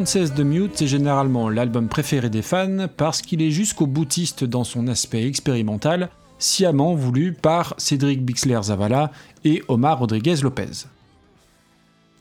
Frances 0.00 0.32
de 0.32 0.42
Mute 0.42 0.80
est 0.80 0.86
généralement 0.86 1.50
l'album 1.50 1.86
préféré 1.86 2.30
des 2.30 2.40
fans 2.40 2.86
parce 2.96 3.20
qu'il 3.20 3.42
est 3.42 3.50
jusqu'au 3.50 3.86
boutiste 3.86 4.44
dans 4.44 4.64
son 4.64 4.88
aspect 4.88 5.26
expérimental, 5.26 6.08
sciemment 6.38 6.94
voulu 6.94 7.34
par 7.34 7.74
Cédric 7.76 8.24
Bixler-Zavala 8.24 9.12
et 9.44 9.62
Omar 9.68 9.98
Rodriguez 9.98 10.36
Lopez. 10.42 10.86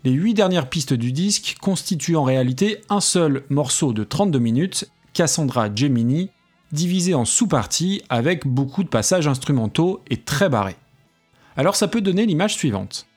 Les 0.03 0.11
huit 0.11 0.33
dernières 0.33 0.67
pistes 0.67 0.91
du 0.91 1.13
disque 1.13 1.55
constituent 1.61 2.17
en 2.17 2.25
réalité 2.25 2.81
un 2.89 2.99
seul 2.99 3.43
morceau 3.49 3.93
de 3.93 4.03
32 4.03 4.39
minutes, 4.39 4.91
Cassandra 5.13 5.73
Gemini, 5.73 6.31
divisé 6.73 7.13
en 7.13 7.23
sous-parties 7.23 8.01
avec 8.09 8.45
beaucoup 8.45 8.83
de 8.83 8.89
passages 8.89 9.29
instrumentaux 9.29 10.01
et 10.09 10.17
très 10.17 10.49
barrés. 10.49 10.75
Alors 11.55 11.77
ça 11.77 11.87
peut 11.87 12.01
donner 12.01 12.25
l'image 12.25 12.55
suivante 12.55 13.07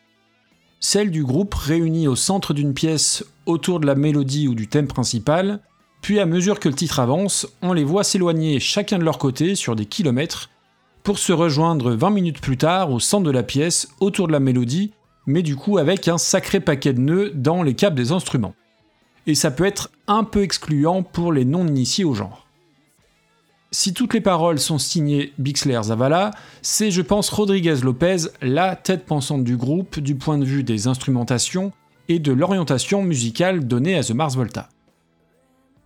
celle 0.82 1.12
du 1.12 1.24
groupe 1.24 1.54
réuni 1.54 2.08
au 2.08 2.16
centre 2.16 2.52
d'une 2.52 2.74
pièce 2.74 3.24
autour 3.46 3.80
de 3.80 3.86
la 3.86 3.94
mélodie 3.94 4.48
ou 4.48 4.54
du 4.54 4.68
thème 4.68 4.86
principal, 4.86 5.60
puis 6.00 6.18
à 6.18 6.26
mesure 6.26 6.60
que 6.60 6.68
le 6.68 6.74
titre 6.74 7.00
avance, 7.00 7.46
on 7.62 7.72
les 7.72 7.84
voit 7.84 8.04
s'éloigner 8.04 8.60
chacun 8.60 8.98
de 8.98 9.04
leur 9.04 9.18
côté 9.18 9.54
sur 9.54 9.76
des 9.76 9.86
kilomètres, 9.86 10.50
pour 11.02 11.18
se 11.18 11.32
rejoindre 11.32 11.92
20 11.92 12.10
minutes 12.10 12.40
plus 12.40 12.56
tard 12.56 12.90
au 12.92 13.00
centre 13.00 13.24
de 13.24 13.30
la 13.30 13.42
pièce 13.42 13.88
autour 14.00 14.28
de 14.28 14.32
la 14.32 14.40
mélodie, 14.40 14.92
mais 15.26 15.42
du 15.42 15.56
coup 15.56 15.78
avec 15.78 16.08
un 16.08 16.18
sacré 16.18 16.60
paquet 16.60 16.92
de 16.92 17.00
nœuds 17.00 17.30
dans 17.34 17.62
les 17.62 17.74
câbles 17.74 17.96
des 17.96 18.12
instruments. 18.12 18.54
Et 19.26 19.34
ça 19.34 19.50
peut 19.50 19.64
être 19.64 19.90
un 20.06 20.24
peu 20.24 20.42
excluant 20.42 21.02
pour 21.02 21.32
les 21.32 21.44
non-initiés 21.44 22.04
au 22.04 22.14
genre. 22.14 22.46
Si 23.70 23.94
toutes 23.94 24.12
les 24.12 24.20
paroles 24.20 24.58
sont 24.58 24.78
signées 24.78 25.32
Bixler 25.38 25.80
Zavala, 25.84 26.32
c'est 26.60 26.90
je 26.90 27.00
pense 27.00 27.30
Rodriguez 27.30 27.76
Lopez 27.82 28.28
la 28.42 28.76
tête 28.76 29.06
pensante 29.06 29.44
du 29.44 29.56
groupe 29.56 29.98
du 29.98 30.14
point 30.14 30.38
de 30.38 30.44
vue 30.44 30.62
des 30.62 30.88
instrumentations 30.88 31.72
et 32.12 32.18
de 32.18 32.32
l'orientation 32.32 33.02
musicale 33.02 33.66
donnée 33.66 33.96
à 33.96 34.04
The 34.04 34.10
Mars 34.10 34.36
Volta. 34.36 34.68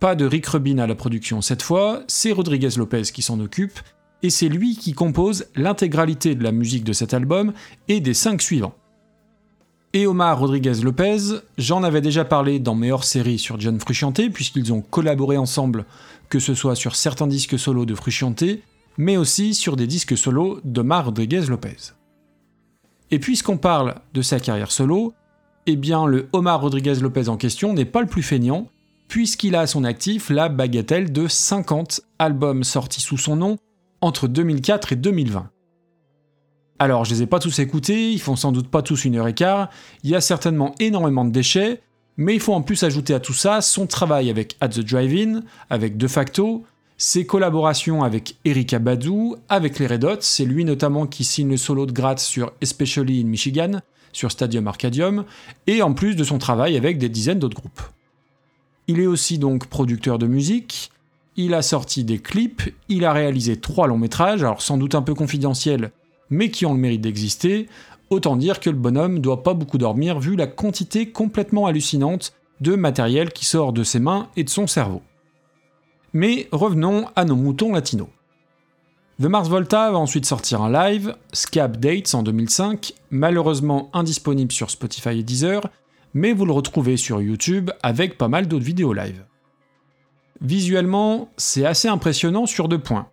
Pas 0.01 0.13
de 0.13 0.25
Rick 0.25 0.45
Rubin 0.47 0.77
à 0.77 0.85
la 0.85 0.93
production 0.93 1.41
cette 1.41 1.61
fois, 1.61 2.03
c'est 2.07 2.33
Rodriguez 2.33 2.71
Lopez 2.75 3.03
qui 3.13 3.21
s'en 3.21 3.39
occupe, 3.39 3.79
et 4.23 4.29
c'est 4.29 4.49
lui 4.49 4.75
qui 4.75 4.91
compose 4.91 5.45
l'intégralité 5.55 6.35
de 6.35 6.43
la 6.43 6.51
musique 6.51 6.83
de 6.83 6.91
cet 6.91 7.13
album 7.13 7.53
et 7.87 8.01
des 8.01 8.13
cinq 8.13 8.41
suivants. 8.41 8.75
Et 9.93 10.05
Omar 10.05 10.37
Rodriguez 10.37 10.81
Lopez, 10.83 11.39
j'en 11.57 11.81
avais 11.81 12.01
déjà 12.01 12.25
parlé 12.25 12.59
dans 12.59 12.75
mes 12.75 12.91
hors-séries 12.91 13.39
sur 13.39 13.57
John 13.57 13.79
Frusciante, 13.79 14.29
puisqu'ils 14.33 14.73
ont 14.73 14.81
collaboré 14.81 15.37
ensemble, 15.37 15.85
que 16.27 16.39
ce 16.39 16.53
soit 16.53 16.75
sur 16.75 16.97
certains 16.97 17.27
disques 17.27 17.57
solos 17.57 17.85
de 17.85 17.95
Frusciante, 17.95 18.43
mais 18.97 19.15
aussi 19.15 19.55
sur 19.55 19.77
des 19.77 19.87
disques 19.87 20.17
solos 20.17 20.59
d'Omar 20.65 21.05
Rodriguez 21.05 21.45
Lopez. 21.47 21.93
Et 23.11 23.19
puisqu'on 23.19 23.57
parle 23.57 23.95
de 24.13 24.21
sa 24.21 24.41
carrière 24.41 24.71
solo, 24.73 25.13
eh 25.67 25.75
bien 25.75 26.07
le 26.07 26.29
Omar 26.31 26.61
Rodriguez 26.61 26.95
Lopez 26.95 27.27
en 27.27 27.35
question 27.35 27.73
n'est 27.73 27.85
pas 27.85 28.01
le 28.01 28.07
plus 28.07 28.23
feignant, 28.23 28.69
puisqu'il 29.09 29.55
a 29.55 29.61
à 29.61 29.67
son 29.67 29.83
actif 29.83 30.29
la 30.29 30.47
bagatelle 30.49 31.11
de 31.11 31.27
50 31.27 32.01
albums 32.19 32.63
sortis 32.63 33.01
sous 33.01 33.17
son 33.17 33.35
nom 33.35 33.57
entre 33.99 34.27
2004 34.27 34.93
et 34.93 34.95
2020. 34.95 35.49
Alors, 36.79 37.05
je 37.05 37.13
les 37.13 37.23
ai 37.23 37.25
pas 37.25 37.39
tous 37.39 37.59
écoutés, 37.59 38.11
ils 38.11 38.21
font 38.21 38.35
sans 38.35 38.51
doute 38.51 38.69
pas 38.69 38.81
tous 38.81 39.03
une 39.03 39.17
heure 39.17 39.27
et 39.27 39.33
quart, 39.33 39.69
il 40.03 40.09
y 40.09 40.15
a 40.15 40.21
certainement 40.21 40.73
énormément 40.79 41.25
de 41.25 41.31
déchets, 41.31 41.81
mais 42.15 42.33
il 42.33 42.39
faut 42.39 42.53
en 42.53 42.61
plus 42.61 42.83
ajouter 42.83 43.13
à 43.13 43.19
tout 43.19 43.33
ça 43.33 43.61
son 43.61 43.87
travail 43.87 44.29
avec 44.29 44.55
At 44.61 44.69
the 44.69 44.79
Drive-In, 44.79 45.41
avec 45.69 45.97
De 45.97 46.07
Facto, 46.07 46.63
ses 46.97 47.25
collaborations 47.25 48.03
avec 48.03 48.37
Erika 48.45 48.79
Badu, 48.79 49.33
avec 49.49 49.79
les 49.79 49.87
Red 49.87 50.03
Hot, 50.05 50.17
c'est 50.21 50.45
lui 50.45 50.63
notamment 50.63 51.07
qui 51.07 51.23
signe 51.23 51.49
le 51.49 51.57
solo 51.57 51.85
de 51.85 51.91
Gratz 51.91 52.23
sur 52.23 52.53
Especially 52.61 53.21
in 53.21 53.25
Michigan, 53.25 53.81
sur 54.13 54.31
Stadium 54.31 54.67
Arcadium, 54.67 55.25
et 55.67 55.81
en 55.81 55.93
plus 55.93 56.15
de 56.15 56.23
son 56.23 56.37
travail 56.37 56.77
avec 56.77 56.97
des 56.97 57.09
dizaines 57.09 57.39
d'autres 57.39 57.57
groupes. 57.57 57.81
Il 58.87 58.99
est 58.99 59.07
aussi 59.07 59.37
donc 59.37 59.67
producteur 59.67 60.17
de 60.17 60.27
musique, 60.27 60.91
il 61.35 61.53
a 61.53 61.61
sorti 61.61 62.03
des 62.03 62.19
clips, 62.19 62.73
il 62.89 63.05
a 63.05 63.13
réalisé 63.13 63.57
trois 63.57 63.87
longs 63.87 63.97
métrages, 63.97 64.43
alors 64.43 64.61
sans 64.61 64.77
doute 64.77 64.95
un 64.95 65.01
peu 65.01 65.13
confidentiels, 65.13 65.91
mais 66.29 66.49
qui 66.49 66.65
ont 66.65 66.73
le 66.73 66.79
mérite 66.79 67.01
d'exister, 67.01 67.67
autant 68.09 68.35
dire 68.35 68.59
que 68.59 68.69
le 68.69 68.75
bonhomme 68.75 69.19
doit 69.19 69.43
pas 69.43 69.53
beaucoup 69.53 69.77
dormir 69.77 70.19
vu 70.19 70.35
la 70.35 70.47
quantité 70.47 71.09
complètement 71.09 71.67
hallucinante 71.67 72.33
de 72.61 72.75
matériel 72.75 73.31
qui 73.31 73.45
sort 73.45 73.73
de 73.73 73.83
ses 73.83 73.99
mains 73.99 74.29
et 74.35 74.43
de 74.43 74.49
son 74.49 74.67
cerveau. 74.67 75.01
Mais 76.13 76.47
revenons 76.51 77.05
à 77.15 77.25
nos 77.25 77.35
moutons 77.35 77.73
latinos. 77.73 78.07
The 79.19 79.25
Mars 79.25 79.49
Volta 79.49 79.89
va 79.89 79.97
ensuite 79.97 80.27
sortir 80.27 80.61
un 80.61 80.71
live, 80.71 81.15
Scab 81.33 81.77
Dates 81.77 82.13
en 82.13 82.21
2005, 82.21 82.93
malheureusement 83.09 83.89
indisponible 83.93 84.51
sur 84.51 84.69
Spotify 84.69 85.17
et 85.17 85.23
Deezer, 85.23 85.69
mais 86.13 86.33
vous 86.33 86.45
le 86.45 86.51
retrouvez 86.51 86.97
sur 86.97 87.19
YouTube 87.19 87.71
avec 87.81 88.19
pas 88.19 88.27
mal 88.27 88.47
d'autres 88.47 88.63
vidéos 88.63 88.93
live. 88.93 89.25
Visuellement, 90.39 91.29
c'est 91.35 91.65
assez 91.65 91.87
impressionnant 91.87 92.45
sur 92.45 92.67
deux 92.67 92.77
points. 92.77 93.07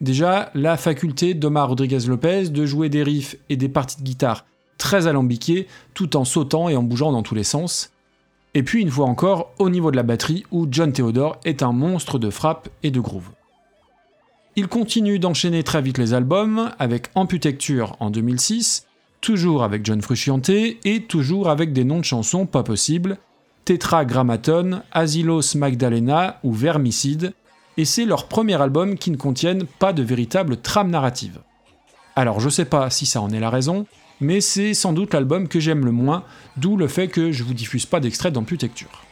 Déjà, 0.00 0.50
la 0.54 0.76
faculté 0.76 1.34
d'Omar 1.34 1.68
Rodriguez 1.68 2.00
Lopez 2.08 2.48
de 2.48 2.66
jouer 2.66 2.88
des 2.88 3.04
riffs 3.04 3.36
et 3.48 3.56
des 3.56 3.68
parties 3.68 4.00
de 4.00 4.04
guitare 4.04 4.44
très 4.76 5.06
alambiquées 5.06 5.68
tout 5.94 6.16
en 6.16 6.24
sautant 6.24 6.68
et 6.68 6.74
en 6.74 6.82
bougeant 6.82 7.12
dans 7.12 7.22
tous 7.22 7.36
les 7.36 7.44
sens. 7.44 7.92
Et 8.54 8.64
puis 8.64 8.82
une 8.82 8.90
fois 8.90 9.06
encore, 9.06 9.52
au 9.60 9.70
niveau 9.70 9.92
de 9.92 9.96
la 9.96 10.02
batterie 10.02 10.44
où 10.50 10.66
John 10.68 10.92
Theodore 10.92 11.38
est 11.44 11.62
un 11.62 11.72
monstre 11.72 12.18
de 12.18 12.28
frappe 12.30 12.68
et 12.82 12.90
de 12.90 12.98
groove. 12.98 13.30
Il 14.58 14.66
continue 14.66 15.20
d'enchaîner 15.20 15.62
très 15.62 15.80
vite 15.80 15.98
les 15.98 16.14
albums 16.14 16.72
avec 16.80 17.10
Amputecture 17.14 17.94
en 18.00 18.10
2006, 18.10 18.88
toujours 19.20 19.62
avec 19.62 19.86
John 19.86 20.02
Frusciante 20.02 20.48
et 20.48 21.04
toujours 21.06 21.48
avec 21.48 21.72
des 21.72 21.84
noms 21.84 22.00
de 22.00 22.04
chansons 22.04 22.44
pas 22.44 22.64
possibles, 22.64 23.18
Tetragrammaton, 23.64 24.82
Asilos 24.90 25.54
Magdalena 25.54 26.40
ou 26.42 26.52
Vermicide, 26.52 27.34
et 27.76 27.84
c'est 27.84 28.04
leur 28.04 28.26
premier 28.26 28.60
album 28.60 28.98
qui 28.98 29.12
ne 29.12 29.16
contiennent 29.16 29.64
pas 29.78 29.92
de 29.92 30.02
véritable 30.02 30.56
trame 30.56 30.90
narrative. 30.90 31.38
Alors 32.16 32.40
je 32.40 32.48
sais 32.48 32.64
pas 32.64 32.90
si 32.90 33.06
ça 33.06 33.20
en 33.20 33.30
est 33.30 33.38
la 33.38 33.50
raison, 33.50 33.86
mais 34.20 34.40
c'est 34.40 34.74
sans 34.74 34.92
doute 34.92 35.14
l'album 35.14 35.46
que 35.46 35.60
j'aime 35.60 35.84
le 35.84 35.92
moins, 35.92 36.24
d'où 36.56 36.76
le 36.76 36.88
fait 36.88 37.06
que 37.06 37.30
je 37.30 37.44
vous 37.44 37.54
diffuse 37.54 37.86
pas 37.86 38.00
d'extrait 38.00 38.32
d'Amputecture. 38.32 39.04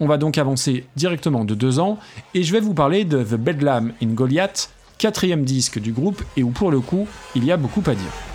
On 0.00 0.06
va 0.06 0.16
donc 0.16 0.38
avancer 0.38 0.86
directement 0.96 1.44
de 1.44 1.54
deux 1.54 1.78
ans, 1.78 1.98
et 2.34 2.42
je 2.42 2.52
vais 2.52 2.60
vous 2.60 2.74
parler 2.74 3.04
de 3.04 3.22
The 3.22 3.34
Bedlam 3.34 3.92
in 4.02 4.08
Goliath, 4.08 4.70
quatrième 4.96 5.44
disque 5.44 5.78
du 5.78 5.92
groupe, 5.92 6.22
et 6.38 6.42
où 6.42 6.50
pour 6.50 6.70
le 6.70 6.80
coup, 6.80 7.06
il 7.34 7.44
y 7.44 7.52
a 7.52 7.58
beaucoup 7.58 7.82
à 7.86 7.94
dire. 7.94 8.29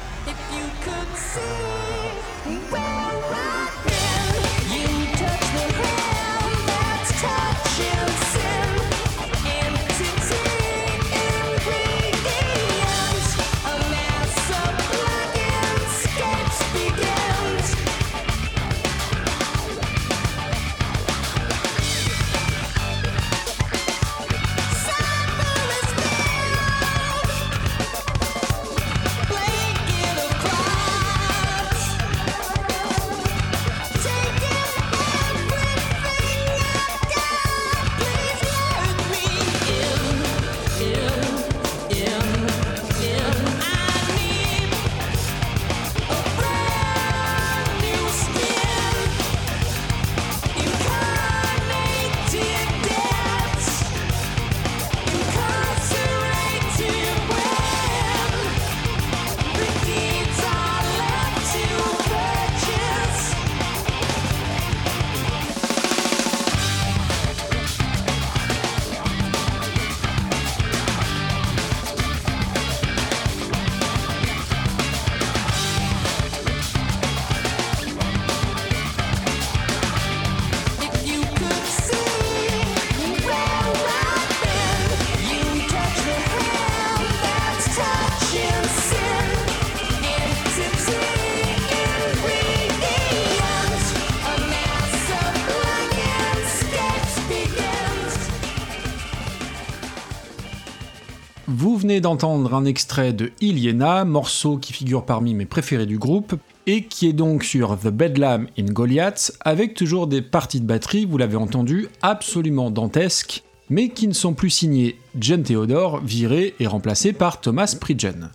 D'entendre 102.05 102.53
un 102.53 102.65
extrait 102.65 103.13
de 103.13 103.31
Iliena, 103.41 104.05
morceau 104.05 104.57
qui 104.57 104.73
figure 104.73 105.05
parmi 105.05 105.33
mes 105.33 105.47
préférés 105.47 105.87
du 105.87 105.97
groupe, 105.97 106.35
et 106.67 106.83
qui 106.83 107.07
est 107.07 107.13
donc 107.13 107.43
sur 107.43 107.79
The 107.79 107.87
Bedlam 107.87 108.45
in 108.59 108.65
Goliath, 108.65 109.35
avec 109.41 109.73
toujours 109.73 110.05
des 110.05 110.21
parties 110.21 110.61
de 110.61 110.67
batterie, 110.67 111.05
vous 111.05 111.17
l'avez 111.17 111.35
entendu, 111.35 111.87
absolument 112.03 112.69
dantesques, 112.69 113.41
mais 113.71 113.89
qui 113.89 114.07
ne 114.07 114.13
sont 114.13 114.35
plus 114.35 114.51
signées 114.51 114.99
John 115.19 115.41
Theodore, 115.41 115.99
viré 116.01 116.53
et 116.59 116.67
remplacé 116.67 117.11
par 117.11 117.41
Thomas 117.41 117.75
Pridgen. 117.81 118.29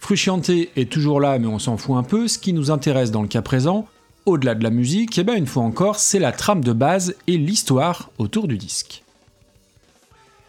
Frusciante 0.00 0.48
est 0.48 0.90
toujours 0.90 1.20
là, 1.20 1.38
mais 1.38 1.48
on 1.48 1.58
s'en 1.58 1.76
fout 1.76 1.96
un 1.96 2.02
peu, 2.02 2.28
ce 2.28 2.38
qui 2.38 2.54
nous 2.54 2.70
intéresse 2.70 3.10
dans 3.10 3.20
le 3.20 3.28
cas 3.28 3.42
présent, 3.42 3.86
au-delà 4.24 4.54
de 4.54 4.64
la 4.64 4.70
musique, 4.70 5.18
et 5.18 5.24
bien 5.24 5.34
une 5.34 5.46
fois 5.46 5.64
encore, 5.64 5.96
c'est 5.96 6.18
la 6.18 6.32
trame 6.32 6.64
de 6.64 6.72
base 6.72 7.14
et 7.26 7.36
l'histoire 7.36 8.08
autour 8.16 8.48
du 8.48 8.56
disque. 8.56 9.02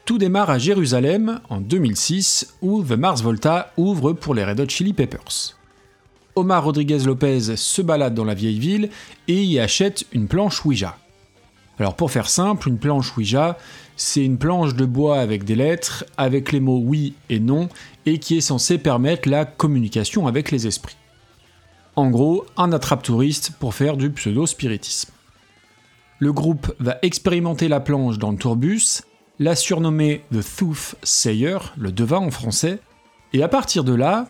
Tout 0.07 0.17
démarre 0.17 0.49
à 0.49 0.57
Jérusalem 0.57 1.41
en 1.49 1.59
2006 1.59 2.55
où 2.61 2.81
The 2.81 2.93
Mars 2.93 3.21
Volta 3.21 3.73
ouvre 3.75 4.13
pour 4.13 4.33
les 4.33 4.45
Red 4.45 4.61
Hot 4.61 4.69
Chili 4.69 4.93
Peppers. 4.93 5.57
Omar 6.35 6.63
Rodriguez 6.63 6.99
Lopez 6.99 7.57
se 7.57 7.81
balade 7.81 8.13
dans 8.13 8.23
la 8.23 8.33
vieille 8.33 8.57
ville 8.57 8.89
et 9.27 9.43
y 9.43 9.59
achète 9.59 10.05
une 10.13 10.29
planche 10.29 10.63
Ouija. 10.63 10.97
Alors 11.77 11.93
pour 11.97 12.09
faire 12.09 12.29
simple, 12.29 12.69
une 12.69 12.77
planche 12.77 13.17
Ouija, 13.17 13.57
c'est 13.97 14.23
une 14.23 14.37
planche 14.37 14.75
de 14.75 14.85
bois 14.85 15.19
avec 15.19 15.43
des 15.43 15.55
lettres, 15.55 16.05
avec 16.15 16.53
les 16.53 16.61
mots 16.61 16.81
oui 16.81 17.13
et 17.27 17.41
non, 17.41 17.67
et 18.05 18.17
qui 18.17 18.37
est 18.37 18.41
censée 18.41 18.77
permettre 18.77 19.27
la 19.27 19.43
communication 19.43 20.25
avec 20.25 20.51
les 20.51 20.67
esprits. 20.67 20.95
En 21.97 22.09
gros, 22.09 22.45
un 22.55 22.71
attrape-touriste 22.71 23.51
pour 23.59 23.73
faire 23.73 23.97
du 23.97 24.09
pseudo-spiritisme. 24.11 25.11
Le 26.19 26.31
groupe 26.31 26.73
va 26.79 26.97
expérimenter 27.01 27.67
la 27.67 27.81
planche 27.81 28.19
dans 28.19 28.31
le 28.31 28.37
tourbus, 28.37 29.01
la 29.39 29.55
surnommer 29.55 30.23
The 30.31 30.43
Thooth 30.57 30.95
Sayer, 31.03 31.57
le 31.77 31.91
devin 31.91 32.17
en 32.17 32.31
français, 32.31 32.79
et 33.33 33.43
à 33.43 33.47
partir 33.47 33.83
de 33.83 33.93
là, 33.93 34.27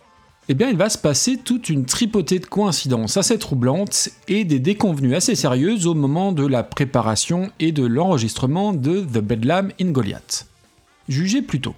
eh 0.50 0.54
bien 0.54 0.70
il 0.70 0.78
va 0.78 0.90
se 0.90 0.98
passer 0.98 1.38
toute 1.38 1.70
une 1.70 1.86
tripotée 1.86 2.40
de 2.40 2.46
coïncidences 2.46 3.18
assez 3.18 3.38
troublantes 3.38 4.10
et 4.28 4.46
des 4.46 4.60
déconvenues 4.60 5.16
assez 5.16 5.36
sérieuses 5.36 5.88
au 5.88 5.94
moment 5.94 6.32
de 6.32 6.46
la 6.46 6.64
préparation 6.64 7.52
et 7.60 7.72
de 7.72 7.86
l'enregistrement 7.86 8.74
de 8.74 9.02
The 9.02 9.20
Bedlam 9.20 9.72
in 9.80 9.92
Goliath. 9.92 10.48
Jugez 11.10 11.42
plutôt. 11.42 11.76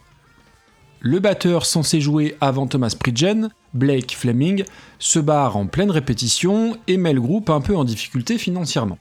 Le 1.01 1.19
batteur 1.19 1.65
censé 1.65 2.01
jouer 2.01 2.35
avant 2.41 2.67
Thomas 2.67 2.95
Pridgen, 2.99 3.49
Blake 3.73 4.15
Fleming, 4.15 4.65
se 4.99 5.19
barre 5.19 5.55
en 5.55 5.65
pleine 5.65 5.91
répétition 5.91 6.77
et 6.87 6.97
met 6.97 7.13
le 7.13 7.21
groupe 7.21 7.49
un 7.49 7.61
peu 7.61 7.75
en 7.75 7.85
difficulté 7.85 8.37
financièrement. 8.37 8.97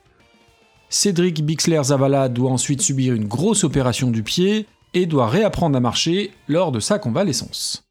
Cédric 0.90 1.44
Bixler-Zavala 1.44 2.28
doit 2.28 2.50
ensuite 2.50 2.80
subir 2.80 3.14
une 3.14 3.28
grosse 3.28 3.64
opération 3.64 4.10
du 4.10 4.22
pied 4.22 4.66
et 4.94 5.06
doit 5.06 5.28
réapprendre 5.28 5.76
à 5.76 5.80
marcher 5.80 6.30
lors 6.48 6.72
de 6.72 6.80
sa 6.80 6.98
convalescence. 6.98 7.84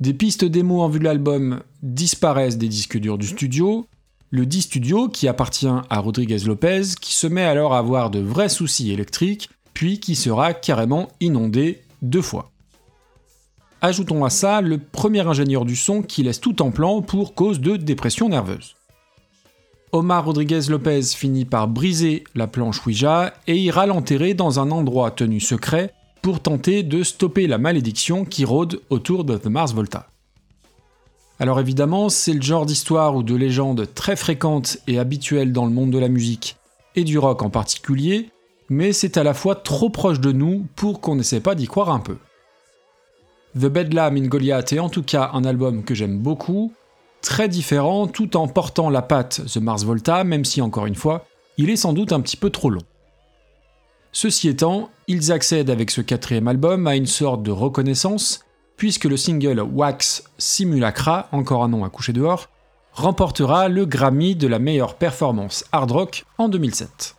Des 0.00 0.12
pistes 0.12 0.44
démo 0.44 0.82
en 0.82 0.88
vue 0.88 0.98
de 0.98 1.04
l'album 1.04 1.60
disparaissent 1.82 2.58
des 2.58 2.68
disques 2.68 2.98
durs 2.98 3.16
du 3.16 3.28
studio, 3.28 3.86
le 4.30 4.44
disque 4.44 4.68
studio 4.68 5.08
qui 5.08 5.28
appartient 5.28 5.66
à 5.66 5.98
Rodriguez 6.00 6.40
Lopez 6.44 6.82
qui 7.00 7.14
se 7.14 7.26
met 7.26 7.44
alors 7.44 7.72
à 7.72 7.78
avoir 7.78 8.10
de 8.10 8.18
vrais 8.18 8.48
soucis 8.48 8.92
électriques 8.92 9.48
puis 9.72 10.00
qui 10.00 10.14
sera 10.14 10.52
carrément 10.52 11.08
inondé 11.20 11.82
deux 12.02 12.22
fois. 12.22 12.50
Ajoutons 13.80 14.24
à 14.24 14.30
ça 14.30 14.60
le 14.60 14.78
premier 14.78 15.26
ingénieur 15.26 15.64
du 15.64 15.76
son 15.76 16.02
qui 16.02 16.22
laisse 16.22 16.40
tout 16.40 16.62
en 16.62 16.70
plan 16.70 17.00
pour 17.00 17.34
cause 17.34 17.60
de 17.60 17.76
dépression 17.76 18.28
nerveuse. 18.28 18.74
Omar 19.94 20.24
Rodriguez 20.24 20.62
Lopez 20.70 21.02
finit 21.14 21.44
par 21.44 21.68
briser 21.68 22.24
la 22.34 22.48
planche 22.48 22.84
Ouija 22.84 23.32
et 23.46 23.56
ira 23.56 23.86
l'enterrer 23.86 24.34
dans 24.34 24.58
un 24.58 24.72
endroit 24.72 25.12
tenu 25.12 25.38
secret 25.38 25.94
pour 26.20 26.40
tenter 26.40 26.82
de 26.82 27.04
stopper 27.04 27.46
la 27.46 27.58
malédiction 27.58 28.24
qui 28.24 28.44
rôde 28.44 28.80
autour 28.90 29.22
de 29.22 29.38
The 29.38 29.46
Mars 29.46 29.72
Volta. 29.72 30.08
Alors 31.38 31.60
évidemment, 31.60 32.08
c'est 32.08 32.32
le 32.32 32.42
genre 32.42 32.66
d'histoire 32.66 33.14
ou 33.14 33.22
de 33.22 33.36
légende 33.36 33.86
très 33.94 34.16
fréquente 34.16 34.78
et 34.88 34.98
habituelle 34.98 35.52
dans 35.52 35.64
le 35.64 35.70
monde 35.70 35.90
de 35.90 35.98
la 35.98 36.08
musique, 36.08 36.56
et 36.96 37.04
du 37.04 37.16
rock 37.16 37.42
en 37.42 37.50
particulier, 37.50 38.30
mais 38.68 38.92
c'est 38.92 39.16
à 39.16 39.22
la 39.22 39.32
fois 39.32 39.54
trop 39.54 39.90
proche 39.90 40.18
de 40.18 40.32
nous 40.32 40.66
pour 40.74 41.00
qu'on 41.00 41.14
n'essaie 41.14 41.38
pas 41.38 41.54
d'y 41.54 41.68
croire 41.68 41.90
un 41.90 42.00
peu. 42.00 42.16
The 43.56 43.66
Bedlam 43.66 44.16
in 44.16 44.26
Goliath 44.26 44.72
est 44.72 44.80
en 44.80 44.88
tout 44.88 45.04
cas 45.04 45.30
un 45.34 45.44
album 45.44 45.84
que 45.84 45.94
j'aime 45.94 46.18
beaucoup, 46.18 46.72
très 47.24 47.48
différent 47.48 48.06
tout 48.06 48.36
en 48.36 48.46
portant 48.46 48.90
la 48.90 49.00
patte 49.00 49.40
The 49.46 49.56
Mars 49.56 49.84
Volta, 49.84 50.24
même 50.24 50.44
si 50.44 50.60
encore 50.60 50.84
une 50.84 50.94
fois, 50.94 51.26
il 51.56 51.70
est 51.70 51.76
sans 51.76 51.94
doute 51.94 52.12
un 52.12 52.20
petit 52.20 52.36
peu 52.36 52.50
trop 52.50 52.68
long. 52.68 52.82
Ceci 54.12 54.48
étant, 54.48 54.90
ils 55.08 55.32
accèdent 55.32 55.70
avec 55.70 55.90
ce 55.90 56.02
quatrième 56.02 56.48
album 56.48 56.86
à 56.86 56.96
une 56.96 57.06
sorte 57.06 57.42
de 57.42 57.50
reconnaissance, 57.50 58.44
puisque 58.76 59.06
le 59.06 59.16
single 59.16 59.60
Wax 59.60 60.24
Simulacra, 60.36 61.28
encore 61.32 61.64
un 61.64 61.68
nom 61.68 61.84
à 61.84 61.88
coucher 61.88 62.12
dehors, 62.12 62.50
remportera 62.92 63.68
le 63.68 63.86
Grammy 63.86 64.36
de 64.36 64.46
la 64.46 64.58
meilleure 64.58 64.94
performance 64.94 65.64
hard 65.72 65.90
rock 65.90 66.24
en 66.36 66.48
2007. 66.48 67.16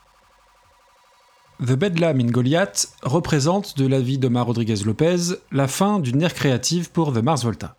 The 1.66 1.72
Bedlam 1.72 2.20
in 2.20 2.28
Goliath 2.28 2.90
représente, 3.02 3.78
de 3.78 3.88
l'avis 3.88 4.20
d'Omar 4.20 4.46
Rodriguez 4.46 4.84
Lopez, 4.86 5.36
la 5.52 5.68
fin 5.68 6.00
d'une 6.00 6.22
ère 6.22 6.34
créative 6.34 6.92
pour 6.92 7.12
The 7.12 7.24
Mars 7.24 7.44
Volta. 7.44 7.76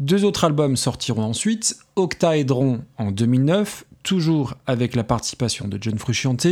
Deux 0.00 0.24
autres 0.24 0.44
albums 0.44 0.76
sortiront 0.76 1.22
ensuite, 1.22 1.76
Octaedron 1.94 2.84
en 2.98 3.12
2009, 3.12 3.84
toujours 4.02 4.54
avec 4.66 4.96
la 4.96 5.04
participation 5.04 5.68
de 5.68 5.78
John 5.80 5.98
Frusciante, 5.98 6.48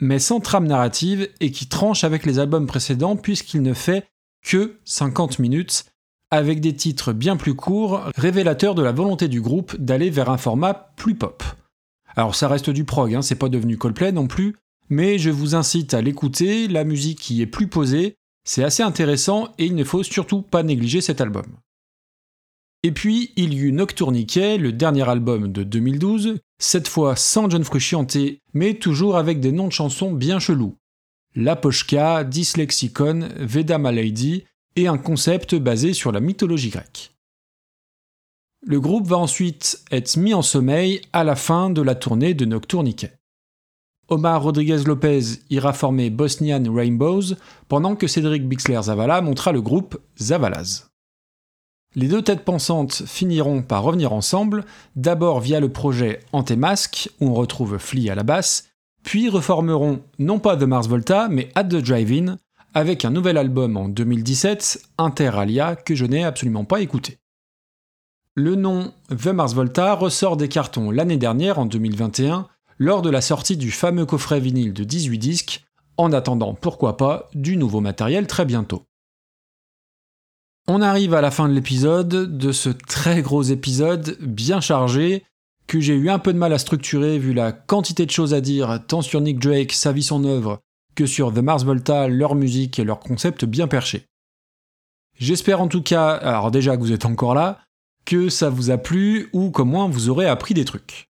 mais 0.00 0.18
sans 0.18 0.40
trame 0.40 0.66
narrative 0.66 1.28
et 1.40 1.52
qui 1.52 1.66
tranche 1.68 2.02
avec 2.02 2.26
les 2.26 2.40
albums 2.40 2.66
précédents 2.66 3.16
puisqu'il 3.16 3.62
ne 3.62 3.74
fait 3.74 4.06
que 4.44 4.78
50 4.84 5.38
minutes, 5.38 5.84
avec 6.32 6.60
des 6.60 6.74
titres 6.74 7.12
bien 7.12 7.36
plus 7.36 7.54
courts, 7.54 8.02
révélateurs 8.16 8.74
de 8.74 8.82
la 8.82 8.92
volonté 8.92 9.28
du 9.28 9.40
groupe 9.40 9.76
d'aller 9.76 10.10
vers 10.10 10.30
un 10.30 10.38
format 10.38 10.74
plus 10.96 11.14
pop. 11.14 11.44
Alors 12.16 12.34
ça 12.34 12.48
reste 12.48 12.70
du 12.70 12.84
prog, 12.84 13.14
hein, 13.14 13.22
c'est 13.22 13.36
pas 13.36 13.48
devenu 13.48 13.76
Coldplay 13.76 14.10
non 14.10 14.26
plus, 14.26 14.56
mais 14.88 15.18
je 15.18 15.30
vous 15.30 15.54
incite 15.54 15.94
à 15.94 16.02
l'écouter, 16.02 16.66
la 16.66 16.82
musique 16.82 17.20
qui 17.20 17.40
est 17.40 17.46
plus 17.46 17.68
posée, 17.68 18.16
c'est 18.44 18.64
assez 18.64 18.82
intéressant 18.82 19.48
et 19.58 19.66
il 19.66 19.76
ne 19.76 19.84
faut 19.84 20.02
surtout 20.02 20.42
pas 20.42 20.64
négliger 20.64 21.00
cet 21.00 21.20
album. 21.20 21.46
Et 22.82 22.92
puis, 22.92 23.32
il 23.36 23.52
y 23.52 23.58
eut 23.58 23.72
Nocturniquet, 23.72 24.56
le 24.56 24.72
dernier 24.72 25.06
album 25.06 25.52
de 25.52 25.62
2012, 25.62 26.38
cette 26.58 26.88
fois 26.88 27.14
sans 27.14 27.50
John 27.50 27.62
Frusciante, 27.62 28.16
mais 28.54 28.74
toujours 28.74 29.16
avec 29.16 29.40
des 29.40 29.52
noms 29.52 29.68
de 29.68 29.72
chansons 29.72 30.12
bien 30.12 30.38
chelous. 30.38 30.76
La 31.34 31.56
Pochka, 31.56 32.24
Dyslexicon, 32.24 33.28
Veda 33.36 33.76
Malady, 33.76 34.44
et 34.76 34.88
un 34.88 34.98
concept 34.98 35.54
basé 35.54 35.92
sur 35.92 36.10
la 36.10 36.20
mythologie 36.20 36.70
grecque. 36.70 37.12
Le 38.62 38.80
groupe 38.80 39.06
va 39.06 39.18
ensuite 39.18 39.82
être 39.90 40.16
mis 40.16 40.32
en 40.32 40.42
sommeil 40.42 41.00
à 41.12 41.24
la 41.24 41.36
fin 41.36 41.70
de 41.70 41.82
la 41.82 41.94
tournée 41.94 42.34
de 42.34 42.44
Nocturniquet. 42.44 43.12
Omar 44.08 44.42
Rodriguez 44.42 44.84
Lopez 44.86 45.40
ira 45.50 45.72
former 45.72 46.10
Bosnian 46.10 46.64
Rainbows, 46.72 47.36
pendant 47.68 47.94
que 47.94 48.06
Cédric 48.06 48.48
Bixler 48.48 48.82
Zavala 48.82 49.20
montra 49.20 49.52
le 49.52 49.62
groupe 49.62 49.98
Zavalaz. 50.18 50.89
Les 51.96 52.06
deux 52.06 52.22
têtes 52.22 52.44
pensantes 52.44 53.02
finiront 53.06 53.62
par 53.62 53.82
revenir 53.82 54.12
ensemble, 54.12 54.64
d'abord 54.94 55.40
via 55.40 55.58
le 55.58 55.72
projet 55.72 56.20
Antemasque, 56.32 57.10
où 57.20 57.30
on 57.30 57.34
retrouve 57.34 57.78
Flea 57.78 58.10
à 58.10 58.14
la 58.14 58.22
basse, 58.22 58.68
puis 59.02 59.28
reformeront 59.28 60.00
non 60.20 60.38
pas 60.38 60.56
The 60.56 60.62
Mars 60.62 60.86
Volta, 60.86 61.28
mais 61.28 61.50
At 61.56 61.64
the 61.64 61.76
Drive-In, 61.76 62.38
avec 62.74 63.04
un 63.04 63.10
nouvel 63.10 63.36
album 63.36 63.76
en 63.76 63.88
2017, 63.88 64.80
Inter 64.98 65.30
Alia, 65.34 65.74
que 65.74 65.96
je 65.96 66.04
n'ai 66.04 66.22
absolument 66.22 66.64
pas 66.64 66.80
écouté. 66.80 67.18
Le 68.36 68.54
nom 68.54 68.92
The 69.08 69.26
Mars 69.26 69.54
Volta 69.54 69.94
ressort 69.94 70.36
des 70.36 70.48
cartons 70.48 70.92
l'année 70.92 71.16
dernière, 71.16 71.58
en 71.58 71.66
2021, 71.66 72.46
lors 72.78 73.02
de 73.02 73.10
la 73.10 73.20
sortie 73.20 73.56
du 73.56 73.72
fameux 73.72 74.06
coffret 74.06 74.38
vinyle 74.38 74.72
de 74.72 74.84
18 74.84 75.18
disques, 75.18 75.64
en 75.96 76.12
attendant 76.12 76.54
pourquoi 76.54 76.96
pas 76.96 77.28
du 77.34 77.56
nouveau 77.56 77.80
matériel 77.80 78.28
très 78.28 78.44
bientôt. 78.44 78.84
On 80.72 80.82
arrive 80.82 81.14
à 81.14 81.20
la 81.20 81.32
fin 81.32 81.48
de 81.48 81.52
l'épisode, 81.52 82.38
de 82.38 82.52
ce 82.52 82.68
très 82.68 83.22
gros 83.22 83.42
épisode 83.42 84.16
bien 84.20 84.60
chargé, 84.60 85.24
que 85.66 85.80
j'ai 85.80 85.94
eu 85.94 86.10
un 86.10 86.20
peu 86.20 86.32
de 86.32 86.38
mal 86.38 86.52
à 86.52 86.58
structurer 86.58 87.18
vu 87.18 87.32
la 87.32 87.50
quantité 87.50 88.06
de 88.06 88.12
choses 88.12 88.34
à 88.34 88.40
dire, 88.40 88.78
tant 88.86 89.02
sur 89.02 89.20
Nick 89.20 89.40
Drake, 89.40 89.72
sa 89.72 89.90
vie, 89.90 90.04
son 90.04 90.22
œuvre, 90.22 90.60
que 90.94 91.06
sur 91.06 91.34
The 91.34 91.38
Mars 91.38 91.64
Volta, 91.64 92.06
leur 92.06 92.36
musique 92.36 92.78
et 92.78 92.84
leur 92.84 93.00
concept 93.00 93.44
bien 93.44 93.66
perché. 93.66 94.04
J'espère 95.18 95.60
en 95.60 95.66
tout 95.66 95.82
cas, 95.82 96.10
alors 96.10 96.52
déjà 96.52 96.76
que 96.76 96.82
vous 96.82 96.92
êtes 96.92 97.04
encore 97.04 97.34
là, 97.34 97.58
que 98.04 98.28
ça 98.28 98.48
vous 98.48 98.70
a 98.70 98.78
plu 98.78 99.28
ou 99.32 99.50
qu'au 99.50 99.64
moins 99.64 99.88
vous 99.88 100.08
aurez 100.08 100.28
appris 100.28 100.54
des 100.54 100.64
trucs. 100.64 101.08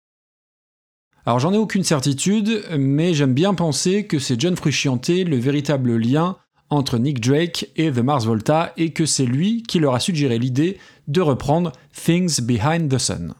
Alors 1.26 1.38
j'en 1.38 1.52
ai 1.52 1.58
aucune 1.58 1.84
certitude, 1.84 2.64
mais 2.76 3.14
j'aime 3.14 3.34
bien 3.34 3.54
penser 3.54 4.08
que 4.08 4.18
c'est 4.18 4.40
John 4.40 4.56
Frusciante 4.56 5.10
le 5.10 5.36
véritable 5.36 5.94
lien 5.96 6.38
entre 6.74 6.98
Nick 6.98 7.20
Drake 7.20 7.70
et 7.76 7.90
The 7.90 7.98
Mars 7.98 8.26
Volta 8.26 8.72
et 8.76 8.92
que 8.92 9.06
c'est 9.06 9.26
lui 9.26 9.62
qui 9.62 9.78
leur 9.78 9.94
a 9.94 10.00
suggéré 10.00 10.38
l'idée 10.38 10.78
de 11.08 11.20
reprendre 11.20 11.72
Things 11.92 12.40
Behind 12.40 12.90
the 12.90 12.98
Sun. 12.98 13.34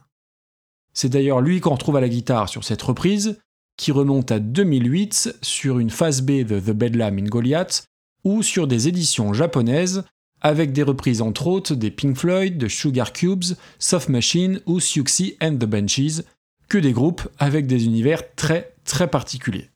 C'est 0.93 1.09
d'ailleurs 1.09 1.41
lui 1.41 1.61
qu'on 1.61 1.75
retrouve 1.75 1.97
à 1.97 2.01
la 2.01 2.09
guitare 2.09 2.49
sur 2.49 2.65
cette 2.65 2.83
reprise, 2.83 3.39
qui 3.77 3.93
remonte 3.93 4.31
à 4.31 4.39
2008 4.39 5.39
sur 5.43 5.79
une 5.79 5.91
phase 5.91 6.23
B 6.23 6.45
de 6.45 6.61
The 6.61 6.71
Bedlam 6.71 7.19
in 7.19 7.25
Goliath 7.25 7.85
ou 8.23 8.43
sur 8.43 8.67
des 8.67 8.89
éditions 8.89 9.35
japonaises 9.35 10.05
avec 10.41 10.73
des 10.73 10.83
reprises 10.83 11.23
entre 11.23 11.47
autres 11.47 11.75
des 11.75 11.91
Pink 11.91 12.17
Floyd, 12.17 12.59
de 12.59 12.69
Sugar 12.69 13.13
Cubes, 13.13 13.57
Soft 13.79 14.09
Machine 14.11 14.61
ou 14.67 14.79
Siouxsie 14.79 15.37
and 15.43 15.57
the 15.57 15.65
Benchies, 15.65 16.21
que 16.69 16.79
des 16.79 16.93
groupes 16.93 17.27
avec 17.39 17.67
des 17.67 17.87
univers 17.87 18.35
très 18.37 18.75
très 18.85 19.09
particuliers. 19.09 19.71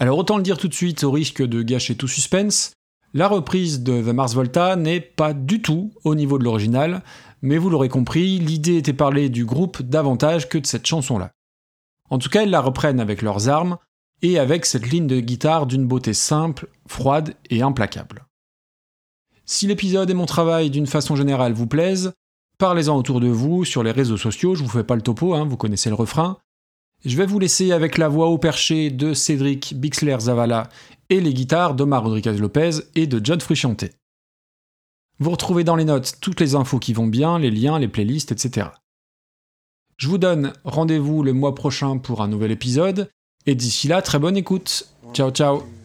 Alors 0.00 0.18
autant 0.18 0.36
le 0.36 0.42
dire 0.44 0.58
tout 0.58 0.68
de 0.68 0.74
suite 0.74 1.02
au 1.02 1.10
risque 1.10 1.42
de 1.42 1.62
gâcher 1.62 1.96
tout 1.96 2.06
suspense, 2.06 2.72
la 3.14 3.26
reprise 3.26 3.82
de 3.82 4.00
The 4.00 4.14
Mars 4.14 4.34
Volta 4.34 4.76
n'est 4.76 5.00
pas 5.00 5.32
du 5.32 5.60
tout 5.60 5.92
au 6.04 6.14
niveau 6.14 6.38
de 6.38 6.44
l'original, 6.44 7.02
mais 7.42 7.58
vous 7.58 7.70
l'aurez 7.70 7.88
compris, 7.88 8.38
l'idée 8.38 8.76
était 8.76 8.92
parler 8.92 9.28
du 9.28 9.44
groupe 9.44 9.82
davantage 9.82 10.48
que 10.48 10.58
de 10.58 10.66
cette 10.66 10.86
chanson-là. 10.86 11.32
En 12.10 12.18
tout 12.18 12.28
cas, 12.28 12.42
ils 12.42 12.50
la 12.50 12.60
reprennent 12.60 13.00
avec 13.00 13.22
leurs 13.22 13.48
armes 13.48 13.78
et 14.22 14.38
avec 14.38 14.66
cette 14.66 14.88
ligne 14.88 15.06
de 15.06 15.20
guitare 15.20 15.66
d'une 15.66 15.86
beauté 15.86 16.14
simple, 16.14 16.68
froide 16.86 17.34
et 17.50 17.62
implacable. 17.62 18.24
Si 19.46 19.66
l'épisode 19.66 20.10
et 20.10 20.14
mon 20.14 20.26
travail 20.26 20.70
d'une 20.70 20.86
façon 20.86 21.16
générale 21.16 21.54
vous 21.54 21.66
plaisent, 21.66 22.12
parlez-en 22.58 22.96
autour 22.96 23.20
de 23.20 23.28
vous, 23.28 23.64
sur 23.64 23.82
les 23.82 23.92
réseaux 23.92 24.16
sociaux, 24.16 24.54
je 24.54 24.62
vous 24.62 24.68
fais 24.68 24.84
pas 24.84 24.96
le 24.96 25.02
topo, 25.02 25.34
hein, 25.34 25.44
vous 25.44 25.56
connaissez 25.56 25.88
le 25.88 25.94
refrain, 25.96 26.38
je 27.04 27.16
vais 27.16 27.26
vous 27.26 27.38
laisser 27.38 27.72
avec 27.72 27.98
la 27.98 28.08
voix 28.08 28.28
au 28.28 28.38
perché 28.38 28.90
de 28.90 29.14
Cédric 29.14 29.74
Bixler 29.76 30.16
Zavala 30.20 30.68
et 31.10 31.20
les 31.20 31.32
guitares 31.32 31.74
d'Omar 31.74 32.02
Rodriguez 32.02 32.36
Lopez 32.38 32.70
et 32.94 33.06
de 33.06 33.20
John 33.24 33.40
Frusciante. 33.40 33.84
Vous 35.20 35.30
retrouvez 35.30 35.64
dans 35.64 35.76
les 35.76 35.84
notes 35.84 36.14
toutes 36.20 36.40
les 36.40 36.54
infos 36.54 36.78
qui 36.78 36.92
vont 36.92 37.06
bien, 37.06 37.38
les 37.38 37.50
liens, 37.50 37.78
les 37.78 37.88
playlists, 37.88 38.32
etc. 38.32 38.68
Je 39.96 40.08
vous 40.08 40.18
donne 40.18 40.52
rendez-vous 40.64 41.22
le 41.22 41.32
mois 41.32 41.54
prochain 41.54 41.98
pour 41.98 42.22
un 42.22 42.28
nouvel 42.28 42.52
épisode, 42.52 43.10
et 43.46 43.54
d'ici 43.54 43.88
là, 43.88 44.00
très 44.00 44.18
bonne 44.18 44.36
écoute. 44.36 44.88
Ciao 45.12 45.30
ciao 45.30 45.77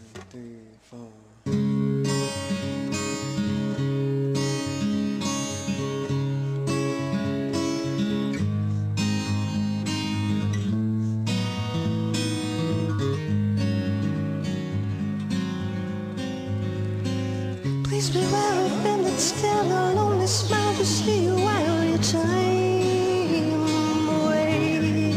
still 19.23 19.71
an 19.71 19.97
only 19.97 20.27
smile 20.27 20.75
to 20.75 20.85
see 20.85 21.23
you 21.23 21.35
while 21.35 21.83
your 21.85 21.97
time 21.99 23.63
away. 24.09 25.15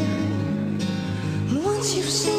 Once 1.53 1.97
you 1.97 2.05
see. 2.05 2.27
seen 2.27 2.36